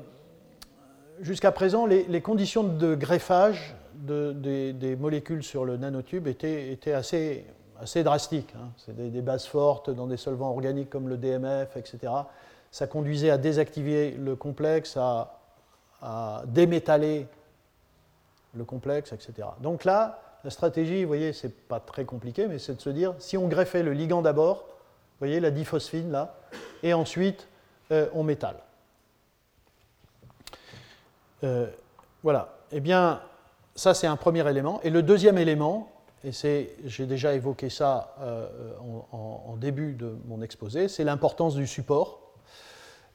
jusqu'à 1.22 1.52
présent, 1.52 1.86
les, 1.86 2.22
conditions 2.22 2.64
de 2.64 2.96
greffage 2.96 3.76
des, 3.96 4.98
molécules 5.00 5.44
sur 5.44 5.66
le 5.66 5.78
nanotube 5.78 6.28
étaient, 6.28 6.94
assez, 6.94 7.46
drastiques. 8.04 8.54
Hein. 8.56 8.70
C'est 8.78 8.96
des, 8.96 9.22
bases 9.22 9.46
fortes 9.46 9.90
dans 9.90 10.08
des 10.08 10.18
solvants 10.18 10.50
organiques 10.52 10.90
comme 10.90 11.10
le 11.10 11.18
DMF, 11.18 11.78
etc 11.78 12.12
ça 12.74 12.88
conduisait 12.88 13.30
à 13.30 13.38
désactiver 13.38 14.12
le 14.12 14.36
complexe, 14.36 14.98
à, 14.98 15.40
démétaller 16.48 17.28
le 18.56 18.66
complexe, 18.66 19.14
etc. 19.14 19.48
Donc 19.62 19.86
là, 19.86 20.20
la 20.44 20.50
stratégie, 20.50 21.04
vous 21.04 21.08
voyez, 21.08 21.32
c'est 21.32 21.56
pas 21.68 21.80
très 21.80 22.04
compliqué, 22.04 22.48
mais 22.48 22.60
c'est 22.60 22.76
de 22.76 22.82
se 22.82 22.90
dire, 22.90 23.14
si 23.20 23.38
on 23.38 23.48
greffait 23.48 23.84
le 23.84 23.94
ligand 23.94 24.22
d'abord, 24.22 24.66
vous 24.66 25.20
voyez 25.20 25.40
la 25.40 25.52
diphosphine 25.52 26.12
là, 26.12 26.36
et 26.82 26.94
ensuite 26.94 27.48
euh, 27.92 28.08
on 28.14 28.24
métal. 28.24 28.56
Euh, 31.44 31.68
voilà. 32.24 32.56
Eh 32.72 32.80
bien, 32.80 33.22
ça 33.76 33.94
c'est 33.94 34.08
un 34.08 34.16
premier 34.16 34.48
élément. 34.50 34.80
Et 34.84 34.90
le 34.90 35.04
deuxième 35.04 35.38
élément, 35.38 35.92
et 36.24 36.32
j'ai 36.86 37.06
déjà 37.06 37.34
évoqué 37.34 37.70
ça 37.70 38.16
euh, 38.22 38.48
en, 39.12 39.56
début 39.58 39.94
de 39.94 40.16
mon 40.26 40.42
exposé, 40.42 40.88
c'est 40.88 41.04
l'importance 41.04 41.56
du 41.56 41.68
support. 41.68 42.22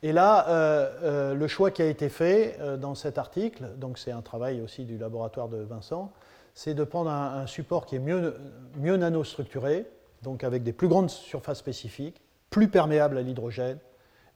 Et 0.03 0.13
là, 0.13 0.49
euh, 0.49 1.35
le 1.35 1.49
choix 1.49 1.71
qui 1.71 1.83
a 1.83 1.87
été 1.87 2.09
fait 2.09 2.59
dans 2.79 2.95
cet 2.95 3.19
article, 3.19 3.65
donc 3.79 3.99
c'est 3.99 4.13
un 4.13 4.23
travail 4.23 4.61
aussi 4.61 4.85
du 4.85 4.99
laboratoire 4.99 5.49
de 5.49 5.59
Vincent, 5.59 6.13
c'est 6.55 6.75
de 6.75 6.85
prendre 6.85 7.11
un, 7.11 7.47
support 7.47 7.87
qui 7.87 7.97
est 7.97 8.01
mieux, 8.01 8.37
mieux 8.77 8.97
nanostructuré, 8.97 9.87
donc 10.23 10.45
avec 10.45 10.63
des 10.63 10.73
plus 10.73 10.89
grandes 10.89 11.11
surfaces 11.11 11.59
spécifiques, 11.59 12.21
plus 12.51 12.69
perméable 12.69 13.19
à 13.19 13.23
l'hydrogène 13.23 13.79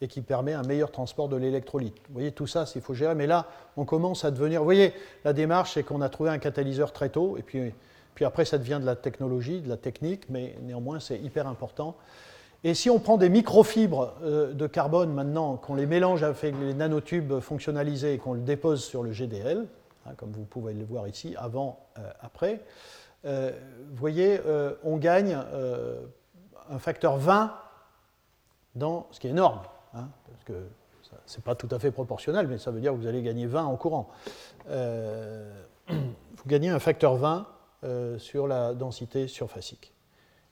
et 0.03 0.09
qui 0.09 0.20
permet 0.20 0.53
un 0.53 0.64
meilleur 0.64 0.90
transport 0.90 1.28
de 1.28 1.36
l'électrolyte. 1.36 1.94
Vous 2.09 2.14
voyez, 2.14 2.32
tout 2.32 2.48
ça, 2.48 2.64
il 2.74 2.82
faut 2.82 2.92
gérer, 2.92 3.14
mais 3.14 3.28
là, 3.28 3.46
on 3.76 3.84
commence 3.84 4.24
à 4.24 4.32
devenir... 4.32 4.59
Vous 4.61 4.64
voyez, 4.64 4.92
la 5.24 5.32
démarche, 5.32 5.74
c'est 5.74 5.84
qu'on 5.84 6.00
a 6.00 6.09
trouvé 6.09 6.28
un 6.28 6.38
catalyseur 6.38 6.92
très 6.92 7.09
tôt, 7.09 7.36
et 7.38 7.42
puis, 7.42 7.72
puis 8.16 8.24
après, 8.24 8.44
ça 8.44 8.59
devient 8.59 8.78
de 8.80 8.86
la 8.86 8.96
technologie, 8.96 9.61
de 9.61 9.68
la 9.68 9.76
technique, 9.76 10.28
mais 10.28 10.57
néanmoins, 10.62 10.98
c'est 10.98 11.18
hyper 11.18 11.46
important. 11.46 11.96
Et 12.64 12.74
si 12.74 12.90
on 12.90 12.98
prend 12.98 13.16
des 13.16 13.28
microfibres 13.28 14.14
euh, 14.24 14.53
de 14.53 14.66
carbone 14.66 15.12
maintenant, 15.12 15.57
qu'on 15.57 15.76
les 15.76 15.86
mélange 15.86 16.24
avec 16.24 16.42
les 16.61 16.74
nanotubes 16.74 17.38
fonctionnalisés 17.40 18.14
et 18.14 18.18
qu'on 18.18 18.34
le 18.34 18.40
dépose 18.40 18.84
sur 18.84 19.05
le 19.05 19.12
GDL, 19.12 19.66
hein, 20.07 20.11
comme 20.16 20.32
vous 20.32 20.44
pouvez 20.44 20.74
le 20.74 20.84
voir 20.84 21.07
ici, 21.07 21.34
avant, 21.38 21.78
euh, 21.98 22.11
après, 22.20 22.61
euh, 23.24 23.53
vous 23.90 23.96
voyez, 23.96 24.40
on 24.82 24.96
gagne 24.96 25.38
un 26.70 26.78
facteur 26.80 27.18
20 27.18 27.55
dans 28.74 29.07
ce 29.12 29.20
qui 29.20 29.28
est 29.28 29.30
énorme, 29.30 29.61
hein, 29.95 30.09
parce 30.30 30.45
que 30.45 30.66
ce 31.26 31.36
n'est 31.36 31.43
pas 31.43 31.55
tout 31.55 31.68
à 31.70 31.78
fait 31.78 31.90
proportionnel, 31.90 32.47
mais 32.47 32.59
ça 32.59 32.70
veut 32.70 32.80
dire 32.80 32.93
que 32.93 32.97
vous 32.97 33.07
allez 33.07 33.22
gagner 33.22 33.47
20 33.47 33.64
en 33.64 33.76
courant. 33.76 34.09
vous 34.68 36.47
gagnez 36.47 36.70
un 36.70 36.78
facteur 36.78 37.16
20 37.16 37.47
sur 38.18 38.47
la 38.47 38.74
densité 38.74 39.28
surfacique. 39.28 39.93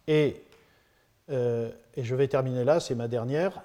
Et, 0.08 0.42
et, 1.28 1.72
je 1.96 2.14
vais 2.14 2.26
terminer 2.26 2.64
là, 2.64 2.80
c'est 2.80 2.96
ma 2.96 3.08
dernière. 3.08 3.62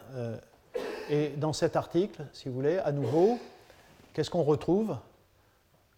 et 1.09 1.29
dans 1.37 1.53
cet 1.53 1.75
article, 1.75 2.23
si 2.31 2.47
vous 2.47 2.55
voulez, 2.55 2.77
à 2.77 2.91
nouveau, 2.91 3.39
qu'est-ce 4.13 4.29
qu'on 4.29 4.43
retrouve? 4.43 4.95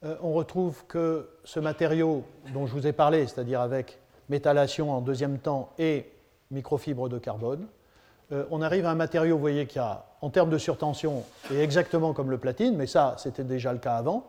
On 0.01 0.31
retrouve 0.33 0.85
que 0.87 1.29
ce 1.43 1.59
matériau 1.59 2.23
dont 2.53 2.65
je 2.65 2.73
vous 2.73 2.87
ai 2.87 2.93
parlé, 2.93 3.27
c'est-à-dire 3.27 3.61
avec 3.61 3.99
méthallation 4.29 4.91
en 4.91 5.01
deuxième 5.01 5.39
temps 5.39 5.73
et 5.77 6.09
microfibre 6.51 7.09
de 7.09 7.19
carbone, 7.19 7.67
euh, 8.31 8.45
on 8.51 8.61
arrive 8.61 8.85
à 8.85 8.91
un 8.91 8.95
matériau, 8.95 9.35
vous 9.35 9.41
voyez, 9.41 9.67
qui 9.67 9.79
a, 9.79 10.05
en 10.21 10.29
termes 10.29 10.49
de 10.49 10.57
surtension, 10.57 11.23
est 11.51 11.59
exactement 11.59 12.13
comme 12.13 12.29
le 12.29 12.37
platine, 12.37 12.75
mais 12.75 12.87
ça, 12.87 13.15
c'était 13.17 13.43
déjà 13.43 13.71
le 13.71 13.79
cas 13.79 13.95
avant. 13.95 14.25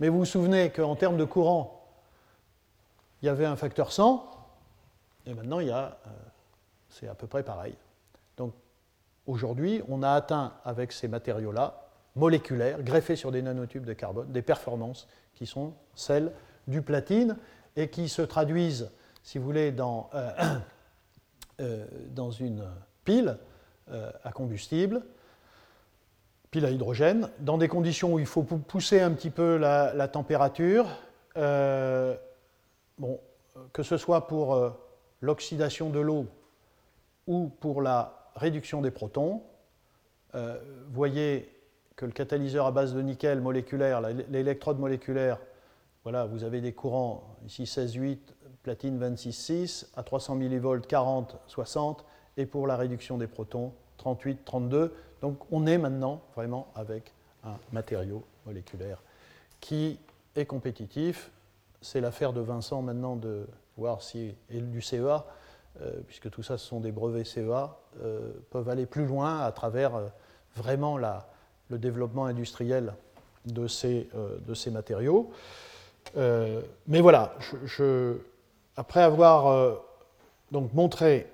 Mais 0.00 0.08
vous 0.08 0.20
vous 0.20 0.24
souvenez 0.24 0.70
qu'en 0.70 0.96
termes 0.96 1.16
de 1.16 1.24
courant, 1.24 1.86
il 3.22 3.26
y 3.26 3.28
avait 3.28 3.44
un 3.44 3.56
facteur 3.56 3.92
100, 3.92 4.30
et 5.26 5.34
maintenant, 5.34 5.60
il 5.60 5.68
y 5.68 5.70
a, 5.70 5.98
euh, 6.06 6.10
c'est 6.88 7.08
à 7.08 7.14
peu 7.14 7.26
près 7.26 7.42
pareil. 7.42 7.74
Donc, 8.36 8.54
aujourd'hui, 9.26 9.82
on 9.88 10.02
a 10.02 10.10
atteint 10.10 10.54
avec 10.64 10.92
ces 10.92 11.08
matériaux-là, 11.08 11.88
moléculaires, 12.16 12.82
greffés 12.82 13.16
sur 13.16 13.30
des 13.30 13.42
nanotubes 13.42 13.84
de 13.84 13.92
carbone, 13.92 14.32
des 14.32 14.42
performances 14.42 15.06
qui 15.34 15.46
sont 15.46 15.74
celles 15.94 16.32
du 16.66 16.80
platine 16.80 17.36
et 17.76 17.88
qui 17.88 18.08
se 18.08 18.22
traduisent, 18.22 18.90
si 19.22 19.38
vous 19.38 19.44
voulez, 19.44 19.70
dans, 19.72 20.08
euh, 20.14 20.54
dans 22.10 22.30
une 22.30 22.64
pile 23.04 23.38
euh, 23.90 24.10
à 24.22 24.32
combustible, 24.32 25.02
pile 26.50 26.64
à 26.64 26.70
hydrogène, 26.70 27.30
dans 27.40 27.58
des 27.58 27.68
conditions 27.68 28.14
où 28.14 28.18
il 28.18 28.26
faut 28.26 28.42
pousser 28.42 29.00
un 29.00 29.12
petit 29.12 29.30
peu 29.30 29.56
la, 29.56 30.08
température, 30.08 30.86
euh, 31.36 32.16
bon, 32.98 33.20
que 33.72 33.82
ce 33.82 33.96
soit 33.96 34.26
pour 34.26 34.54
euh, 34.54 34.70
l'oxydation 35.20 35.90
de 35.90 36.00
l'eau 36.00 36.26
ou 37.26 37.48
pour 37.48 37.82
la 37.82 38.30
réduction 38.36 38.82
des 38.82 38.90
protons. 38.90 39.42
vous 40.34 40.40
voyez 40.92 41.50
que 41.96 42.04
le 42.04 42.12
catalyseur 42.12 42.66
à 42.66 42.72
base 42.72 42.94
de 42.94 43.00
nickel 43.00 43.40
moléculaire, 43.40 44.00
l'électrode 44.28 44.78
moléculaire, 44.78 45.38
voilà, 46.02 46.26
vous 46.26 46.44
avez 46.44 46.60
des 46.60 46.72
courants 46.72 47.36
ici 47.46 47.64
16,8, 47.64 48.18
platine 48.62 48.98
26,6, 48.98 49.86
à 49.94 50.02
300 50.02 50.36
mV 50.36 50.80
40, 50.86 51.38
60, 51.46 52.04
et 52.36 52.46
pour 52.46 52.66
la 52.66 52.76
réduction 52.76 53.18
des 53.18 53.26
protons, 53.26 53.72
38, 53.98 54.44
32. 54.44 54.94
Donc 55.20 55.38
on 55.50 55.66
est 55.66 55.78
maintenant 55.78 56.22
vraiment 56.34 56.68
avec 56.74 57.12
un 57.44 57.56
matériau 57.72 58.24
moléculaire 58.46 59.02
qui 59.60 59.98
est 60.36 60.46
compétitif. 60.46 61.30
C'est 61.80 62.00
l'affaire 62.00 62.32
de 62.32 62.40
Vincent 62.40 62.82
maintenant 62.82 63.16
de 63.16 63.46
voir 63.76 64.02
si 64.02 64.34
et 64.50 64.60
du 64.60 64.80
CEA, 64.80 65.24
euh, 65.80 65.92
puisque 66.06 66.30
tout 66.30 66.42
ça 66.42 66.58
ce 66.58 66.66
sont 66.66 66.80
des 66.80 66.92
brevets 66.92 67.24
CEA, 67.24 67.76
euh, 68.02 68.32
peuvent 68.50 68.68
aller 68.68 68.86
plus 68.86 69.06
loin 69.06 69.40
à 69.40 69.52
travers 69.52 69.94
euh, 69.94 70.06
vraiment 70.56 70.98
la, 70.98 71.28
le 71.70 71.78
développement 71.78 72.26
industriel 72.26 72.94
de 73.46 73.66
ces, 73.66 74.08
de 74.46 74.54
ces 74.54 74.70
matériaux. 74.70 75.30
mais 76.16 77.00
voilà, 77.02 77.34
après 78.74 79.02
avoir 79.02 79.76
donc 80.50 80.72
montré 80.72 81.26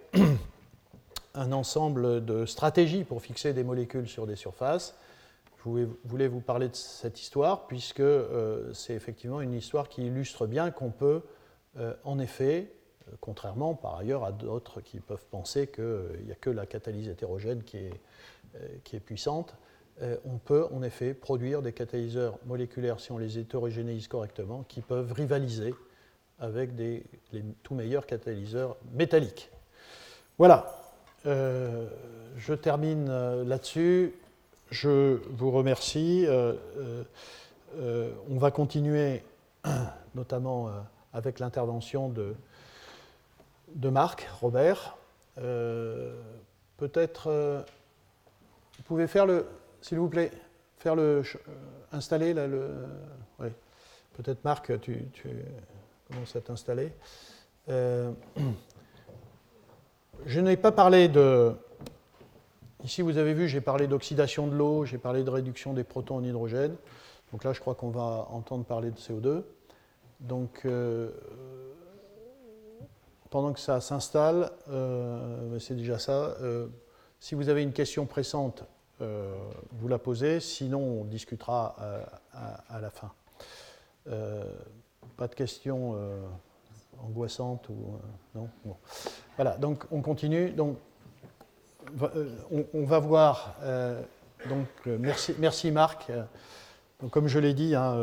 un 1.35 1.53
ensemble 1.53 2.25
de 2.25 2.47
stratégies 2.47 3.05
pour 3.05 3.23
fixer 3.23 3.53
des 3.53 3.65
molécules 3.65 4.09
sur 4.09 4.27
des 4.27 4.37
surfaces. 4.37 4.95
Je 5.65 5.87
voulais 6.05 6.29
vous 6.29 6.41
parler 6.41 6.69
de 6.69 6.75
cette 6.75 7.21
histoire 7.21 7.67
puisque 7.67 8.01
euh, 8.01 8.73
c'est 8.73 8.95
effectivement 8.95 9.43
une 9.43 9.53
histoire 9.53 9.89
qui 9.91 10.07
illustre 10.07 10.47
bien 10.47 10.71
qu'on 10.71 10.91
peut, 10.91 11.23
euh, 11.77 11.95
en 12.05 12.19
effet, 12.19 12.73
euh, 13.09 13.13
contrairement 13.21 13.75
par 13.75 13.97
ailleurs 13.97 14.25
à 14.25 14.33
d'autres 14.33 14.81
qui 14.81 15.01
peuvent 15.01 15.27
penser 15.31 15.67
qu'il 15.67 16.25
n'y 16.25 16.33
a 16.33 16.37
que 16.37 16.49
la 16.49 16.65
catalyse 16.65 17.09
hétérogène 17.09 17.63
qui 17.63 17.77
est, 17.77 19.01
puissante, 19.01 19.55
on 20.25 20.39
peut 20.39 20.67
en 20.73 20.83
effet 20.83 21.13
produire 21.13 21.61
des 21.61 21.75
catalyseurs 21.75 22.39
moléculaires 22.47 22.99
si 23.01 23.13
on 23.13 23.19
les 23.19 23.39
hétérogénéise 23.39 24.09
correctement 24.09 24.65
qui 24.67 24.81
peuvent 24.81 25.13
rivaliser 25.13 25.75
avec 26.39 26.71
les 26.79 27.05
tout 27.63 27.75
meilleurs 27.75 28.07
catalyseurs 28.07 28.79
métalliques. 28.93 29.51
Voilà, 30.39 30.80
euh, 31.27 31.87
je 32.37 32.55
termine 32.55 33.09
euh, 33.11 33.45
là-dessus. 33.45 34.15
Je 34.71 35.21
vous 35.31 35.51
remercie. 35.51 36.25
Euh, 36.27 36.55
on 38.29 38.39
va 38.39 38.51
continuer, 38.51 39.23
notamment 40.15 40.71
avec 41.13 41.39
l'intervention 41.39 42.09
de, 42.09 42.35
de 43.75 43.89
Marc, 43.89 44.29
Robert. 44.41 44.97
Peut-être, 46.77 47.65
vous 48.77 48.83
pouvez 48.85 49.07
faire 49.07 49.27
le, 49.27 49.47
s'il 49.83 49.99
vous 49.99 50.09
plaît, 50.09 50.33
faire 50.79 50.97
le, 50.97 51.23
installer 51.93 52.35
là 52.35 52.47
le, 52.47 52.71
Peut-être 54.15 54.45
Marc, 54.45 54.81
tu 54.81 55.09
commences 56.11 56.35
à 56.37 56.41
t'installer? 56.41 56.93
Je 60.27 60.41
n'ai 60.41 60.57
pas 60.57 60.73
parlé 60.73 61.09
de... 61.09 61.55
Ici, 62.85 63.03
vous 63.03 63.19
avez 63.19 63.35
vu, 63.35 63.49
j'ai 63.49 63.61
parlé 63.61 63.87
d'oxydation 63.87 64.47
de 64.47 64.55
l'eau, 64.55 64.85
j'ai 64.85 64.99
parlé 64.99 65.23
de 65.23 65.31
réduction 65.31 65.73
des 65.73 65.85
protons 65.85 66.17
en 66.17 66.25
hydrogène. 66.25 66.77
Donc 67.33 67.45
là, 67.45 67.53
je 67.53 67.61
crois 67.61 67.75
qu'on 67.75 67.91
va 67.91 68.27
entendre 68.31 68.65
parler 68.65 68.91
de 68.91 68.97
CO2. 68.97 69.43
Donc, 70.21 70.63
euh, 70.65 71.11
pendant 73.31 73.53
que 73.53 73.61
ça 73.61 73.81
s'installe, 73.81 74.51
euh, 74.71 75.59
c'est 75.59 75.75
déjà 75.75 75.99
ça. 75.99 76.35
Euh, 76.41 76.69
si 77.19 77.35
vous 77.35 77.49
avez 77.49 77.63
une 77.63 77.73
question 77.73 78.07
pressante, 78.07 78.65
vous 79.73 79.89
la 79.89 79.99
posez. 79.99 80.41
Sinon, 80.41 80.81
on 80.81 81.05
discutera 81.05 81.75
à, 82.35 82.81
la 82.81 82.91
fin. 82.91 83.11
pas 85.17 85.27
de 85.27 85.35
questions 85.35 85.97
angoissante 87.07 87.69
ou 87.69 87.95
euh, 88.37 88.41
non 88.65 88.77
Voilà, 89.37 89.57
donc 89.57 89.85
on 89.91 90.03
continue. 90.03 90.51
Donc, 90.51 90.77
euh, 92.03 92.31
on, 92.73 92.85
va 92.85 92.99
voir. 92.99 93.57
Euh, 93.63 94.01
donc, 94.49 94.67
merci, 94.87 95.35
merci 95.39 95.71
Marc. 95.71 96.11
Donc, 97.01 97.11
comme 97.11 97.27
je 97.27 97.39
l'ai 97.39 97.55
dit, 97.55 97.75
hein, 97.75 97.97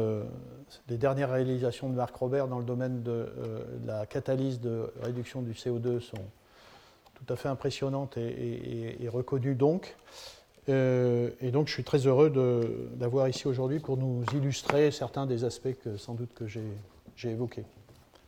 les 0.90 0.98
dernières 0.98 1.32
réalisations 1.32 1.90
de 1.90 1.96
Marc 1.96 2.16
Robert 2.16 2.48
dans 2.48 2.60
le 2.60 2.66
domaine 2.66 3.04
de 3.04 3.28
la 3.86 4.06
catalyse 4.06 4.60
de 4.60 4.92
réduction 5.02 5.42
du 5.42 5.54
CO2 5.54 6.00
sont 6.00 6.18
tout 7.14 7.34
à 7.34 7.36
fait 7.36 7.48
impressionnantes 7.48 8.18
et, 8.18 9.08
reconnues 9.08 9.56
donc. 9.56 9.96
et 10.68 11.52
donc, 11.52 11.68
je 11.68 11.74
suis 11.74 11.84
très 11.84 12.08
heureux 12.08 12.90
d'avoir 12.96 13.30
ici 13.30 13.48
aujourd'hui 13.48 13.80
pour 13.80 13.98
nous 13.98 14.24
illustrer 14.34 14.90
certains 14.90 15.28
des 15.28 15.44
aspects 15.44 15.76
que 15.84 15.96
sans 15.98 16.16
doute 16.16 16.34
que 16.34 16.48
j'ai 16.48 17.30
évoqués. 17.30 17.66